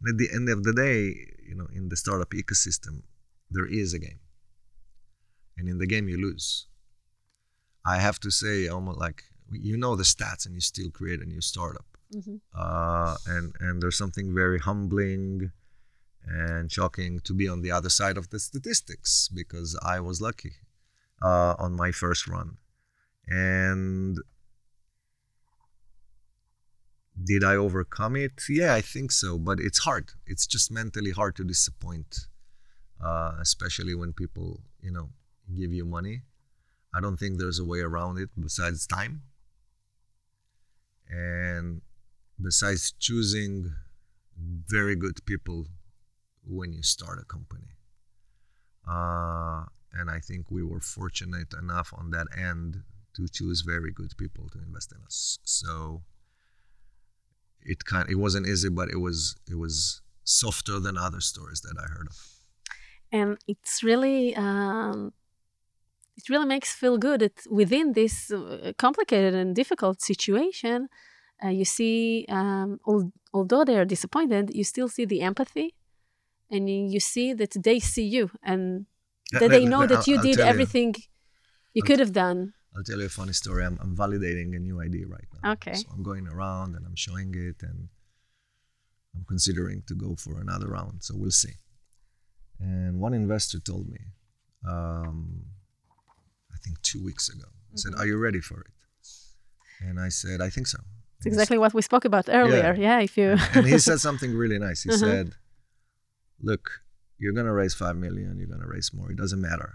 And 0.00 0.08
at 0.10 0.18
the 0.18 0.30
end 0.36 0.48
of 0.48 0.62
the 0.64 0.72
day, 0.72 1.00
you 1.48 1.54
know, 1.54 1.66
in 1.72 1.88
the 1.88 1.96
startup 1.96 2.30
ecosystem, 2.30 3.02
there 3.50 3.66
is 3.66 3.92
a 3.94 3.98
game, 3.98 4.20
and 5.56 5.68
in 5.68 5.78
the 5.78 5.86
game 5.86 6.08
you 6.08 6.18
lose. 6.18 6.66
I 7.84 7.98
have 7.98 8.18
to 8.20 8.30
say, 8.30 8.68
almost 8.68 8.98
like 8.98 9.24
you 9.50 9.76
know 9.76 9.96
the 9.96 10.02
stats, 10.04 10.46
and 10.46 10.54
you 10.54 10.60
still 10.60 10.90
create 10.90 11.20
a 11.20 11.26
new 11.26 11.40
startup 11.42 11.84
Mhm. 12.14 12.40
uh, 12.54 13.16
and 13.26 13.54
and 13.60 13.82
there's 13.82 13.96
something 13.98 14.32
very 14.34 14.58
humbling 14.58 15.52
and 16.26 16.70
shocking 16.70 17.20
to 17.20 17.34
be 17.34 17.48
on 17.48 17.62
the 17.62 17.70
other 17.70 17.90
side 17.90 18.16
of 18.16 18.30
the 18.30 18.38
statistics 18.38 19.28
because 19.28 19.78
I 19.82 20.00
was 20.00 20.20
lucky 20.20 20.52
uh, 21.22 21.54
on 21.58 21.72
my 21.72 21.92
first 21.92 22.26
run, 22.26 22.56
and 23.26 24.18
did 27.22 27.44
I 27.44 27.56
overcome 27.56 28.16
it? 28.16 28.32
Yeah, 28.48 28.74
I 28.74 28.80
think 28.80 29.12
so, 29.12 29.38
but 29.38 29.60
it's 29.60 29.80
hard. 29.80 30.10
It's 30.26 30.46
just 30.46 30.70
mentally 30.70 31.10
hard 31.10 31.36
to 31.36 31.44
disappoint, 31.44 32.26
uh, 33.04 33.32
especially 33.40 33.94
when 33.94 34.12
people 34.12 34.60
you 34.80 34.90
know 34.90 35.10
give 35.56 35.72
you 35.72 35.84
money. 35.84 36.22
I 36.94 37.00
don't 37.00 37.16
think 37.16 37.38
there's 37.38 37.58
a 37.58 37.64
way 37.64 37.80
around 37.80 38.18
it 38.18 38.30
besides 38.38 38.86
time. 38.86 39.22
And 41.08 41.82
besides 42.40 42.92
choosing 42.98 43.72
very 44.38 44.96
good 44.96 45.24
people 45.24 45.66
when 46.46 46.72
you 46.72 46.82
start 46.82 47.18
a 47.20 47.24
company. 47.24 47.68
Uh, 48.88 49.64
and 49.92 50.10
I 50.10 50.18
think 50.18 50.50
we 50.50 50.62
were 50.62 50.80
fortunate 50.80 51.52
enough 51.54 51.92
on 51.96 52.10
that 52.10 52.26
end 52.36 52.82
to 53.14 53.28
choose 53.28 53.60
very 53.60 53.92
good 53.92 54.12
people 54.16 54.48
to 54.50 54.58
invest 54.58 54.92
in 54.92 54.98
us. 55.04 55.38
So 55.44 56.02
it 57.60 57.84
kind 57.84 58.08
it 58.10 58.16
wasn't 58.16 58.46
easy, 58.46 58.68
but 58.68 58.88
it 58.90 58.98
was 58.98 59.36
it 59.48 59.56
was 59.56 60.00
softer 60.24 60.78
than 60.80 60.96
other 60.96 61.20
stories 61.20 61.60
that 61.60 61.76
I 61.78 61.86
heard 61.92 62.08
of. 62.08 62.16
and 63.10 63.36
it's 63.46 63.82
really 63.82 64.34
um, 64.36 65.12
it 66.16 66.28
really 66.28 66.46
makes 66.46 66.72
feel 66.74 66.98
good 66.98 67.20
that 67.20 67.42
within 67.50 67.92
this 67.92 68.30
uh, 68.30 68.72
complicated 68.78 69.34
and 69.34 69.54
difficult 69.54 70.00
situation 70.00 70.88
uh, 71.44 71.48
you 71.48 71.64
see 71.64 72.24
um, 72.28 72.78
al- 72.88 73.12
although 73.32 73.64
they 73.64 73.76
are 73.78 73.84
disappointed 73.84 74.54
you 74.54 74.64
still 74.64 74.88
see 74.88 75.04
the 75.04 75.20
empathy 75.22 75.74
and 76.52 76.62
you 76.70 76.78
you 76.94 77.00
see 77.00 77.28
that 77.40 77.52
they 77.66 77.78
see 77.80 78.06
you 78.16 78.24
and 78.50 78.62
that 79.40 79.50
they 79.54 79.64
know 79.72 79.84
that 79.92 80.06
you 80.08 80.16
I'll 80.18 80.26
did 80.28 80.38
everything 80.52 80.90
you 81.74 81.82
I'll 81.82 81.86
could 81.88 82.00
have 82.04 82.12
done 82.24 82.40
I'll 82.74 82.86
tell 82.90 83.00
you 83.04 83.08
a 83.14 83.16
funny 83.20 83.34
story. 83.42 83.62
I'm, 83.68 83.76
I'm 83.82 83.94
validating 84.04 84.48
a 84.56 84.60
new 84.68 84.76
idea 84.88 85.06
right 85.16 85.28
now. 85.36 85.44
Okay. 85.54 85.74
So 85.80 85.86
I'm 85.94 86.02
going 86.10 86.26
around 86.34 86.68
and 86.76 86.82
I'm 86.88 86.96
showing 87.06 87.30
it 87.48 87.58
and 87.68 87.78
I'm 89.14 89.24
considering 89.34 89.82
to 89.88 89.94
go 89.94 90.10
for 90.16 90.40
another 90.40 90.68
round. 90.68 90.94
So 91.06 91.10
we'll 91.20 91.38
see. 91.44 91.54
And 92.60 92.98
one 93.06 93.12
investor 93.12 93.58
told 93.60 93.84
me, 93.96 94.00
um, 94.66 95.18
I 96.54 96.56
think 96.64 96.80
two 96.80 97.02
weeks 97.08 97.28
ago, 97.28 97.48
he 97.72 97.76
said, 97.76 97.92
Are 97.98 98.06
you 98.06 98.16
ready 98.16 98.40
for 98.40 98.58
it? 98.66 98.72
And 99.86 100.00
I 100.00 100.08
said, 100.08 100.40
I 100.40 100.48
think 100.48 100.66
so. 100.66 100.78
it's 101.18 101.26
exactly 101.26 101.58
what 101.58 101.74
we 101.74 101.82
spoke 101.82 102.06
about 102.06 102.26
earlier 102.40 102.74
yeah, 102.86 103.00
if 103.00 103.18
you 103.18 103.36
and 103.54 103.66
he 103.66 103.78
said 103.78 104.00
something 104.08 104.32
really 104.42 104.58
nice. 104.58 104.80
He 104.84 104.90
Uh-huh. 104.90 105.06
said, 105.06 105.26
"Look, 106.42 106.82
you're 107.18 107.32
gonna 107.32 107.52
raise 107.52 107.74
five 107.74 107.96
million. 107.96 108.38
You're 108.38 108.48
gonna 108.48 108.66
raise 108.66 108.92
more. 108.92 109.10
It 109.10 109.16
doesn't 109.16 109.40
matter. 109.40 109.74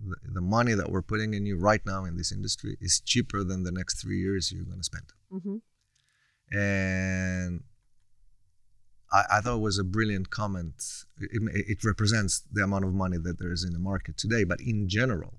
The, 0.00 0.16
the 0.34 0.40
money 0.40 0.74
that 0.74 0.90
we're 0.90 1.02
putting 1.02 1.32
in 1.34 1.46
you 1.46 1.56
right 1.56 1.84
now 1.86 2.04
in 2.04 2.16
this 2.16 2.32
industry 2.32 2.76
is 2.80 3.00
cheaper 3.00 3.42
than 3.44 3.62
the 3.62 3.72
next 3.72 4.00
three 4.00 4.20
years 4.20 4.52
you're 4.52 4.64
gonna 4.64 4.84
spend." 4.84 5.12
Mhm. 5.32 5.62
And 6.54 7.64
I, 9.10 9.24
I 9.36 9.40
thought 9.40 9.56
it 9.56 9.60
was 9.60 9.78
a 9.78 9.84
brilliant 9.84 10.30
comment. 10.30 10.74
It, 11.18 11.42
it 11.72 11.84
represents 11.84 12.42
the 12.52 12.62
amount 12.62 12.84
of 12.84 12.92
money 12.92 13.18
that 13.18 13.38
there 13.38 13.52
is 13.52 13.64
in 13.64 13.72
the 13.72 13.78
market 13.78 14.16
today. 14.18 14.44
But 14.44 14.60
in 14.60 14.88
general, 14.88 15.34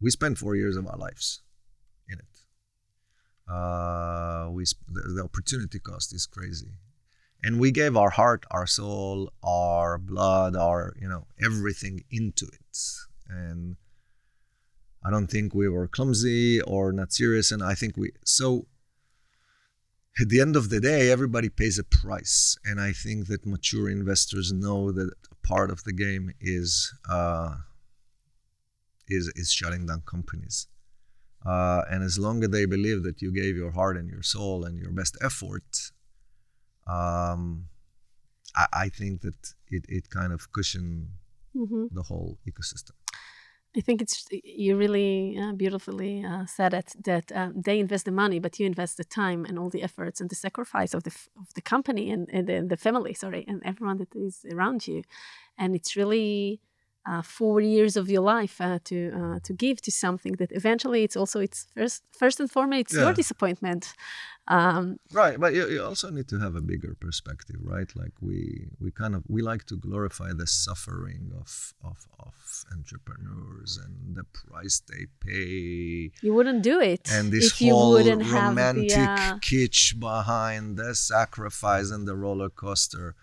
we 0.00 0.10
spend 0.10 0.38
four 0.38 0.56
years 0.56 0.76
of 0.76 0.86
our 0.86 0.96
lives 0.96 1.42
in 2.08 2.18
it. 2.18 2.34
Uh, 3.50 4.48
we 4.50 4.64
sp- 4.64 4.86
the, 4.88 5.02
the 5.16 5.22
opportunity 5.24 5.78
cost 5.78 6.14
is 6.14 6.26
crazy, 6.26 6.72
and 7.42 7.58
we 7.58 7.70
gave 7.70 7.96
our 7.96 8.10
heart, 8.10 8.44
our 8.50 8.66
soul, 8.66 9.32
our 9.42 9.98
blood, 9.98 10.56
our 10.56 10.94
you 11.00 11.08
know 11.08 11.26
everything 11.42 12.04
into 12.10 12.46
it. 12.46 12.78
And 13.28 13.76
I 15.04 15.10
don't 15.10 15.28
think 15.28 15.54
we 15.54 15.68
were 15.68 15.88
clumsy 15.88 16.60
or 16.60 16.92
not 16.92 17.12
serious. 17.12 17.50
And 17.50 17.62
I 17.62 17.74
think 17.74 17.96
we 17.96 18.12
so 18.24 18.66
at 20.20 20.28
the 20.28 20.40
end 20.40 20.56
of 20.56 20.68
the 20.68 20.80
day, 20.80 21.10
everybody 21.10 21.48
pays 21.48 21.78
a 21.78 21.84
price, 21.84 22.58
and 22.64 22.80
I 22.80 22.92
think 22.92 23.28
that 23.28 23.46
mature 23.46 23.88
investors 23.88 24.52
know 24.52 24.92
that 24.92 25.10
part 25.42 25.70
of 25.70 25.84
the 25.84 25.92
game 25.92 26.32
is 26.40 26.92
uh, 27.08 27.54
is 29.08 29.32
is 29.36 29.50
shutting 29.50 29.86
down 29.86 30.02
companies. 30.04 30.66
Uh, 31.46 31.82
and 31.90 32.02
as 32.02 32.18
long 32.18 32.42
as 32.44 32.50
they 32.50 32.66
believe 32.66 33.02
that 33.02 33.22
you 33.22 33.32
gave 33.32 33.56
your 33.56 33.70
heart 33.70 33.96
and 33.96 34.10
your 34.10 34.22
soul 34.22 34.64
and 34.64 34.78
your 34.78 34.90
best 34.90 35.16
effort, 35.22 35.90
um, 36.86 37.66
I, 38.56 38.66
I 38.84 38.88
think 38.88 39.20
that 39.22 39.54
it, 39.68 39.84
it 39.88 40.10
kind 40.10 40.32
of 40.32 40.52
cushion 40.52 41.08
Mhm. 41.54 41.88
the 41.92 42.02
whole 42.02 42.38
ecosystem. 42.46 42.92
I 43.76 43.80
think 43.82 44.02
it's 44.02 44.26
you 44.42 44.76
really 44.76 45.38
uh, 45.38 45.52
beautifully 45.52 46.24
uh, 46.24 46.44
said 46.46 46.74
it 46.74 46.92
that 47.04 47.30
uh, 47.30 47.50
they 47.54 47.78
invest 47.78 48.04
the 48.04 48.10
money, 48.10 48.40
but 48.40 48.58
you 48.58 48.66
invest 48.66 48.96
the 48.96 49.04
time 49.04 49.44
and 49.44 49.58
all 49.58 49.70
the 49.70 49.82
efforts 49.82 50.20
and 50.20 50.28
the 50.28 50.34
sacrifice 50.34 50.92
of 50.92 51.02
the 51.04 51.10
f- 51.10 51.28
of 51.36 51.46
the 51.54 51.62
company 51.62 52.10
and, 52.10 52.28
and 52.32 52.46
the, 52.48 52.66
the 52.66 52.76
family, 52.76 53.14
sorry, 53.14 53.44
and 53.46 53.62
everyone 53.64 53.98
that 53.98 54.12
is 54.16 54.44
around 54.52 54.88
you, 54.88 55.02
and 55.56 55.76
it's 55.76 55.94
really 55.96 56.60
uh, 57.06 57.22
four 57.22 57.60
years 57.60 57.96
of 57.96 58.10
your 58.10 58.22
life 58.22 58.60
uh, 58.60 58.78
to 58.84 59.12
uh, 59.14 59.38
to 59.42 59.52
give 59.52 59.80
to 59.82 59.90
something 59.90 60.32
that 60.34 60.50
eventually 60.52 61.02
it's 61.04 61.16
also 61.16 61.40
it's 61.40 61.66
first 61.74 62.02
first 62.12 62.40
and 62.40 62.50
foremost 62.50 62.80
it's 62.80 62.94
your 62.94 63.12
disappointment. 63.12 63.94
Um, 64.48 64.98
Right, 65.12 65.38
but 65.38 65.54
you, 65.54 65.68
you 65.68 65.84
also 65.84 66.10
need 66.10 66.26
to 66.28 66.38
have 66.40 66.56
a 66.56 66.60
bigger 66.60 66.96
perspective, 67.00 67.56
right? 67.62 67.88
Like 67.94 68.12
we 68.20 68.68
we 68.80 68.90
kind 68.90 69.14
of 69.14 69.22
we 69.28 69.42
like 69.42 69.64
to 69.66 69.76
glorify 69.76 70.32
the 70.32 70.46
suffering 70.46 71.30
of 71.40 71.72
of, 71.84 71.98
of 72.18 72.34
entrepreneurs 72.72 73.78
and 73.84 74.16
the 74.16 74.24
price 74.24 74.82
they 74.90 75.06
pay 75.20 76.10
you 76.20 76.34
wouldn't 76.34 76.62
do 76.62 76.80
it 76.80 77.08
and 77.12 77.30
this 77.32 77.46
if 77.46 77.60
you 77.60 77.74
whole 77.74 77.92
wouldn't 77.92 78.22
have 78.22 78.48
romantic 78.50 78.88
the. 78.88 79.38
Kitsch 79.40 79.98
behind 79.98 80.76
the 80.76 80.94
sacrifice 80.94 81.90
and 81.90 82.06
the 82.08 82.16
roller 82.16 82.50
coaster. 82.50 83.14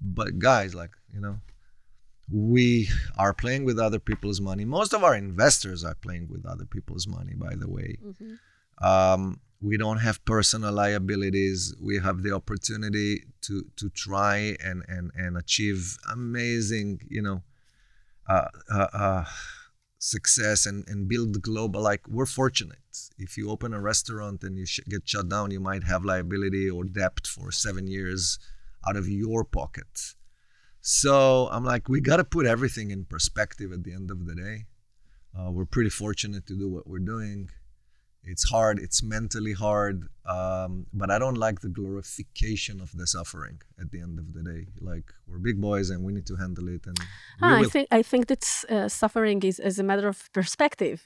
But 0.00 0.38
guys, 0.38 0.74
like 0.74 0.92
you 1.12 1.20
know, 1.20 1.38
we 2.30 2.88
are 3.18 3.34
playing 3.34 3.64
with 3.64 3.78
other 3.78 3.98
people's 3.98 4.40
money. 4.40 4.64
Most 4.64 4.92
of 4.94 5.04
our 5.04 5.14
investors 5.14 5.84
are 5.84 5.94
playing 5.94 6.28
with 6.28 6.44
other 6.46 6.64
people's 6.64 7.06
money, 7.06 7.34
by 7.34 7.54
the 7.54 7.68
way. 7.68 7.98
mhm. 8.02 8.38
Um, 8.82 9.40
we 9.60 9.76
don't 9.78 9.98
have 9.98 10.22
personal 10.24 10.72
liabilities. 10.72 11.74
We 11.80 11.98
have 11.98 12.22
the 12.22 12.32
opportunity 12.34 13.24
to 13.42 13.64
to 13.76 13.88
try 13.90 14.56
and 14.62 14.84
and 14.88 15.10
and 15.16 15.36
achieve 15.36 15.96
amazing, 16.10 17.00
you 17.08 17.22
know, 17.22 17.42
uh, 18.28 18.48
uh, 18.70 18.88
uh, 18.92 19.24
success 19.98 20.66
and 20.66 20.86
and 20.88 21.08
build 21.08 21.40
global. 21.40 21.80
Like 21.80 22.02
we're 22.08 22.26
fortunate. 22.26 22.78
If 23.18 23.36
you 23.38 23.50
open 23.50 23.72
a 23.72 23.80
restaurant 23.80 24.42
and 24.44 24.58
you 24.58 24.66
sh- 24.66 24.80
get 24.88 25.08
shut 25.08 25.28
down, 25.28 25.50
you 25.50 25.60
might 25.60 25.84
have 25.84 26.04
liability 26.04 26.68
or 26.68 26.84
debt 26.84 27.26
for 27.26 27.50
seven 27.52 27.86
years 27.86 28.38
out 28.86 28.96
of 28.96 29.08
your 29.08 29.44
pocket. 29.44 30.14
So 30.86 31.48
I'm 31.50 31.64
like, 31.64 31.88
we 31.88 32.02
got 32.02 32.18
to 32.18 32.24
put 32.24 32.44
everything 32.44 32.90
in 32.90 33.06
perspective 33.06 33.72
at 33.72 33.84
the 33.84 33.94
end 33.94 34.10
of 34.10 34.26
the 34.26 34.34
day. 34.34 34.66
Uh, 35.36 35.50
we're 35.50 35.64
pretty 35.64 35.88
fortunate 35.88 36.46
to 36.46 36.54
do 36.54 36.68
what 36.68 36.86
we're 36.86 36.98
doing. 36.98 37.48
It's 38.22 38.44
hard, 38.50 38.78
it's 38.78 39.02
mentally 39.02 39.54
hard, 39.54 40.08
um, 40.26 40.86
but 40.92 41.10
I 41.10 41.18
don't 41.18 41.36
like 41.46 41.60
the 41.60 41.68
glorification 41.70 42.80
of 42.82 42.90
the 42.92 43.06
suffering 43.06 43.60
at 43.80 43.92
the 43.92 44.00
end 44.00 44.18
of 44.18 44.34
the 44.34 44.42
day. 44.42 44.66
Like, 44.80 45.12
we're 45.26 45.38
big 45.38 45.58
boys 45.58 45.88
and 45.88 46.04
we 46.04 46.12
need 46.12 46.26
to 46.26 46.36
handle 46.36 46.68
it. 46.68 46.86
And 46.86 46.98
Ah, 47.42 47.60
I 47.60 47.64
think 47.64 47.88
I 47.90 48.02
think 48.02 48.26
that 48.26 48.44
uh, 48.70 48.88
suffering 48.88 49.42
is, 49.42 49.58
is 49.58 49.78
a 49.78 49.82
matter 49.82 50.08
of 50.08 50.30
perspective, 50.32 50.98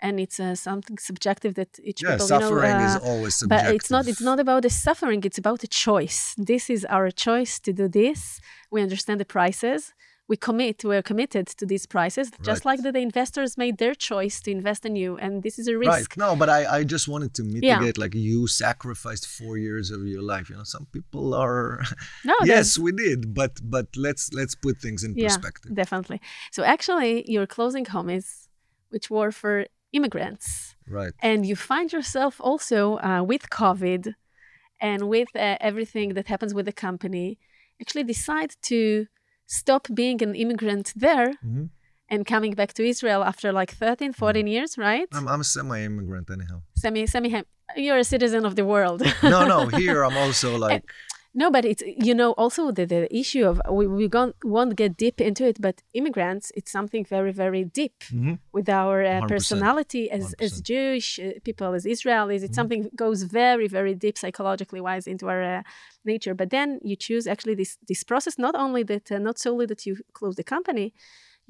and 0.00 0.20
it's 0.20 0.38
uh, 0.40 0.54
something 0.54 0.98
subjective 0.98 1.54
that 1.54 1.78
each 1.82 2.02
yeah, 2.02 2.12
people 2.12 2.26
you 2.26 2.32
know. 2.32 2.40
suffering 2.40 2.80
is 2.88 2.96
uh, 2.96 3.00
always 3.04 3.36
subjective. 3.36 3.68
but 3.68 3.74
it's 3.74 3.90
not 3.90 4.08
it's 4.08 4.20
not 4.20 4.40
about 4.40 4.62
the 4.62 4.70
suffering 4.70 5.20
it's 5.24 5.38
about 5.38 5.60
the 5.60 5.66
choice 5.66 6.34
this 6.36 6.68
is 6.70 6.84
our 6.86 7.10
choice 7.10 7.58
to 7.60 7.72
do 7.72 7.88
this 7.88 8.40
we 8.70 8.82
understand 8.82 9.20
the 9.20 9.24
prices 9.24 9.92
we 10.26 10.36
commit 10.36 10.82
we're 10.84 11.02
committed 11.02 11.46
to 11.46 11.66
these 11.66 11.86
prices 11.86 12.30
just 12.42 12.64
like 12.64 12.80
that 12.82 12.92
the 12.92 12.98
investors 13.00 13.58
made 13.58 13.76
their 13.78 13.94
choice 13.94 14.40
to 14.40 14.50
invest 14.50 14.86
in 14.86 14.96
you 14.96 15.16
and 15.18 15.42
this 15.42 15.58
is 15.58 15.68
a 15.68 15.76
risk 15.76 15.90
Right. 15.90 16.16
No, 16.16 16.34
but 16.34 16.48
I, 16.48 16.78
I 16.78 16.84
just 16.84 17.08
wanted 17.08 17.34
to 17.34 17.42
mitigate 17.44 17.98
like 17.98 18.14
you 18.14 18.46
sacrificed 18.46 19.26
four 19.26 19.58
years 19.58 19.90
of 19.90 20.06
your 20.06 20.22
life. 20.22 20.48
You 20.48 20.56
know, 20.56 20.64
some 20.64 20.86
people 20.92 21.34
are 21.34 21.82
no 22.24 22.34
yes, 22.44 22.78
we 22.78 22.92
did, 22.92 23.34
but 23.34 23.52
but 23.62 23.88
let's 23.96 24.32
let's 24.32 24.54
put 24.54 24.78
things 24.78 25.04
in 25.04 25.14
yeah 25.14 25.28
perspective. 25.28 25.74
definitely 25.74 26.20
so 26.50 26.64
actually 26.64 27.30
your 27.30 27.46
closing 27.46 27.84
homies 27.84 28.48
which 28.90 29.10
were 29.10 29.30
for 29.30 29.66
immigrants 29.98 30.46
Right. 30.98 31.14
and 31.28 31.38
you 31.50 31.56
find 31.72 31.88
yourself 31.96 32.34
also 32.48 32.78
uh, 33.08 33.22
with 33.30 33.44
covid 33.60 34.02
and 34.88 35.00
with 35.14 35.30
uh, 35.36 35.56
everything 35.68 36.08
that 36.16 36.26
happens 36.32 36.52
with 36.56 36.66
the 36.70 36.76
company 36.86 37.28
actually 37.80 38.04
decide 38.14 38.50
to 38.70 38.80
stop 39.60 39.84
being 40.00 40.18
an 40.26 40.32
immigrant 40.44 40.86
there 41.06 41.30
Mhm. 41.48 41.64
and 42.12 42.20
coming 42.34 42.52
back 42.60 42.70
to 42.78 42.82
israel 42.92 43.22
after 43.30 43.48
like 43.60 43.70
13 43.82 44.12
14 44.12 44.46
years 44.54 44.70
right 44.88 45.08
I'm, 45.18 45.26
I'm 45.32 45.40
a 45.46 45.48
semi-immigrant 45.56 46.26
anyhow. 46.36 46.58
semi 46.82 47.06
semi 47.14 47.30
you're 47.84 48.00
a 48.06 48.08
citizen 48.14 48.42
of 48.48 48.54
the 48.58 48.64
world 48.74 49.00
No, 49.34 49.40
no. 49.54 49.58
Here 49.82 49.98
I'm 50.06 50.16
also 50.24 50.48
like 50.66 50.84
no 51.34 51.50
but 51.50 51.64
it's 51.64 51.82
you 52.08 52.14
know 52.14 52.30
also 52.42 52.70
the, 52.70 52.84
the 52.86 53.02
issue 53.22 53.44
of 53.50 53.60
we, 53.70 53.86
we 53.86 54.08
gon- 54.08 54.34
won't 54.44 54.76
get 54.76 54.96
deep 54.96 55.20
into 55.20 55.44
it 55.50 55.60
but 55.60 55.82
immigrants 55.92 56.52
it's 56.58 56.70
something 56.70 57.04
very 57.04 57.32
very 57.32 57.64
deep 57.64 57.98
Mhm. 58.12 58.38
with 58.52 58.68
our 58.68 59.02
uh, 59.02 59.20
personality 59.34 60.02
as, 60.10 60.24
as 60.46 60.52
100%. 60.52 60.66
Jewish 60.72 61.08
uh, 61.18 61.32
people, 61.48 61.74
as 61.74 61.84
Israelis. 61.84 62.42
It's 62.44 62.54
something 62.54 62.82
that 62.84 62.94
goes 63.04 63.24
very, 63.24 63.66
very 63.78 63.94
deep 64.04 64.16
psychologically 64.16 64.80
wise 64.80 65.06
into 65.12 65.26
our 65.32 65.42
uh, 65.42 65.62
nature. 66.04 66.34
But 66.34 66.50
then 66.50 66.68
you 66.90 66.94
choose 67.06 67.24
actually 67.32 67.56
this 67.56 67.72
this 67.90 68.02
process. 68.04 68.34
Not 68.38 68.54
only 68.54 68.82
that, 68.84 69.10
uh, 69.10 69.18
not 69.28 69.36
solely 69.46 69.66
that 69.66 69.84
you 69.86 69.92
close 70.18 70.36
the 70.36 70.44
company, 70.54 70.86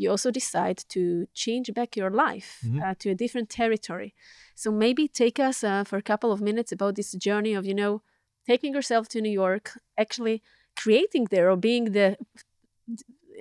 you 0.01 0.11
also 0.11 0.31
decide 0.31 0.79
to 0.95 1.01
change 1.35 1.67
back 1.79 1.91
your 2.01 2.11
life 2.27 2.51
Mhm. 2.65 2.81
uh, 2.85 2.95
to 3.01 3.07
a 3.11 3.15
different 3.23 3.49
territory. 3.61 4.11
So 4.55 4.71
maybe 4.85 5.05
take 5.09 5.39
us 5.49 5.63
uh, 5.63 5.85
for 5.89 5.97
a 5.99 6.03
couple 6.11 6.31
of 6.33 6.41
minutes 6.41 6.73
about 6.73 6.95
this 6.95 7.11
journey 7.27 7.55
of 7.59 7.65
you 7.71 7.75
know 7.75 7.95
taking 8.47 8.75
herself 8.75 9.09
to 9.09 9.21
New 9.21 9.31
York, 9.45 9.79
actually 9.99 10.43
creating 10.77 11.27
there 11.31 11.51
or 11.51 11.57
being 11.57 11.93
the 11.93 12.17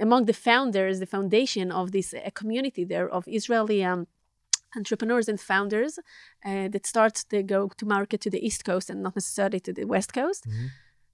among 0.02 0.26
the 0.26 0.34
founders, 0.34 1.00
the 1.00 1.06
foundation 1.06 1.72
of 1.72 1.92
this 1.92 2.14
uh, 2.14 2.30
community 2.34 2.84
there 2.84 3.08
of 3.10 3.24
Israeli 3.28 3.84
um, 3.84 4.08
entrepreneurs 4.76 5.28
and 5.28 5.40
founders 5.40 6.00
uh, 6.46 6.68
that 6.74 6.86
start 6.86 7.16
to 7.30 7.44
go 7.44 7.70
to 7.78 7.86
market 7.86 8.20
to 8.22 8.30
the 8.30 8.44
East 8.48 8.66
Coast 8.66 8.90
and 8.90 9.04
not 9.04 9.16
necessarily 9.16 9.60
to 9.60 9.74
the 9.74 9.86
West 9.86 10.14
Coast. 10.14 10.46
Mhm. 10.48 10.70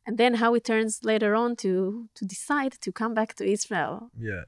And 0.06 0.18
then 0.18 0.36
how 0.36 0.56
it 0.56 0.64
turns 0.64 0.94
later 1.04 1.32
on 1.36 1.56
to 1.64 1.72
to 2.18 2.26
decide 2.26 2.74
to 2.86 2.92
come 2.92 3.14
back 3.14 3.34
to 3.36 3.44
Israel. 3.58 3.96
yeah. 4.30 4.44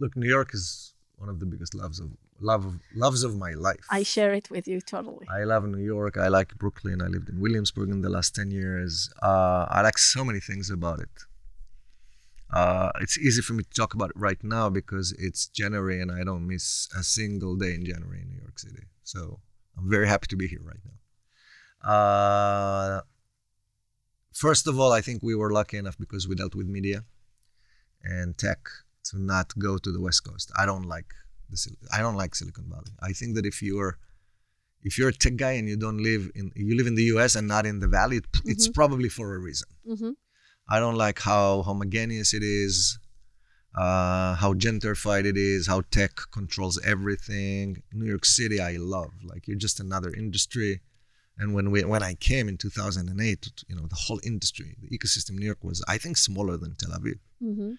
Look, 0.00 0.12
New 0.16 0.30
York 0.36 0.50
is 0.58 0.94
one 1.22 1.30
of 1.32 1.38
the 1.40 1.46
biggest 1.52 1.74
loves 1.82 1.98
of 2.04 2.08
love 2.40 2.78
loves 2.94 3.22
of 3.22 3.36
my 3.36 3.52
life. 3.52 3.84
I 3.90 4.02
share 4.02 4.32
it 4.34 4.50
with 4.50 4.66
you 4.68 4.80
totally. 4.80 5.26
I 5.28 5.44
love 5.44 5.64
New 5.66 5.82
York. 5.82 6.16
I 6.16 6.28
like 6.28 6.56
Brooklyn. 6.56 7.02
I 7.02 7.06
lived 7.06 7.28
in 7.28 7.40
Williamsburg 7.40 7.90
in 7.90 8.00
the 8.00 8.08
last 8.08 8.34
10 8.34 8.50
years. 8.50 9.10
Uh, 9.22 9.66
I 9.68 9.82
like 9.82 9.98
so 9.98 10.24
many 10.24 10.40
things 10.40 10.70
about 10.70 11.00
it. 11.00 11.08
Uh, 12.50 12.90
it's 13.00 13.18
easy 13.18 13.42
for 13.42 13.52
me 13.52 13.62
to 13.62 13.70
talk 13.70 13.92
about 13.94 14.10
it 14.10 14.16
right 14.16 14.42
now 14.42 14.70
because 14.70 15.12
it's 15.12 15.48
January 15.48 16.00
and 16.00 16.10
I 16.10 16.24
don't 16.24 16.46
miss 16.46 16.88
a 16.96 17.02
single 17.02 17.56
day 17.56 17.74
in 17.74 17.84
January 17.84 18.22
in 18.22 18.30
New 18.30 18.40
York 18.40 18.58
City. 18.58 18.84
So 19.02 19.40
I'm 19.76 19.90
very 19.90 20.08
happy 20.08 20.26
to 20.28 20.36
be 20.36 20.48
here 20.48 20.62
right 20.62 20.80
now. 20.84 21.90
Uh, 21.90 23.00
first 24.32 24.66
of 24.66 24.80
all, 24.80 24.92
I 24.92 25.00
think 25.02 25.22
we 25.22 25.34
were 25.34 25.52
lucky 25.52 25.76
enough 25.76 25.98
because 25.98 26.26
we 26.26 26.34
dealt 26.34 26.54
with 26.54 26.66
media 26.66 27.04
and 28.02 28.36
tech 28.38 28.68
to 29.04 29.18
not 29.20 29.52
go 29.58 29.76
to 29.76 29.92
the 29.92 30.00
West 30.00 30.24
Coast. 30.24 30.50
I 30.56 30.64
don't 30.64 30.86
like 30.86 31.12
the 31.50 31.56
I 31.92 31.98
don't 32.00 32.16
like 32.16 32.34
Silicon 32.34 32.66
Valley. 32.68 32.92
I 33.00 33.12
think 33.12 33.34
that 33.36 33.46
if 33.46 33.62
you're 33.62 33.98
if 34.82 34.96
you're 34.96 35.08
a 35.08 35.12
tech 35.12 35.36
guy 35.36 35.52
and 35.52 35.68
you 35.68 35.76
don't 35.76 36.02
live 36.02 36.30
in 36.34 36.52
you 36.54 36.76
live 36.76 36.86
in 36.86 36.94
the 36.94 37.04
US 37.14 37.34
and 37.34 37.46
not 37.48 37.66
in 37.66 37.80
the 37.80 37.88
valley, 37.88 38.18
it, 38.18 38.26
it's 38.44 38.68
probably 38.68 39.08
for 39.08 39.34
a 39.34 39.38
reason. 39.38 39.68
hmm 39.86 40.10
I 40.70 40.80
don't 40.80 40.96
like 40.96 41.20
how 41.20 41.62
homogeneous 41.62 42.34
it 42.34 42.42
is, 42.42 42.98
uh, 43.74 44.34
how 44.34 44.52
gentrified 44.52 45.24
it 45.24 45.38
is, 45.38 45.66
how 45.66 45.80
tech 45.90 46.12
controls 46.30 46.78
everything. 46.84 47.82
New 47.92 48.04
York 48.04 48.26
City, 48.26 48.60
I 48.60 48.76
love. 48.76 49.12
Like 49.24 49.46
you're 49.48 49.56
just 49.56 49.80
another 49.80 50.12
industry. 50.12 50.80
And 51.38 51.54
when 51.54 51.70
we 51.70 51.84
when 51.84 52.02
I 52.02 52.14
came 52.14 52.48
in 52.48 52.56
2008, 52.58 53.64
you 53.68 53.76
know 53.76 53.86
the 53.86 53.94
whole 53.96 54.20
industry, 54.24 54.76
the 54.82 54.90
ecosystem 54.96 55.30
in 55.30 55.36
New 55.36 55.46
York 55.46 55.62
was 55.62 55.82
I 55.88 55.96
think 55.96 56.16
smaller 56.16 56.56
than 56.56 56.74
Tel 56.76 56.90
Aviv. 56.98 57.18
hmm 57.40 57.72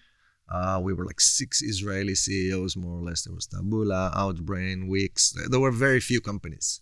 Uh, 0.50 0.80
we 0.82 0.92
were 0.92 1.04
like 1.04 1.20
six 1.20 1.62
Israeli 1.62 2.14
CEOs, 2.14 2.76
more 2.76 2.96
or 2.98 3.02
less. 3.02 3.22
There 3.22 3.34
was 3.34 3.46
Taboola, 3.46 4.12
Outbrain, 4.14 4.88
Wix. 4.88 5.32
There 5.48 5.60
were 5.60 5.70
very 5.70 6.00
few 6.00 6.20
companies. 6.20 6.80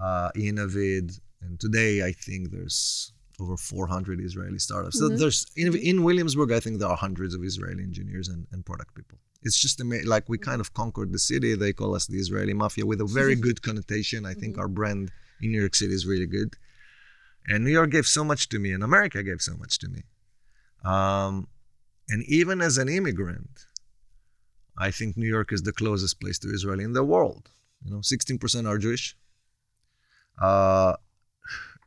Uh, 0.00 0.30
Innovid, 0.36 1.18
and 1.42 1.58
today 1.58 2.04
I 2.04 2.12
think 2.12 2.50
there's 2.50 3.12
over 3.40 3.56
400 3.56 4.20
Israeli 4.20 4.58
startups. 4.58 4.98
So 4.98 5.08
Mhm. 5.08 5.18
there's 5.18 5.46
in, 5.56 5.74
in 5.76 6.02
Williamsburg, 6.04 6.52
I 6.52 6.60
think 6.60 6.78
there 6.78 6.88
are 6.88 6.96
hundreds 6.96 7.34
of 7.34 7.42
Israeli 7.44 7.82
engineers 7.82 8.28
and, 8.28 8.46
and 8.52 8.64
product 8.64 8.94
people. 8.94 9.18
It's 9.42 9.58
just 9.60 9.80
ama- 9.80 10.04
like 10.04 10.28
we 10.28 10.38
kind 10.38 10.60
of 10.60 10.72
conquered 10.72 11.12
the 11.12 11.18
city. 11.18 11.54
They 11.54 11.72
call 11.72 11.94
us 11.94 12.06
the 12.06 12.18
Israeli 12.18 12.54
mafia 12.54 12.86
with 12.86 13.00
a 13.00 13.04
very 13.20 13.34
good 13.46 13.60
connotation. 13.68 14.24
I 14.24 14.34
think 14.34 14.58
our 14.58 14.68
brand 14.68 15.10
in 15.42 15.50
New 15.52 15.60
York 15.60 15.74
City 15.74 15.92
is 15.92 16.06
really 16.06 16.26
good. 16.26 16.56
And 17.48 17.64
New 17.64 17.70
York 17.80 17.90
gave 17.90 18.06
so 18.06 18.22
much 18.24 18.48
to 18.52 18.58
me, 18.58 18.72
and 18.72 18.82
America 18.82 19.22
gave 19.22 19.40
so 19.42 19.54
much 19.56 19.78
to 19.80 19.88
me. 19.88 20.02
Um, 20.84 21.48
and 22.08 22.22
even 22.24 22.60
as 22.60 22.78
an 22.78 22.88
immigrant, 22.88 23.66
I 24.78 24.90
think 24.90 25.16
New 25.16 25.28
York 25.36 25.52
is 25.52 25.62
the 25.62 25.72
closest 25.72 26.20
place 26.20 26.38
to 26.40 26.52
Israel 26.52 26.80
in 26.80 26.92
the 26.92 27.04
world. 27.04 27.50
You 27.84 27.90
know, 27.92 27.98
16% 27.98 28.66
are 28.68 28.78
Jewish. 28.78 29.16
Uh, 30.40 30.94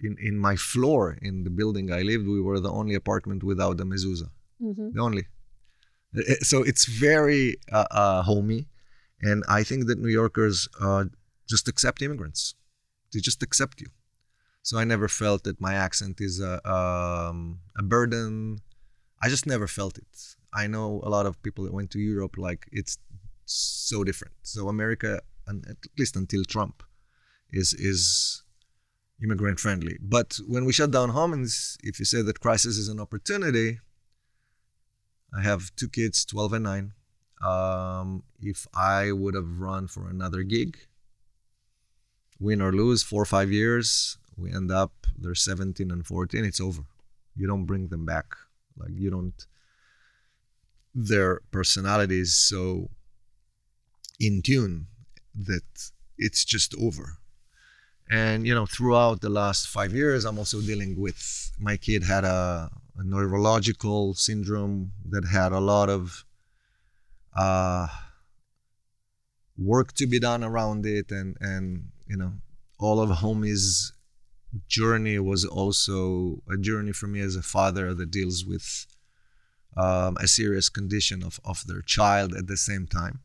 in, 0.02 0.16
in 0.20 0.38
my 0.38 0.56
floor 0.56 1.18
in 1.22 1.44
the 1.44 1.50
building 1.50 1.92
I 1.92 2.02
lived, 2.02 2.28
we 2.28 2.42
were 2.42 2.60
the 2.60 2.72
only 2.72 2.96
apartment 2.96 3.44
without 3.44 3.80
a 3.80 3.86
mezuzah. 3.86 4.30
hmm 4.60 4.90
The 4.96 5.02
only. 5.08 5.24
Uh, 6.18 6.22
So 6.52 6.58
it's 6.70 6.86
very 6.86 7.46
uh, 7.72 7.88
uh, 7.92 8.22
homey. 8.24 8.62
And 9.22 9.44
I 9.60 9.62
think 9.64 9.82
that 9.88 10.00
New 10.00 10.14
Yorkers 10.22 10.68
uh, 10.80 11.06
just 11.54 11.68
accept 11.68 12.02
immigrants. 12.02 12.56
They 13.12 13.20
just 13.30 13.44
accept 13.44 13.82
you. 13.82 13.90
So 14.68 14.78
I 14.82 14.86
never 14.94 15.08
felt 15.22 15.44
that 15.44 15.58
my 15.68 15.74
accent 15.88 16.16
is 16.22 16.36
a, 16.40 16.54
um, 16.78 17.60
a 17.78 17.84
burden. 17.84 18.60
I 19.22 19.30
just 19.30 19.46
never 19.46 19.68
felt 19.68 19.98
it. 19.98 20.36
I 20.54 20.68
know 20.68 21.02
a 21.04 21.10
lot 21.10 21.26
of 21.26 21.42
people 21.44 21.64
that 21.66 21.74
went 21.74 21.92
to 21.92 22.00
Europe, 22.00 22.38
like 22.38 22.68
it's 22.72 22.98
so 23.46 24.04
different. 24.04 24.36
So 24.44 24.70
America, 24.70 25.22
and 25.48 25.66
at 25.68 25.78
least 25.98 26.16
until 26.16 26.44
Trump, 26.44 26.84
is 27.52 27.74
is 27.74 28.44
immigrant 29.22 29.60
friendly. 29.60 29.98
But 30.02 30.40
when 30.48 30.66
we 30.66 30.74
shut 30.74 30.92
down 30.92 31.12
Homies, 31.12 31.78
if 31.84 32.00
you 32.00 32.06
say 32.06 32.22
that 32.22 32.40
crisis 32.40 32.78
is 32.78 32.88
an 32.88 33.00
opportunity, 33.00 33.80
I 35.38 35.42
have 35.42 35.76
two 35.76 35.90
kids, 35.90 36.26
12 36.26 36.54
and 36.54 36.64
9. 36.64 36.94
Um, 37.46 38.24
if 38.42 38.68
I 38.74 39.12
would 39.12 39.36
have 39.36 39.60
run 39.60 39.88
for 39.88 40.10
another 40.10 40.44
gig, 40.44 40.78
win 42.40 42.62
or 42.62 42.72
lose, 42.72 43.04
four 43.04 43.22
or 43.22 43.26
five 43.26 43.52
years, 43.52 44.18
we 44.38 44.52
end 44.52 44.72
up, 44.72 45.08
they're 45.18 45.36
17 45.36 45.92
and 45.92 46.06
14, 46.06 46.46
it's 46.46 46.60
over. 46.62 46.84
You 47.36 47.48
don't 47.48 47.66
bring 47.66 47.88
them 47.88 48.06
back. 48.06 48.36
Like, 48.80 48.92
you 48.94 49.10
don't, 49.10 49.46
their 50.96 51.42
personality 51.52 52.20
is 52.20 52.36
so 52.36 52.90
in 54.20 54.42
tune 54.42 54.88
that 55.36 55.92
it's 56.18 56.44
just 56.44 56.76
over. 56.80 57.18
And, 58.10 58.48
you 58.48 58.56
know, 58.56 58.66
throughout 58.66 59.22
the 59.22 59.30
last 59.30 59.68
five 59.68 59.94
years, 59.94 60.26
I'm 60.26 60.40
also 60.40 60.62
dealing 60.62 61.00
with 61.00 61.52
my 61.60 61.78
kid 61.78 62.04
had 62.04 62.24
a, 62.24 62.72
a 62.98 63.04
neurological 63.04 64.16
syndrome 64.16 64.94
that 65.10 65.26
had 65.28 65.52
a 65.52 65.60
lot 65.60 65.90
of 65.90 66.26
uh, 67.36 67.88
work 69.58 69.94
to 69.94 70.08
be 70.08 70.20
done 70.20 70.44
around 70.44 70.86
it. 70.86 71.12
And, 71.12 71.38
and, 71.40 71.90
you 72.08 72.18
know, 72.18 72.34
all 72.80 73.00
of 73.00 73.10
homie's 73.10 73.94
journey 74.68 75.20
was 75.20 75.46
also 75.46 76.42
a 76.50 76.58
journey 76.58 76.92
for 76.92 77.08
me 77.08 77.20
as 77.20 77.36
a 77.36 77.42
father 77.42 77.94
that 77.94 78.12
deals 78.12 78.46
with 78.46 78.88
um, 79.78 80.18
a 80.20 80.28
serious 80.28 80.70
condition 80.70 81.24
of, 81.24 81.40
of 81.46 81.66
their 81.68 81.82
child 81.82 82.36
at 82.36 82.48
the 82.48 82.58
same 82.58 82.88
time. 82.88 83.20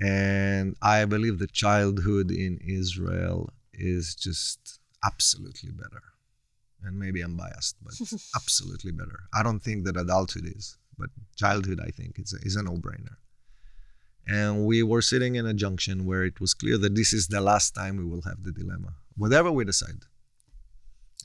And 0.00 0.76
I 0.82 1.04
believe 1.04 1.38
that 1.38 1.52
childhood 1.52 2.30
in 2.30 2.58
Israel 2.66 3.50
is 3.72 4.14
just 4.14 4.80
absolutely 5.04 5.70
better. 5.70 6.02
And 6.82 6.98
maybe 6.98 7.20
I'm 7.22 7.36
biased, 7.36 7.76
but 7.82 7.94
absolutely 8.36 8.92
better. 8.92 9.20
I 9.32 9.42
don't 9.42 9.60
think 9.60 9.84
that 9.84 9.96
adulthood 9.96 10.44
is, 10.46 10.76
but 10.98 11.10
childhood, 11.36 11.80
I 11.80 11.90
think, 11.90 12.18
is 12.18 12.32
a, 12.32 12.46
is 12.46 12.56
a 12.56 12.62
no 12.62 12.72
brainer. 12.72 13.16
And 14.26 14.64
we 14.64 14.82
were 14.82 15.02
sitting 15.02 15.34
in 15.36 15.44
a 15.46 15.54
junction 15.54 16.06
where 16.06 16.24
it 16.24 16.40
was 16.40 16.54
clear 16.54 16.78
that 16.78 16.94
this 16.94 17.12
is 17.12 17.28
the 17.28 17.40
last 17.40 17.74
time 17.74 17.96
we 17.98 18.04
will 18.04 18.22
have 18.22 18.42
the 18.42 18.52
dilemma, 18.52 18.94
whatever 19.16 19.50
we 19.52 19.64
decide. 19.64 20.00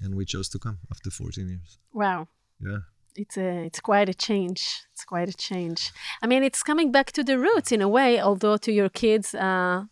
And 0.01 0.15
we 0.15 0.25
chose 0.25 0.49
to 0.49 0.59
come 0.59 0.79
after 0.91 1.09
14 1.09 1.47
years. 1.47 1.77
Wow. 1.93 2.27
Yeah. 2.61 2.79
It's 3.15 3.37
a, 3.37 3.65
it's 3.65 3.79
quite 3.79 4.07
a 4.09 4.13
change. 4.13 4.61
It's 4.93 5.03
quite 5.05 5.29
a 5.29 5.33
change. 5.33 5.91
I 6.21 6.27
mean, 6.27 6.43
it's 6.43 6.61
coming 6.63 6.91
back 6.91 7.11
to 7.13 7.23
the 7.23 7.37
roots 7.37 7.71
in 7.71 7.81
a 7.81 7.87
way, 7.89 8.19
although 8.21 8.57
to 8.57 8.71
your 8.71 8.89
kids, 8.89 9.33
uh, 9.35 9.85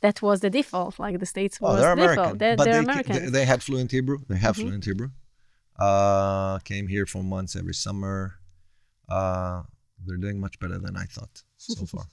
that 0.00 0.20
was 0.22 0.40
the 0.40 0.50
default. 0.50 0.98
Like 0.98 1.18
the 1.18 1.26
states 1.26 1.60
was 1.60 1.78
oh, 1.78 1.80
they're 1.80 1.94
default. 1.96 2.16
American. 2.16 2.38
They're, 2.38 2.56
but 2.56 2.64
they're 2.64 2.72
they, 2.74 2.78
Americans. 2.80 3.20
They, 3.20 3.30
they 3.30 3.44
had 3.44 3.62
fluent 3.62 3.90
Hebrew. 3.90 4.18
They 4.28 4.36
have 4.36 4.56
Mhm. 4.56 4.60
fluent 4.62 4.84
Hebrew. 4.84 5.10
Uh, 5.78 6.58
came 6.60 6.86
here 6.88 7.06
for 7.06 7.22
months 7.22 7.56
every 7.56 7.74
summer. 7.74 8.34
Uh, 9.08 9.62
they're 10.04 10.16
doing 10.16 10.40
much 10.40 10.58
better 10.58 10.78
than 10.78 10.96
I 10.96 11.04
thought 11.04 11.42
so 11.56 11.84
far. 11.92 12.04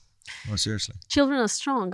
No, 0.48 0.56
seriously. 0.56 0.96
Children 1.08 1.38
are 1.40 1.48
strong. 1.48 1.88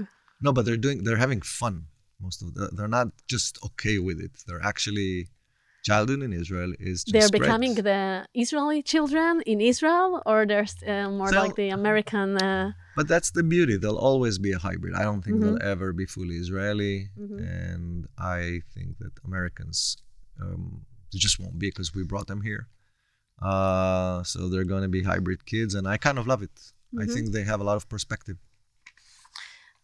No, 0.44 0.52
but 0.52 0.64
they're 0.66 0.76
doing. 0.86 0.98
They're 1.04 1.22
having 1.26 1.42
fun. 1.42 1.76
Most 2.20 2.38
of 2.42 2.54
the, 2.54 2.68
they're 2.76 2.94
not 3.00 3.08
just 3.34 3.52
okay 3.68 3.98
with 3.98 4.18
it. 4.26 4.32
They're 4.46 4.62
actually 4.72 5.28
childhood 5.84 6.20
in 6.22 6.32
Israel 6.32 6.72
is 6.80 7.04
just 7.04 7.12
they're 7.14 7.28
great. 7.28 7.42
becoming 7.42 7.74
the 7.90 8.26
Israeli 8.34 8.82
children 8.92 9.32
in 9.52 9.58
Israel, 9.72 10.08
or 10.26 10.38
they're 10.50 10.66
uh, 10.86 11.08
more 11.20 11.30
So- 11.32 11.40
like 11.42 11.54
the 11.62 11.68
American. 11.80 12.28
Uh, 12.48 12.72
But 12.98 13.06
that's 13.12 13.30
the 13.38 13.44
beauty. 13.54 13.74
They'll 13.82 14.04
always 14.10 14.36
be 14.46 14.52
a 14.58 14.60
hybrid. 14.68 14.92
I 15.00 15.02
don't 15.08 15.22
think 15.24 15.36
Mhm. 15.36 15.42
they'll 15.42 15.62
ever 15.74 15.88
be 16.00 16.06
fully 16.14 16.36
Israeli, 16.44 16.96
Mhm. 17.24 17.38
and 17.62 17.92
I 18.40 18.40
think 18.74 18.88
that 19.02 19.12
Americans 19.28 19.78
um, 20.42 20.62
they 21.12 21.18
just 21.26 21.36
won't 21.42 21.58
be 21.62 21.68
because 21.72 21.90
we 21.96 22.02
brought 22.12 22.28
them 22.32 22.42
here. 22.50 22.62
Uh, 23.50 24.22
so 24.22 24.48
they're 24.50 24.64
going 24.74 24.82
to 24.82 24.88
be 24.98 25.02
hybrid 25.02 25.40
kids, 25.52 25.72
and 25.74 25.84
I 25.94 25.96
kind 26.06 26.18
of 26.20 26.26
love 26.32 26.42
it. 26.48 26.56
I 26.98 27.06
Mhm. 27.06 27.12
think 27.12 27.32
they 27.32 27.44
have 27.44 27.60
a 27.60 27.64
lot 27.64 27.76
of 27.76 27.88
perspective. 27.88 28.38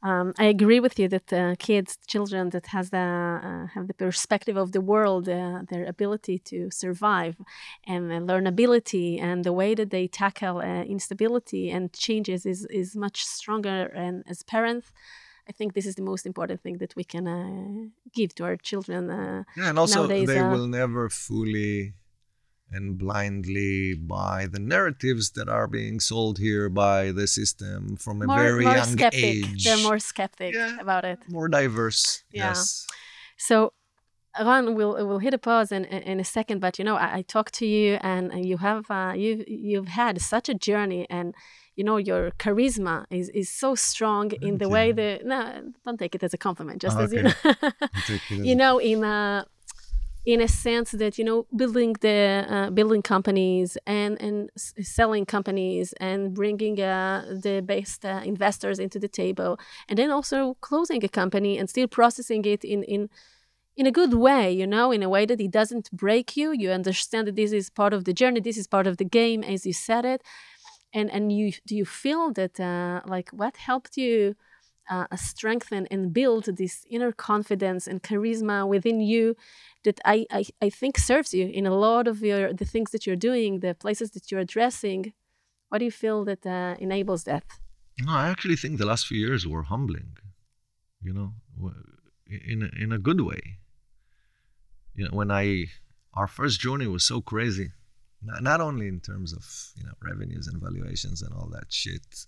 um, 0.04 0.32
I 0.36 0.46
agree 0.46 0.80
with 0.80 0.98
you 0.98 1.08
that 1.08 1.32
uh, 1.32 1.54
kids, 1.58 1.96
children 2.08 2.50
that 2.50 2.66
has 2.66 2.90
the 2.90 2.98
uh, 2.98 3.66
have 3.74 3.86
the 3.86 3.94
perspective 3.94 4.56
of 4.56 4.72
the 4.72 4.80
world, 4.80 5.28
uh, 5.28 5.62
their 5.70 5.84
ability 5.84 6.38
to 6.50 6.70
survive, 6.70 7.36
and 7.86 8.10
learnability, 8.28 9.20
and 9.20 9.44
the 9.44 9.52
way 9.52 9.74
that 9.76 9.90
they 9.90 10.08
tackle 10.08 10.58
uh, 10.58 10.82
instability 10.82 11.70
and 11.70 11.92
changes 11.92 12.44
is 12.46 12.66
is 12.70 12.96
much 12.96 13.24
stronger. 13.24 13.86
And 13.94 14.24
as 14.26 14.42
parents, 14.42 14.92
I 15.48 15.52
think 15.52 15.74
this 15.74 15.86
is 15.86 15.94
the 15.94 16.02
most 16.02 16.26
important 16.26 16.60
thing 16.62 16.78
that 16.78 16.96
we 16.96 17.04
can 17.04 17.26
uh, 17.28 17.88
give 18.12 18.34
to 18.36 18.44
our 18.44 18.56
children. 18.56 19.10
Uh, 19.10 19.44
Yeah, 19.56 19.68
and 19.68 19.78
also 19.78 20.08
Nowadays, 20.08 20.26
they 20.26 20.42
will 20.42 20.66
never 20.66 21.08
fully 21.08 21.94
and 22.72 22.98
blindly 22.98 23.94
buy 23.94 24.46
the 24.50 24.58
narratives 24.60 25.30
that 25.32 25.48
are 25.48 25.66
being 25.66 26.00
sold 26.00 26.38
here 26.38 26.68
by 26.68 27.12
the 27.12 27.26
system 27.26 27.96
from 27.96 28.22
a 28.22 28.26
more, 28.26 28.38
very 28.38 28.64
more 28.64 28.74
young 28.74 28.92
skeptic. 28.98 29.24
age. 29.24 29.64
They're 29.64 29.76
more 29.90 29.98
skeptic 29.98 30.54
Yeah. 30.54 30.78
about 30.80 31.04
it. 31.04 31.18
more 31.28 31.48
diverse. 31.48 32.24
Yeah. 32.32 32.48
Yes. 32.48 32.86
So, 33.36 33.72
Ran, 34.40 34.74
we'll 34.74 34.94
we'll 35.06 35.18
hit 35.18 35.34
a 35.34 35.38
pause 35.38 35.70
in 35.72 35.84
in 35.84 36.18
a 36.18 36.24
second. 36.24 36.60
But 36.60 36.78
you 36.78 36.84
know, 36.84 36.96
I, 36.96 37.16
I 37.18 37.22
talked 37.22 37.52
to 37.60 37.66
you, 37.66 37.98
and, 38.00 38.32
and 38.32 38.46
you 38.46 38.56
have 38.58 38.90
uh, 38.90 39.12
you 39.14 39.44
you've 39.46 39.88
had 39.88 40.22
such 40.22 40.48
a 40.48 40.54
journey, 40.54 41.06
and 41.10 41.34
you 41.76 41.84
know 41.84 41.98
your 41.98 42.30
charisma 42.38 43.04
is 43.10 43.28
is 43.34 43.50
so 43.50 43.74
strong 43.74 44.32
in 44.40 44.56
the 44.56 44.64
you. 44.64 44.70
way 44.76 44.92
that 44.92 45.26
no, 45.26 45.72
don't 45.84 45.98
take 45.98 46.14
it 46.14 46.22
as 46.22 46.32
a 46.32 46.38
compliment, 46.38 46.80
just 46.80 46.96
Oh, 46.96 47.02
as 47.04 47.12
you 47.12 47.22
know, 47.24 47.32
I'll 47.44 47.54
take 48.06 48.22
it 48.30 48.40
as 48.40 48.46
you 48.46 48.54
know 48.56 48.78
in 48.80 49.04
a 49.04 49.44
in 50.24 50.40
a 50.40 50.48
sense 50.48 50.92
that 50.92 51.18
you 51.18 51.24
know 51.24 51.46
building 51.56 51.94
the 52.00 52.46
uh, 52.48 52.70
building 52.70 53.02
companies 53.02 53.76
and 53.86 54.20
and 54.22 54.50
s- 54.56 54.72
selling 54.82 55.26
companies 55.26 55.92
and 56.00 56.34
bringing 56.34 56.80
uh, 56.80 57.24
the 57.42 57.60
best 57.60 58.04
uh, 58.04 58.20
investors 58.24 58.78
into 58.78 58.98
the 58.98 59.08
table 59.08 59.58
and 59.88 59.98
then 59.98 60.10
also 60.10 60.54
closing 60.60 61.04
a 61.04 61.08
company 61.08 61.58
and 61.58 61.68
still 61.68 61.88
processing 61.88 62.44
it 62.44 62.64
in 62.64 62.84
in 62.84 63.08
in 63.76 63.86
a 63.86 63.92
good 63.92 64.14
way 64.14 64.52
you 64.52 64.66
know 64.66 64.92
in 64.92 65.02
a 65.02 65.08
way 65.08 65.26
that 65.26 65.40
it 65.40 65.50
doesn't 65.50 65.90
break 65.92 66.36
you. 66.36 66.52
You 66.52 66.70
understand 66.70 67.26
that 67.28 67.36
this 67.36 67.52
is 67.52 67.70
part 67.70 67.92
of 67.94 68.04
the 68.04 68.12
journey 68.12 68.40
this 68.40 68.58
is 68.58 68.66
part 68.66 68.86
of 68.86 68.96
the 68.98 69.04
game 69.04 69.42
as 69.44 69.66
you 69.66 69.72
said 69.72 70.04
it. 70.04 70.22
And 70.94 71.10
and 71.10 71.32
you 71.32 71.52
do 71.66 71.74
you 71.76 71.84
feel 71.84 72.32
that 72.32 72.60
uh, 72.60 73.00
like 73.06 73.30
what 73.30 73.56
helped 73.56 73.96
you 73.96 74.34
uh, 74.90 75.06
strengthen 75.16 75.86
and 75.90 76.12
build 76.12 76.44
this 76.56 76.84
inner 76.90 77.12
confidence 77.12 77.86
and 77.86 78.02
charisma 78.02 78.66
within 78.66 79.00
you 79.00 79.36
that 79.84 80.00
I, 80.04 80.26
I, 80.30 80.44
I 80.60 80.70
think 80.70 80.98
serves 80.98 81.32
you 81.34 81.46
in 81.46 81.66
a 81.66 81.74
lot 81.74 82.06
of 82.08 82.22
your 82.22 82.52
the 82.52 82.64
things 82.64 82.90
that 82.90 83.06
you're 83.06 83.16
doing, 83.16 83.60
the 83.60 83.74
places 83.74 84.10
that 84.12 84.30
you're 84.30 84.40
addressing. 84.40 85.12
What 85.68 85.78
do 85.78 85.84
you 85.84 85.90
feel 85.90 86.24
that 86.24 86.46
uh, 86.46 86.76
enables 86.78 87.24
that? 87.24 87.44
No, 88.00 88.12
I 88.12 88.28
actually 88.28 88.56
think 88.56 88.78
the 88.78 88.86
last 88.86 89.06
few 89.06 89.18
years 89.18 89.46
were 89.46 89.62
humbling. 89.62 90.16
You 91.00 91.12
know, 91.12 91.32
in 92.28 92.62
a, 92.62 92.82
in 92.82 92.92
a 92.92 92.98
good 92.98 93.20
way. 93.20 93.58
You 94.94 95.04
know, 95.04 95.10
when 95.12 95.30
I 95.30 95.66
our 96.14 96.26
first 96.26 96.60
journey 96.60 96.86
was 96.86 97.04
so 97.04 97.20
crazy, 97.20 97.72
not, 98.22 98.42
not 98.42 98.60
only 98.60 98.88
in 98.88 99.00
terms 99.00 99.32
of 99.32 99.44
you 99.76 99.84
know 99.84 99.94
revenues 100.02 100.46
and 100.46 100.60
valuations 100.60 101.22
and 101.22 101.34
all 101.34 101.48
that 101.52 101.72
shit. 101.72 102.26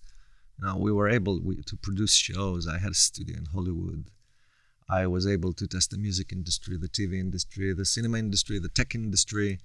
You 0.58 0.66
know, 0.66 0.76
we 0.76 0.92
were 0.92 1.08
able 1.08 1.40
we, 1.40 1.56
to 1.62 1.76
produce 1.76 2.14
shows. 2.14 2.66
I 2.68 2.78
had 2.78 2.92
a 2.92 2.94
studio 2.94 3.36
in 3.36 3.46
Hollywood. 3.46 4.10
I 4.88 5.06
was 5.06 5.26
able 5.26 5.52
to 5.54 5.66
test 5.66 5.90
the 5.90 5.98
music 5.98 6.32
industry, 6.32 6.76
the 6.76 6.88
TV 6.88 7.18
industry, 7.18 7.72
the 7.72 7.84
cinema 7.84 8.18
industry, 8.18 8.58
the 8.58 8.68
tech 8.68 8.94
industry. 8.94 9.60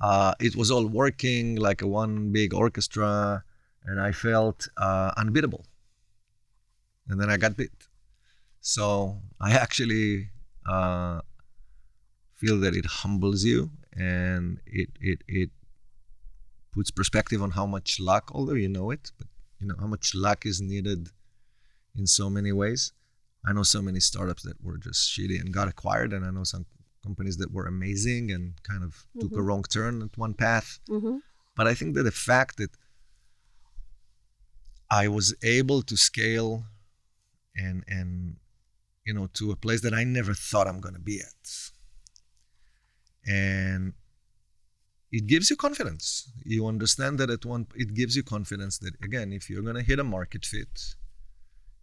Uh, 0.00 0.34
it 0.40 0.56
was 0.56 0.70
all 0.70 0.86
working 0.86 1.56
like 1.56 1.82
a 1.82 1.86
one 1.86 2.32
big 2.32 2.54
orchestra, 2.54 3.44
and 3.84 4.00
I 4.00 4.12
felt 4.12 4.68
uh, 4.76 5.12
unbeatable. 5.16 5.66
And 7.08 7.20
then 7.20 7.30
I 7.30 7.36
got 7.36 7.56
beat. 7.56 7.70
So 8.60 9.18
I 9.40 9.52
actually 9.52 10.30
uh, 10.66 11.20
feel 12.34 12.58
that 12.60 12.74
it 12.74 12.86
humbles 12.86 13.44
you 13.44 13.70
and 13.96 14.58
it, 14.66 14.88
it 15.00 15.22
it 15.28 15.50
puts 16.72 16.90
perspective 16.90 17.40
on 17.42 17.52
how 17.52 17.66
much 17.66 18.00
luck, 18.00 18.30
although 18.34 18.54
you 18.54 18.68
know 18.68 18.90
it, 18.90 19.12
but 19.18 19.28
you 19.64 19.68
know 19.70 19.76
how 19.80 19.86
much 19.86 20.14
luck 20.14 20.44
is 20.44 20.60
needed 20.60 21.08
in 21.96 22.06
so 22.06 22.28
many 22.28 22.52
ways. 22.52 22.92
I 23.46 23.52
know 23.54 23.62
so 23.62 23.80
many 23.80 23.98
startups 24.00 24.42
that 24.42 24.62
were 24.62 24.76
just 24.76 25.00
shitty 25.10 25.40
and 25.40 25.52
got 25.54 25.68
acquired, 25.68 26.12
and 26.12 26.22
I 26.24 26.30
know 26.30 26.44
some 26.44 26.66
companies 27.02 27.36
that 27.38 27.50
were 27.50 27.66
amazing 27.66 28.30
and 28.30 28.62
kind 28.62 28.82
of 28.84 29.06
took 29.20 29.32
a 29.32 29.36
Mhm. 29.36 29.46
wrong 29.46 29.62
turn 29.62 30.02
at 30.02 30.18
one 30.18 30.34
path. 30.34 30.68
Mm-hmm. 30.88 31.16
But 31.56 31.66
I 31.66 31.74
think 31.74 31.94
that 31.94 32.02
the 32.02 32.18
fact 32.30 32.56
that 32.58 32.72
I 34.90 35.08
was 35.08 35.34
able 35.42 35.80
to 35.90 35.96
scale 35.96 36.66
and 37.64 37.84
and 37.88 38.36
you 39.06 39.14
know 39.16 39.26
to 39.38 39.50
a 39.50 39.56
place 39.64 39.80
that 39.82 39.94
I 39.94 40.04
never 40.04 40.34
thought 40.34 40.66
I'm 40.68 40.80
going 40.80 40.94
to 41.00 41.06
be 41.12 41.20
at, 41.20 41.42
and 43.26 43.94
it 45.18 45.24
gives 45.32 45.46
you 45.50 45.56
confidence. 45.66 46.06
You 46.54 46.60
understand 46.74 47.14
that 47.20 47.30
at 47.36 47.44
one, 47.54 47.62
it 47.84 47.90
gives 48.00 48.12
you 48.18 48.22
confidence 48.36 48.74
that 48.84 48.94
again, 49.08 49.28
if 49.38 49.42
you're 49.48 49.66
going 49.68 49.80
to 49.82 49.86
hit 49.90 49.98
a 50.04 50.08
market 50.16 50.44
fit, 50.52 50.74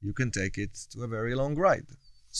you 0.07 0.13
can 0.19 0.29
take 0.41 0.55
it 0.65 0.73
to 0.91 0.97
a 1.07 1.09
very 1.17 1.33
long 1.41 1.53
ride. 1.67 1.89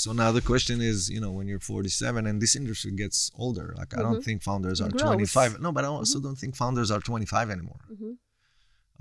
So 0.01 0.09
now 0.21 0.29
the 0.37 0.45
question 0.51 0.77
is, 0.91 0.97
you 1.15 1.21
know, 1.23 1.31
when 1.37 1.47
you're 1.49 1.59
47 1.59 2.25
and 2.29 2.41
this 2.43 2.55
industry 2.61 2.91
gets 3.03 3.19
older, 3.43 3.67
like 3.79 3.91
I 3.97 4.01
don't 4.05 4.19
Mhm. 4.21 4.25
think 4.27 4.37
founders 4.51 4.79
are 4.83 4.89
grows. 4.89 5.01
25. 5.11 5.59
No, 5.65 5.69
but 5.77 5.83
I 5.87 5.89
also 5.99 6.17
don't 6.25 6.39
think 6.41 6.53
founders 6.63 6.89
are 6.95 7.01
25 7.11 7.47
anymore. 7.55 7.81
Mm-hmm. 7.93 8.13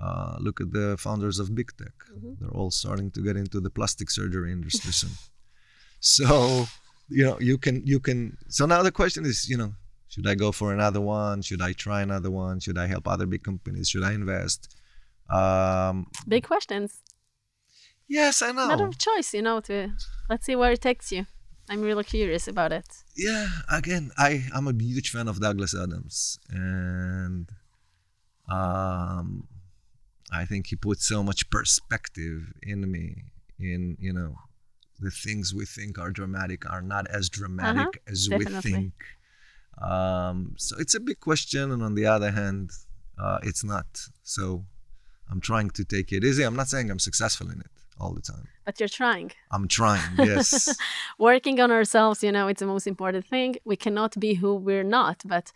Uh, 0.05 0.35
look 0.45 0.57
at 0.65 0.69
the 0.77 0.87
founders 1.05 1.37
of 1.41 1.45
big 1.59 1.69
tech. 1.79 1.97
Mhm. 2.13 2.31
They're 2.39 2.55
all 2.59 2.71
starting 2.81 3.09
to 3.15 3.19
get 3.27 3.35
into 3.43 3.57
the 3.65 3.71
plastic 3.77 4.07
surgery 4.17 4.51
industry 4.57 4.93
soon. 5.01 5.15
So, 6.17 6.27
you 7.17 7.23
know, 7.27 7.37
you 7.49 7.55
can 7.65 7.75
you 7.91 7.99
can. 8.07 8.19
So 8.57 8.61
now 8.73 8.81
the 8.87 8.91
question 9.01 9.23
is, 9.31 9.37
you 9.51 9.57
know, 9.61 9.71
should 10.11 10.27
I 10.27 10.35
go 10.35 10.51
for 10.51 10.67
another 10.77 11.01
one? 11.01 11.41
Should 11.41 11.61
I 11.69 11.71
try 11.85 11.99
another 12.01 12.29
one? 12.43 12.59
Should 12.59 12.77
I 12.77 12.87
help 12.93 13.05
other 13.07 13.25
big 13.33 13.43
companies? 13.49 13.87
Should 13.91 14.03
I 14.03 14.13
invest? 14.21 14.61
Um, 15.39 15.95
Big 16.27 16.43
questions. 16.51 16.89
yes, 18.19 18.41
I 18.41 18.51
know. 18.51 18.67
Matter 18.67 18.87
of 18.87 18.97
choice, 18.97 19.29
you 19.37 19.41
know. 19.47 19.59
To 19.69 19.75
let's 20.29 20.45
see 20.45 20.55
where 20.61 20.73
it 20.77 20.81
takes 20.89 21.07
you. 21.15 21.25
I'm 21.69 21.81
really 21.89 22.03
curious 22.15 22.45
about 22.53 22.71
it. 22.79 22.87
yeah 23.15 23.47
again 23.79 24.05
i 24.27 24.29
i'm 24.55 24.67
a 24.67 24.73
huge 24.89 25.09
fan 25.13 25.27
of 25.31 25.35
douglas 25.45 25.73
adams 25.83 26.17
and 26.49 27.45
um 28.49 29.47
i 30.31 30.43
think 30.49 30.67
he 30.67 30.75
put 30.75 30.99
so 31.01 31.23
much 31.23 31.49
perspective 31.49 32.39
in 32.71 32.79
me 32.91 33.05
in 33.59 33.95
you 33.99 34.13
know 34.17 34.31
the 34.99 35.11
things 35.11 35.53
we 35.53 35.65
think 35.65 35.97
are 36.03 36.11
dramatic 36.11 36.69
are 36.69 36.81
not 36.81 37.05
as 37.19 37.29
dramatic 37.29 38.01
as 38.07 38.27
we 38.29 38.43
think 38.45 38.93
um 39.79 40.53
so 40.57 40.75
it's 40.77 40.95
a 40.95 40.99
big 40.99 41.19
question 41.19 41.71
and 41.71 41.81
on 41.81 41.95
the 41.95 42.05
other 42.05 42.31
hand 42.31 42.71
uh, 43.21 43.39
it's 43.43 43.63
not. 43.63 43.85
So 44.23 44.65
I'm 45.29 45.39
trying 45.39 45.69
to 45.71 45.83
take 45.83 46.11
it 46.11 46.23
easy. 46.23 46.43
I'm 46.43 46.55
not 46.55 46.67
saying 46.67 46.89
I'm 46.89 46.99
successful 46.99 47.49
in 47.51 47.59
it 47.59 47.67
all 47.99 48.13
the 48.13 48.21
time. 48.21 48.47
But 48.65 48.79
you're 48.79 48.89
trying. 48.89 49.31
I'm 49.51 49.67
trying, 49.67 50.15
yes. 50.17 50.75
Working 51.19 51.59
on 51.59 51.71
ourselves, 51.71 52.23
you 52.23 52.31
know, 52.31 52.47
it's 52.47 52.61
the 52.61 52.65
most 52.65 52.87
important 52.87 53.25
thing. 53.25 53.57
We 53.63 53.75
cannot 53.75 54.19
be 54.19 54.35
who 54.35 54.55
we're 54.55 54.83
not, 54.83 55.21
but 55.25 55.51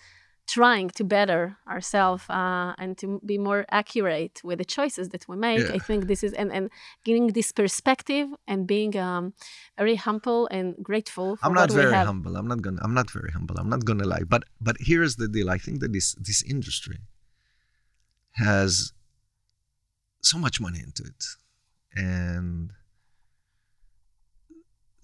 trying 0.47 0.89
to 0.91 1.03
better 1.03 1.57
ourselves 1.67 2.23
uh, 2.29 2.73
and 2.77 2.97
to 2.97 3.19
be 3.25 3.37
more 3.37 3.65
accurate 3.69 4.41
with 4.43 4.59
the 4.59 4.65
choices 4.65 5.09
that 5.09 5.27
we 5.27 5.35
make. 5.35 5.59
Yeah. 5.59 5.73
I 5.73 5.79
think 5.79 6.07
this 6.07 6.23
is 6.23 6.33
and 6.33 6.51
and 6.51 6.69
getting 7.03 7.27
this 7.27 7.51
perspective 7.51 8.27
and 8.47 8.67
being 8.67 8.97
um, 8.97 9.33
very 9.77 9.95
humble 9.95 10.47
and 10.51 10.75
grateful. 10.81 11.35
For 11.37 11.45
I'm 11.45 11.53
not 11.53 11.71
very 11.71 11.93
humble. 11.93 12.37
I'm 12.37 12.47
not 12.47 12.61
gonna. 12.61 12.81
I'm 12.83 12.93
not 12.93 13.09
very 13.11 13.31
humble. 13.31 13.55
I'm 13.57 13.69
not 13.69 13.85
gonna 13.85 14.05
lie. 14.05 14.23
But 14.27 14.43
but 14.61 14.75
here's 14.79 15.15
the 15.15 15.27
deal. 15.27 15.49
I 15.49 15.57
think 15.57 15.79
that 15.81 15.91
this 15.93 16.13
this 16.15 16.43
industry 16.43 16.99
has 18.33 18.93
so 20.21 20.37
much 20.37 20.59
money 20.59 20.79
into 20.79 21.03
it, 21.03 21.25
and 21.95 22.71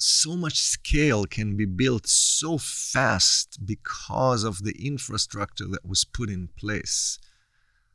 so 0.02 0.36
much 0.36 0.58
scale 0.60 1.26
can 1.26 1.56
be 1.56 1.66
built 1.66 2.08
so 2.08 2.58
fast 2.58 3.66
because 3.66 4.43
of 4.43 4.64
the 4.64 4.76
infrastructure 4.86 5.68
that 5.68 5.86
was 5.86 6.04
put 6.04 6.30
in 6.30 6.47
place 6.58 7.20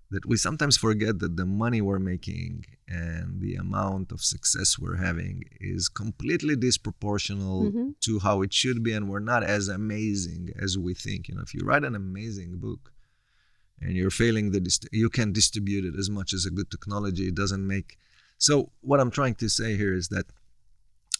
that 0.08 0.24
we 0.24 0.36
sometimes 0.36 0.76
forget 0.76 1.18
that 1.18 1.36
the 1.36 1.44
money 1.46 1.80
we're 1.80 1.98
making 1.98 2.64
and 2.88 3.40
the 3.40 3.56
amount 3.56 4.12
of 4.12 4.20
success 4.22 4.78
we're 4.78 4.96
having 5.08 5.42
is 5.60 5.88
completely 5.88 6.54
disproportional 6.54 7.72
Mhm. 7.72 7.94
to 8.00 8.20
how 8.20 8.42
it 8.42 8.52
should 8.52 8.82
be 8.84 8.92
and 8.92 9.08
we're 9.08 9.18
not 9.34 9.42
as 9.42 9.66
amazing 9.68 10.50
as 10.56 10.78
we 10.78 10.94
think 10.94 11.28
you 11.28 11.34
know 11.34 11.42
if 11.42 11.52
you 11.54 11.62
write 11.64 11.84
an 11.84 11.96
amazing 11.96 12.58
book 12.58 12.92
and 13.80 13.96
you're 13.96 14.10
failing 14.22 14.52
the 14.52 14.60
dist- 14.60 14.88
you 14.92 15.10
can 15.10 15.32
distribute 15.32 15.84
it 15.84 15.96
as 15.98 16.08
much 16.08 16.32
as 16.32 16.46
a 16.46 16.50
good 16.50 16.70
technology 16.70 17.26
it 17.28 17.34
doesn't 17.34 17.66
make 17.66 17.98
so 18.38 18.70
what 18.82 19.00
i'm 19.00 19.10
trying 19.10 19.34
to 19.34 19.48
say 19.48 19.76
here 19.76 19.94
is 20.00 20.06
that 20.08 20.26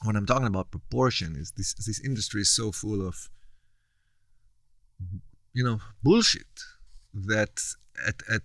when 0.05 0.17
i'm 0.17 0.27
talking 0.27 0.47
about 0.47 0.71
proportion 0.71 1.37
is 1.37 1.53
this 1.53 1.75
this 1.75 2.01
industry 2.05 2.43
is 2.43 2.51
so 2.51 2.73
full 2.73 3.07
of 3.07 3.29
you 5.53 5.65
know 5.65 5.79
bullshit 6.03 6.61
that 7.15 7.61
at 8.07 8.23
at 8.31 8.43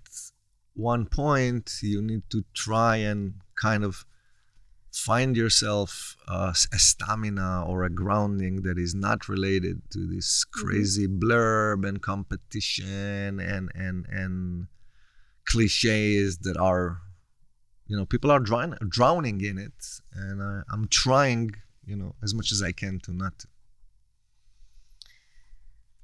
one 0.74 1.06
point 1.06 1.80
you 1.82 2.02
need 2.02 2.24
to 2.30 2.44
try 2.54 2.96
and 2.96 3.34
kind 3.56 3.84
of 3.84 4.06
find 4.92 5.38
yourself 5.38 6.18
uh, 6.28 6.54
a 6.74 6.80
stamina 6.80 7.66
or 7.66 7.84
a 7.84 7.90
grounding 7.90 8.62
that 8.64 8.78
is 8.78 8.94
not 8.94 9.30
related 9.30 9.82
to 9.90 10.06
this 10.06 10.44
crazy 10.44 11.08
blurb 11.08 11.88
and 11.88 12.02
competition 12.02 13.40
and 13.40 13.72
and 13.74 14.06
and 14.10 14.68
cliches 15.46 16.40
that 16.40 16.58
are 16.58 17.02
you 17.92 17.98
know 17.98 18.06
people 18.06 18.32
are 18.36 18.40
drown, 18.40 18.72
drowning 18.98 19.40
in 19.50 19.58
it 19.68 19.80
and 20.24 20.38
I, 20.42 20.62
i'm 20.72 20.88
trying 21.04 21.52
you 21.90 21.98
know 22.00 22.12
as 22.26 22.32
much 22.34 22.50
as 22.56 22.60
i 22.70 22.72
can 22.82 23.00
to 23.06 23.12
not 23.24 23.34
to. 23.40 23.48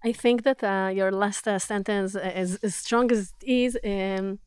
I 0.09 0.11
think 0.23 0.43
that 0.43 0.63
uh, 0.63 0.89
your 0.99 1.11
last 1.11 1.47
uh, 1.47 1.57
sentence, 1.57 2.15
uh, 2.15 2.19
as, 2.43 2.49
as 2.67 2.75
strong 2.75 3.11
as 3.11 3.33
it 3.41 3.43
is, 3.63 3.71
um, 3.83 4.39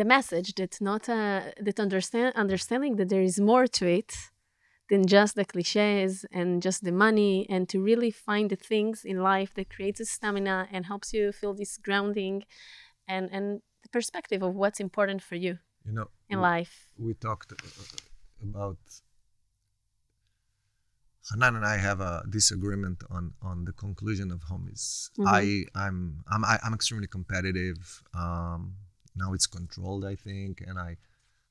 the 0.00 0.04
message 0.16 0.50
that 0.56 0.72
not 0.80 1.08
uh, 1.08 1.42
that 1.66 1.78
understand 1.86 2.34
understanding 2.44 2.96
that 2.96 3.08
there 3.12 3.26
is 3.30 3.38
more 3.38 3.66
to 3.78 3.84
it 4.00 4.10
than 4.90 5.02
just 5.06 5.32
the 5.36 5.46
cliches 5.52 6.26
and 6.38 6.48
just 6.66 6.80
the 6.82 6.96
money, 7.06 7.46
and 7.48 7.62
to 7.72 7.76
really 7.90 8.10
find 8.10 8.46
the 8.50 8.60
things 8.70 8.96
in 9.04 9.16
life 9.32 9.50
that 9.54 9.74
creates 9.74 10.00
a 10.00 10.04
stamina 10.04 10.58
and 10.72 10.86
helps 10.92 11.08
you 11.16 11.32
feel 11.40 11.54
this 11.54 11.78
grounding, 11.86 12.36
and 13.06 13.24
and 13.36 13.46
the 13.84 13.90
perspective 13.96 14.42
of 14.42 14.52
what's 14.60 14.80
important 14.80 15.22
for 15.22 15.36
you 15.36 15.54
you 15.86 15.92
know 15.92 16.08
in 16.28 16.38
we- 16.38 16.42
life. 16.42 16.88
we 16.98 17.14
talked 17.14 17.52
uh, 17.52 17.56
about 18.42 18.78
Hanan 21.30 21.56
and 21.56 21.66
I 21.66 21.76
have 21.76 22.00
a 22.00 22.22
disagreement 22.30 23.02
on 23.10 23.34
on 23.42 23.64
the 23.64 23.72
conclusion 23.72 24.30
of 24.30 24.40
homies. 24.50 25.10
Mhm. 25.18 25.26
I 25.26 25.42
I'm 25.74 26.22
I'm 26.32 26.44
I, 26.44 26.58
I'm 26.64 26.74
extremely 26.74 27.08
competitive. 27.08 28.02
Um, 28.14 28.76
now 29.22 29.32
it's 29.32 29.46
controlled, 29.46 30.04
I 30.04 30.14
think, 30.14 30.60
and 30.66 30.78
I 30.78 30.90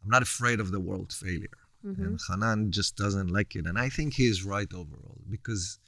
I'm 0.01 0.09
not 0.15 0.21
afraid 0.21 0.59
of 0.61 0.71
the 0.71 0.79
world 0.79 1.11
failure. 1.11 1.59
Mhm. 1.83 1.99
And 2.05 2.19
Hanan 2.27 2.71
just 2.71 2.95
doesn't 2.95 3.29
like 3.37 3.51
it, 3.59 3.65
and 3.69 3.77
I 3.77 3.89
think 3.89 4.13
he's 4.13 4.43
right 4.45 4.71
overall 4.73 5.19
because 5.29 5.79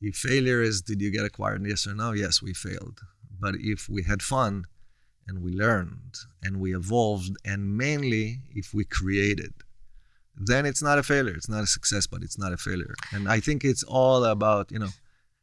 if 0.00 0.14
failure 0.14 0.62
is 0.62 0.80
did 0.80 1.00
you 1.02 1.10
get 1.10 1.24
acquired 1.24 1.66
yes 1.66 1.84
or 1.88 1.94
no 1.94 2.12
yes 2.12 2.40
we 2.40 2.54
failed 2.54 3.00
but 3.40 3.54
if 3.58 3.88
we 3.88 4.00
had 4.04 4.22
fun 4.22 4.64
and 5.28 5.42
we 5.42 5.52
learned 5.52 6.14
and 6.42 6.58
we 6.58 6.74
evolved 6.74 7.36
and 7.44 7.76
mainly 7.76 8.40
if 8.54 8.72
we 8.74 8.84
created. 8.84 9.52
Then 10.34 10.66
it's 10.66 10.82
not 10.82 10.98
a 10.98 11.02
failure. 11.02 11.34
It's 11.34 11.48
not 11.48 11.62
a 11.62 11.66
success 11.66 12.06
but 12.06 12.22
it's 12.22 12.38
not 12.38 12.52
a 12.52 12.56
failure. 12.56 12.94
And 13.12 13.28
i 13.28 13.38
think 13.40 13.64
it's 13.64 13.82
all 13.82 14.24
about 14.24 14.72
you 14.72 14.78
know 14.78 14.92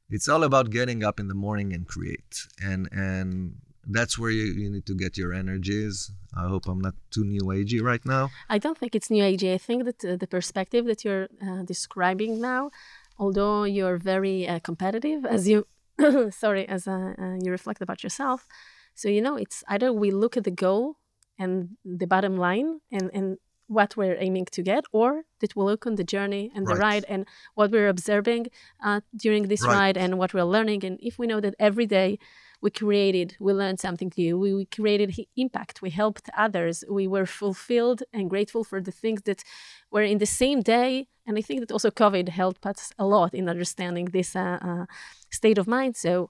it's 0.10 0.28
all 0.28 0.44
about 0.44 0.70
getting 0.70 1.04
up 1.04 1.20
in 1.20 1.28
the 1.28 1.40
morning 1.46 1.74
and 1.74 1.88
create. 1.88 2.34
And 2.62 2.82
and 2.92 3.56
that's 3.88 4.18
where 4.18 4.32
you, 4.32 4.46
you 4.62 4.70
need 4.70 4.86
to 4.88 4.96
get 4.96 5.18
your 5.18 5.32
energies. 5.34 6.12
I 6.36 6.48
hope 6.48 6.68
i'm 6.68 6.80
not 6.80 6.96
too 7.12 7.24
new 7.24 7.44
agey 7.58 7.82
right 7.82 8.06
now. 8.06 8.30
I 8.50 8.58
don't 8.58 8.78
think 8.78 8.96
it's 8.96 9.10
new 9.10 9.24
age. 9.24 9.44
I 9.44 9.58
think 9.58 9.86
that 9.86 10.04
uh, 10.04 10.16
the 10.18 10.28
perspective 10.28 10.86
that 10.86 11.04
you're 11.06 11.28
uh, 11.42 11.62
describing 11.64 12.42
now, 12.42 12.72
although 13.18 13.64
you're 13.64 13.98
very 13.98 14.48
uh, 14.48 14.60
competitive, 14.60 15.26
as 15.26 15.48
you, 15.48 15.68
sorry, 16.32 16.68
as 16.68 16.88
uh, 16.88 17.14
uh, 17.18 17.36
you 17.44 17.52
reflect 17.52 17.82
about 17.82 18.04
yourself. 18.04 18.48
So 18.96 19.10
you 19.10 19.22
know, 19.22 19.36
it's 19.36 19.64
either 19.68 19.92
we 19.94 20.12
look 20.12 20.38
at 20.38 20.44
the 20.44 20.52
goal 20.66 20.96
and 21.38 21.78
the 21.84 22.08
bottom 22.08 22.38
line 22.38 22.80
and 22.92 23.10
and 23.14 23.38
what 23.68 23.98
we're 23.98 24.18
aiming 24.20 24.46
to 24.46 24.62
get, 24.62 24.84
or 24.92 25.24
that 25.40 25.56
we 25.56 25.64
look 25.64 25.88
on 25.88 25.96
the 25.96 26.04
journey 26.04 26.52
and 26.56 26.68
the 26.68 26.76
Right. 26.76 26.86
ride 26.88 27.06
and 27.10 27.26
what 27.56 27.72
we're 27.72 27.90
observing 27.90 28.46
uh, 28.84 29.02
during 29.16 29.48
this 29.48 29.64
Right. 29.64 29.76
ride 29.78 29.98
and 29.98 30.18
what 30.20 30.34
we're 30.36 30.44
learning. 30.44 30.86
And 30.86 31.00
if 31.02 31.18
we 31.18 31.26
know 31.26 31.42
that 31.42 31.56
every 31.60 31.88
day 31.88 32.20
we 32.62 32.70
created, 32.70 33.36
we 33.40 33.54
learned 33.54 33.80
something 33.80 34.12
new, 34.18 34.38
we, 34.38 34.54
we 34.54 34.66
created 34.66 35.16
impact, 35.36 35.82
we 35.82 35.90
helped 35.90 36.30
others, 36.38 36.84
we 36.90 37.08
were 37.08 37.26
fulfilled 37.26 38.04
and 38.14 38.30
grateful 38.30 38.64
for 38.64 38.80
the 38.82 38.92
things 38.92 39.22
that 39.24 39.44
were 39.92 40.04
in 40.04 40.20
the 40.20 40.26
same 40.28 40.62
day. 40.62 41.08
And 41.26 41.38
I 41.38 41.42
think 41.42 41.60
that 41.62 41.72
also 41.72 41.90
COVID 41.90 42.30
helped 42.30 42.66
us 42.68 42.92
a 43.00 43.06
lot 43.06 43.34
in 43.34 43.50
understanding 43.50 44.06
this 44.06 44.36
uh, 44.36 44.60
uh, 44.62 44.86
state 45.32 45.58
of 45.58 45.68
mind. 45.68 45.96
So 45.96 46.30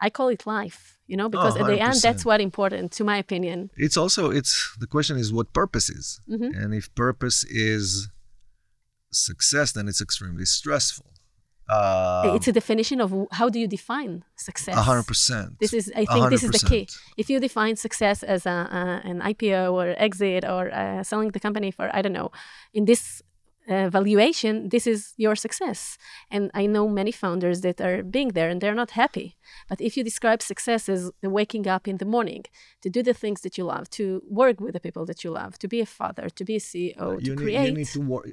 I 0.00 0.10
call 0.10 0.28
it 0.28 0.46
life, 0.46 0.95
you 1.10 1.16
know, 1.16 1.28
because 1.28 1.56
at 1.56 1.66
the 1.66 1.80
end, 1.80 1.96
that's 2.06 2.24
what 2.24 2.40
important, 2.40 2.86
to 2.98 3.02
my 3.04 3.16
opinion. 3.24 3.58
it's 3.86 3.96
also 4.02 4.22
it's 4.38 4.52
the 4.80 4.86
question 4.96 5.16
is 5.22 5.32
what 5.38 5.46
purpose 5.60 5.88
is 6.00 6.06
Mhm. 6.34 6.50
and 6.60 6.68
if 6.80 6.86
purpose 6.94 7.38
is 7.72 8.08
success 9.12 9.72
then 9.72 9.84
it's 9.88 10.00
extremely 10.00 10.44
stressful 10.44 11.06
um, 11.68 12.36
it's 12.36 12.46
a 12.46 12.52
definition 12.52 13.00
of 13.00 13.12
how 13.32 13.48
do 13.48 13.58
you 13.58 13.66
define 13.66 14.22
success. 14.36 14.76
a 14.76 14.82
hundred 14.82 15.06
percent 15.12 15.48
This 15.58 15.72
is, 15.72 15.90
I 15.96 16.04
think, 16.12 16.30
this 16.30 16.44
is 16.44 16.52
the 16.52 16.64
key. 16.70 16.86
If 17.16 17.26
you 17.28 17.40
define 17.40 17.74
success 17.74 18.22
as 18.22 18.46
a, 18.46 18.50
a, 18.80 18.82
an 19.10 19.18
IPO 19.32 19.72
or 19.72 19.86
exit 19.98 20.44
or 20.44 20.70
uh, 20.72 21.02
selling 21.02 21.30
the 21.32 21.40
company 21.40 21.72
for, 21.72 21.90
I 21.92 22.02
don't 22.02 22.12
know, 22.20 22.30
in 22.72 22.84
this 22.84 23.20
uh, 23.68 23.88
valuation, 23.90 24.68
this 24.68 24.86
is 24.86 25.12
your 25.16 25.36
success. 25.36 25.98
And 26.30 26.50
I 26.54 26.66
know 26.66 26.88
many 26.88 27.12
founders 27.12 27.60
that 27.62 27.80
are 27.80 28.02
being 28.02 28.28
there 28.28 28.48
and 28.48 28.60
they're 28.60 28.74
not 28.74 28.92
happy. 28.92 29.36
But 29.68 29.80
if 29.80 29.96
you 29.96 30.04
describe 30.04 30.42
success 30.42 30.88
as 30.88 31.10
waking 31.22 31.66
up 31.66 31.88
in 31.88 31.96
the 31.96 32.04
morning 32.04 32.44
to 32.82 32.90
do 32.90 33.02
the 33.02 33.14
things 33.14 33.40
that 33.42 33.58
you 33.58 33.64
love, 33.64 33.90
to 33.90 34.22
work 34.28 34.60
with 34.60 34.74
the 34.74 34.80
people 34.80 35.04
that 35.06 35.24
you 35.24 35.30
love, 35.30 35.58
to 35.58 35.68
be 35.68 35.80
a 35.80 35.86
father, 35.86 36.28
to 36.30 36.44
be 36.44 36.56
a 36.56 36.60
CEO, 36.60 37.18
to 37.18 37.24
you, 37.24 37.34
need, 37.34 37.42
create. 37.42 37.66
you 37.66 37.74
need 37.74 37.86
to 37.86 38.00
work 38.00 38.26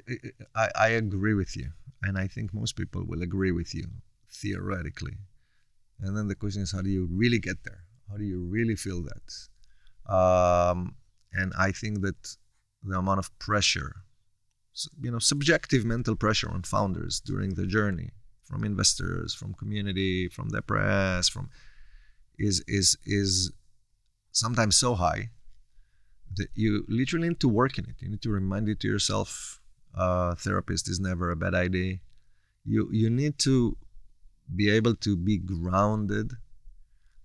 I, 0.54 0.68
I 0.76 0.88
agree 0.88 1.34
with 1.34 1.56
you 1.56 1.70
and 2.02 2.18
i 2.18 2.26
think 2.26 2.52
most 2.52 2.76
people 2.76 3.04
will 3.04 3.22
agree 3.22 3.52
with 3.52 3.74
you 3.74 3.86
theoretically 4.30 5.16
and 6.00 6.16
then 6.16 6.28
the 6.28 6.34
question 6.34 6.62
is 6.62 6.72
how 6.72 6.82
do 6.82 6.90
you 6.90 7.08
really 7.10 7.38
get 7.38 7.58
there 7.64 7.84
how 8.10 8.16
do 8.16 8.24
you 8.24 8.40
really 8.40 8.76
feel 8.76 9.02
that 9.02 10.12
um, 10.12 10.96
and 11.32 11.52
i 11.58 11.70
think 11.70 12.00
that 12.02 12.36
the 12.82 12.98
amount 12.98 13.18
of 13.18 13.36
pressure 13.38 13.96
you 15.00 15.10
know 15.10 15.18
subjective 15.18 15.84
mental 15.84 16.16
pressure 16.16 16.50
on 16.50 16.62
founders 16.62 17.20
during 17.20 17.54
the 17.54 17.66
journey 17.66 18.10
from 18.42 18.64
investors 18.64 19.32
from 19.32 19.54
community 19.54 20.28
from 20.28 20.48
the 20.50 20.60
press 20.62 21.28
from 21.28 21.48
is 22.38 22.62
is 22.66 22.96
is 23.06 23.52
sometimes 24.32 24.76
so 24.76 24.94
high 24.94 25.30
that 26.36 26.48
you 26.54 26.84
literally 26.88 27.28
need 27.28 27.38
to 27.38 27.48
work 27.48 27.78
in 27.78 27.84
it. 27.84 27.94
You 28.00 28.08
need 28.08 28.22
to 28.22 28.30
remind 28.30 28.68
it 28.68 28.80
to 28.80 28.88
yourself 28.88 29.60
uh, 29.94 30.34
therapist 30.34 30.88
is 30.88 30.98
never 30.98 31.30
a 31.30 31.36
bad 31.36 31.54
idea. 31.54 31.98
You 32.64 32.88
you 32.90 33.08
need 33.08 33.38
to 33.40 33.76
be 34.54 34.68
able 34.68 34.96
to 34.96 35.16
be 35.16 35.38
grounded 35.38 36.32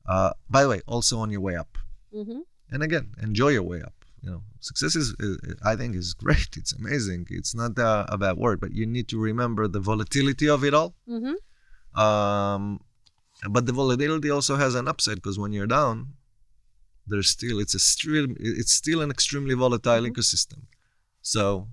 uh, 0.06 0.32
by 0.50 0.62
the 0.64 0.70
way 0.70 0.82
also 0.86 1.18
on 1.20 1.32
your 1.32 1.41
way 1.41 1.56
up. 1.56 1.78
Mhm. 2.14 2.41
and 2.72 2.84
again 2.84 3.14
enjoy 3.22 3.50
your 3.50 3.64
way 3.64 3.82
up 3.82 3.99
you 4.22 4.30
know 4.32 4.41
success 4.59 4.95
is 4.95 5.15
uh, 5.24 5.53
i 5.72 5.76
think 5.76 5.95
is 5.95 6.13
great 6.13 6.51
it's 6.57 6.74
amazing 6.74 7.26
it's 7.30 7.53
not 7.55 7.78
a, 7.78 8.05
a 8.15 8.17
bad 8.17 8.38
word 8.38 8.59
but 8.59 8.72
you 8.74 8.86
need 8.86 9.07
to 9.07 9.20
remember 9.20 9.67
the 9.67 9.80
volatility 9.80 10.47
of 10.49 10.63
it 10.63 10.74
all 10.74 10.93
Mhm. 11.07 11.36
um, 12.03 12.80
but 13.49 13.65
the 13.65 13.74
volatility 13.74 14.30
also 14.30 14.55
has 14.57 14.76
an 14.76 14.88
upside 14.88 15.15
because 15.15 15.39
when 15.39 15.51
you're 15.53 15.67
down 15.67 16.13
there's 17.07 17.30
still 17.30 17.59
it's 17.59 17.74
a 17.74 17.80
still 17.80 18.28
it's 18.39 18.74
still 18.74 19.01
an 19.01 19.09
extremely 19.09 19.55
volatile 19.55 20.03
Mhm. 20.03 20.11
ecosystem. 20.11 20.59
So 21.22 21.67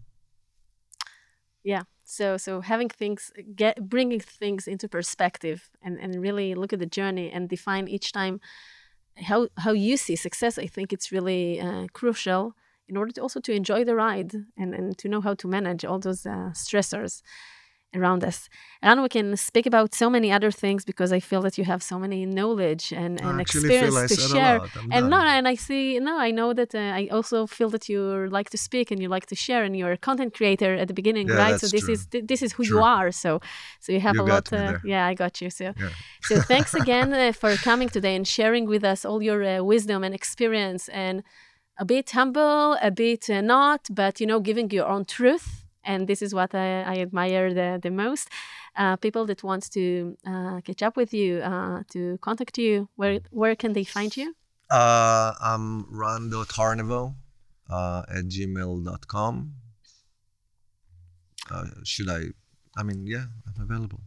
Yeah. 1.64 1.82
So 2.04 2.36
so 2.36 2.60
having 2.60 2.88
things 2.88 3.32
get 3.54 3.88
bringing 3.88 4.20
things 4.20 4.68
into 4.68 4.88
perspective 4.88 5.68
and 5.82 5.98
and 6.00 6.20
really 6.22 6.54
look 6.54 6.72
at 6.72 6.78
the 6.78 6.86
journey 6.98 7.30
and 7.30 7.48
define 7.48 7.88
each 7.88 8.12
time 8.12 8.40
how 9.18 9.48
how 9.58 9.72
you 9.72 9.96
see 9.96 10.16
success. 10.16 10.58
I 10.58 10.66
think 10.66 10.92
it's 10.92 11.12
really 11.12 11.60
uh, 11.60 11.86
crucial 11.92 12.54
in 12.88 12.96
order 12.96 13.12
to 13.12 13.22
also 13.22 13.40
to 13.40 13.52
enjoy 13.52 13.84
the 13.84 13.94
ride 13.94 14.32
and 14.56 14.74
and 14.74 14.98
to 14.98 15.08
know 15.08 15.20
how 15.20 15.34
to 15.34 15.48
manage 15.48 15.84
all 15.84 15.98
those 15.98 16.26
uh, 16.26 16.50
stressors 16.52 17.22
around 17.94 18.24
us. 18.24 18.48
And 18.82 19.02
we 19.02 19.08
can 19.08 19.36
speak 19.36 19.66
about 19.66 19.94
so 19.94 20.10
many 20.10 20.30
other 20.30 20.50
things 20.50 20.84
because 20.84 21.12
I 21.12 21.20
feel 21.20 21.42
that 21.42 21.56
you 21.58 21.64
have 21.64 21.82
so 21.82 21.98
many 21.98 22.26
knowledge 22.26 22.92
and, 22.92 23.20
and 23.20 23.40
experience 23.40 24.08
to 24.08 24.16
share. 24.16 24.60
And 24.90 25.10
no, 25.10 25.20
and 25.20 25.48
I 25.48 25.54
see, 25.54 25.98
no, 25.98 26.18
I 26.18 26.30
know 26.30 26.52
that 26.52 26.74
uh, 26.74 26.78
I 26.78 27.08
also 27.10 27.46
feel 27.46 27.70
that 27.70 27.88
you 27.88 28.28
like 28.30 28.50
to 28.50 28.58
speak 28.58 28.90
and 28.90 29.00
you 29.00 29.08
like 29.08 29.26
to 29.26 29.34
share, 29.34 29.64
and 29.64 29.76
you're 29.76 29.92
a 29.92 29.96
content 29.98 30.34
creator 30.34 30.74
at 30.74 30.88
the 30.88 30.94
beginning, 30.94 31.28
Yeah, 31.28 31.36
right? 31.36 31.60
So 31.60 31.68
this 31.68 31.84
true. 31.84 31.94
is 31.94 32.06
th- 32.06 32.26
this 32.26 32.42
is 32.42 32.52
who 32.54 32.64
you 32.64 32.82
are. 32.82 33.12
So, 33.12 33.40
so 33.80 33.92
you 33.92 34.00
have 34.00 34.16
You 34.16 34.22
a 34.22 34.24
lot. 34.24 34.52
Uh, 34.52 34.74
yeah, 34.84 35.06
I 35.06 35.14
got 35.14 35.40
you. 35.40 35.50
So, 35.50 35.64
Yeah. 35.64 35.90
so 36.22 36.40
thanks 36.40 36.74
again 36.74 37.12
uh, 37.12 37.32
for 37.32 37.56
coming 37.56 37.88
today 37.88 38.14
and 38.16 38.26
sharing 38.26 38.66
with 38.66 38.84
us 38.84 39.04
all 39.04 39.22
your 39.22 39.42
uh, 39.42 39.62
wisdom 39.62 40.04
and 40.04 40.14
experience, 40.14 40.88
and 40.88 41.22
a 41.78 41.84
bit 41.84 42.10
humble, 42.10 42.76
a 42.82 42.90
bit 42.90 43.28
uh, 43.30 43.40
not, 43.40 43.88
but 43.90 44.20
you 44.20 44.26
know, 44.26 44.40
giving 44.40 44.70
your 44.70 44.86
own 44.86 45.04
truth. 45.04 45.65
And 45.86 46.06
this 46.06 46.20
is 46.20 46.34
what 46.34 46.54
I, 46.54 46.82
I 46.82 46.96
admire 46.98 47.54
the, 47.54 47.78
the 47.82 47.90
most. 47.90 48.28
Uh, 48.76 48.96
people 48.96 49.24
that 49.26 49.42
want 49.42 49.70
to 49.72 50.18
uh, 50.26 50.60
catch 50.60 50.82
up 50.82 50.96
with 50.96 51.14
you, 51.14 51.38
uh, 51.38 51.82
to 51.92 52.18
contact 52.20 52.58
you, 52.58 52.88
where 52.96 53.20
where 53.30 53.56
can 53.56 53.72
they 53.72 53.84
find 53.84 54.14
you? 54.14 54.34
Uh, 54.68 55.32
I'm 55.40 55.86
ran.harnevo 55.88 57.14
uh, 57.70 58.02
at 58.08 58.24
gmail.com. 58.26 59.52
Uh, 61.50 61.64
should 61.84 62.10
I? 62.10 62.20
I 62.76 62.82
mean, 62.82 63.06
yeah, 63.06 63.26
I'm 63.46 63.62
available. 63.62 64.00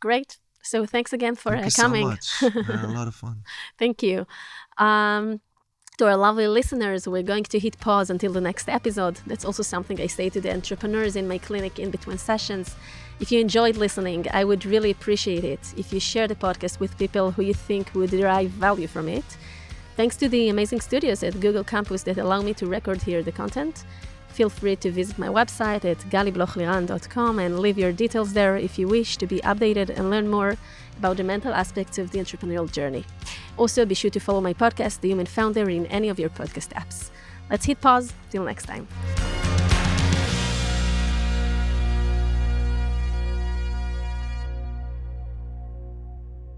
Great. 0.00 0.38
So 0.62 0.84
thanks 0.84 1.12
again 1.12 1.36
for 1.36 1.52
Thank 1.52 1.62
uh, 1.62 1.66
you 1.66 1.82
coming. 1.82 2.16
so 2.16 2.50
much. 2.50 2.68
I 2.68 2.82
a 2.84 2.88
lot 2.88 3.08
of 3.08 3.14
fun. 3.14 3.44
Thank 3.78 4.02
you. 4.02 4.26
Um, 4.78 5.40
to 5.98 6.06
our 6.06 6.16
lovely 6.16 6.46
listeners, 6.46 7.08
we're 7.08 7.22
going 7.22 7.44
to 7.44 7.58
hit 7.58 7.78
pause 7.80 8.10
until 8.10 8.30
the 8.30 8.40
next 8.40 8.68
episode. 8.68 9.18
That's 9.26 9.46
also 9.46 9.62
something 9.62 9.98
I 9.98 10.08
say 10.08 10.28
to 10.28 10.40
the 10.42 10.52
entrepreneurs 10.52 11.16
in 11.16 11.26
my 11.26 11.38
clinic 11.38 11.78
in 11.78 11.90
between 11.90 12.18
sessions. 12.18 12.76
If 13.18 13.32
you 13.32 13.40
enjoyed 13.40 13.78
listening, 13.78 14.26
I 14.30 14.44
would 14.44 14.66
really 14.66 14.90
appreciate 14.90 15.42
it 15.42 15.72
if 15.74 15.94
you 15.94 16.00
share 16.00 16.28
the 16.28 16.34
podcast 16.34 16.80
with 16.80 16.98
people 16.98 17.30
who 17.30 17.42
you 17.42 17.54
think 17.54 17.94
would 17.94 18.10
derive 18.10 18.50
value 18.50 18.86
from 18.86 19.08
it. 19.08 19.24
Thanks 19.96 20.16
to 20.16 20.28
the 20.28 20.50
amazing 20.50 20.82
studios 20.82 21.22
at 21.22 21.40
Google 21.40 21.64
Campus 21.64 22.02
that 22.02 22.18
allow 22.18 22.42
me 22.42 22.52
to 22.54 22.66
record 22.66 23.00
here 23.00 23.22
the 23.22 23.32
content. 23.32 23.86
Feel 24.28 24.50
free 24.50 24.76
to 24.76 24.90
visit 24.90 25.18
my 25.18 25.28
website 25.28 25.86
at 25.86 25.98
galiblochliran.com 26.10 27.38
and 27.38 27.58
leave 27.58 27.78
your 27.78 27.92
details 27.92 28.34
there 28.34 28.58
if 28.58 28.78
you 28.78 28.86
wish 28.86 29.16
to 29.16 29.26
be 29.26 29.38
updated 29.40 29.88
and 29.88 30.10
learn 30.10 30.28
more 30.28 30.58
about 30.98 31.16
the 31.16 31.24
mental 31.24 31.52
aspects 31.52 31.98
of 31.98 32.10
the 32.10 32.18
entrepreneurial 32.18 32.70
journey. 32.70 33.04
Also, 33.56 33.84
be 33.84 33.94
sure 33.94 34.10
to 34.10 34.20
follow 34.20 34.40
my 34.40 34.54
podcast, 34.54 35.00
The 35.00 35.08
Human 35.08 35.26
Founder, 35.26 35.68
in 35.70 35.86
any 35.86 36.08
of 36.08 36.18
your 36.18 36.30
podcast 36.30 36.72
apps. 36.74 37.10
Let's 37.50 37.64
hit 37.64 37.80
pause. 37.80 38.12
Till 38.30 38.44
next 38.44 38.66
time. 38.66 38.86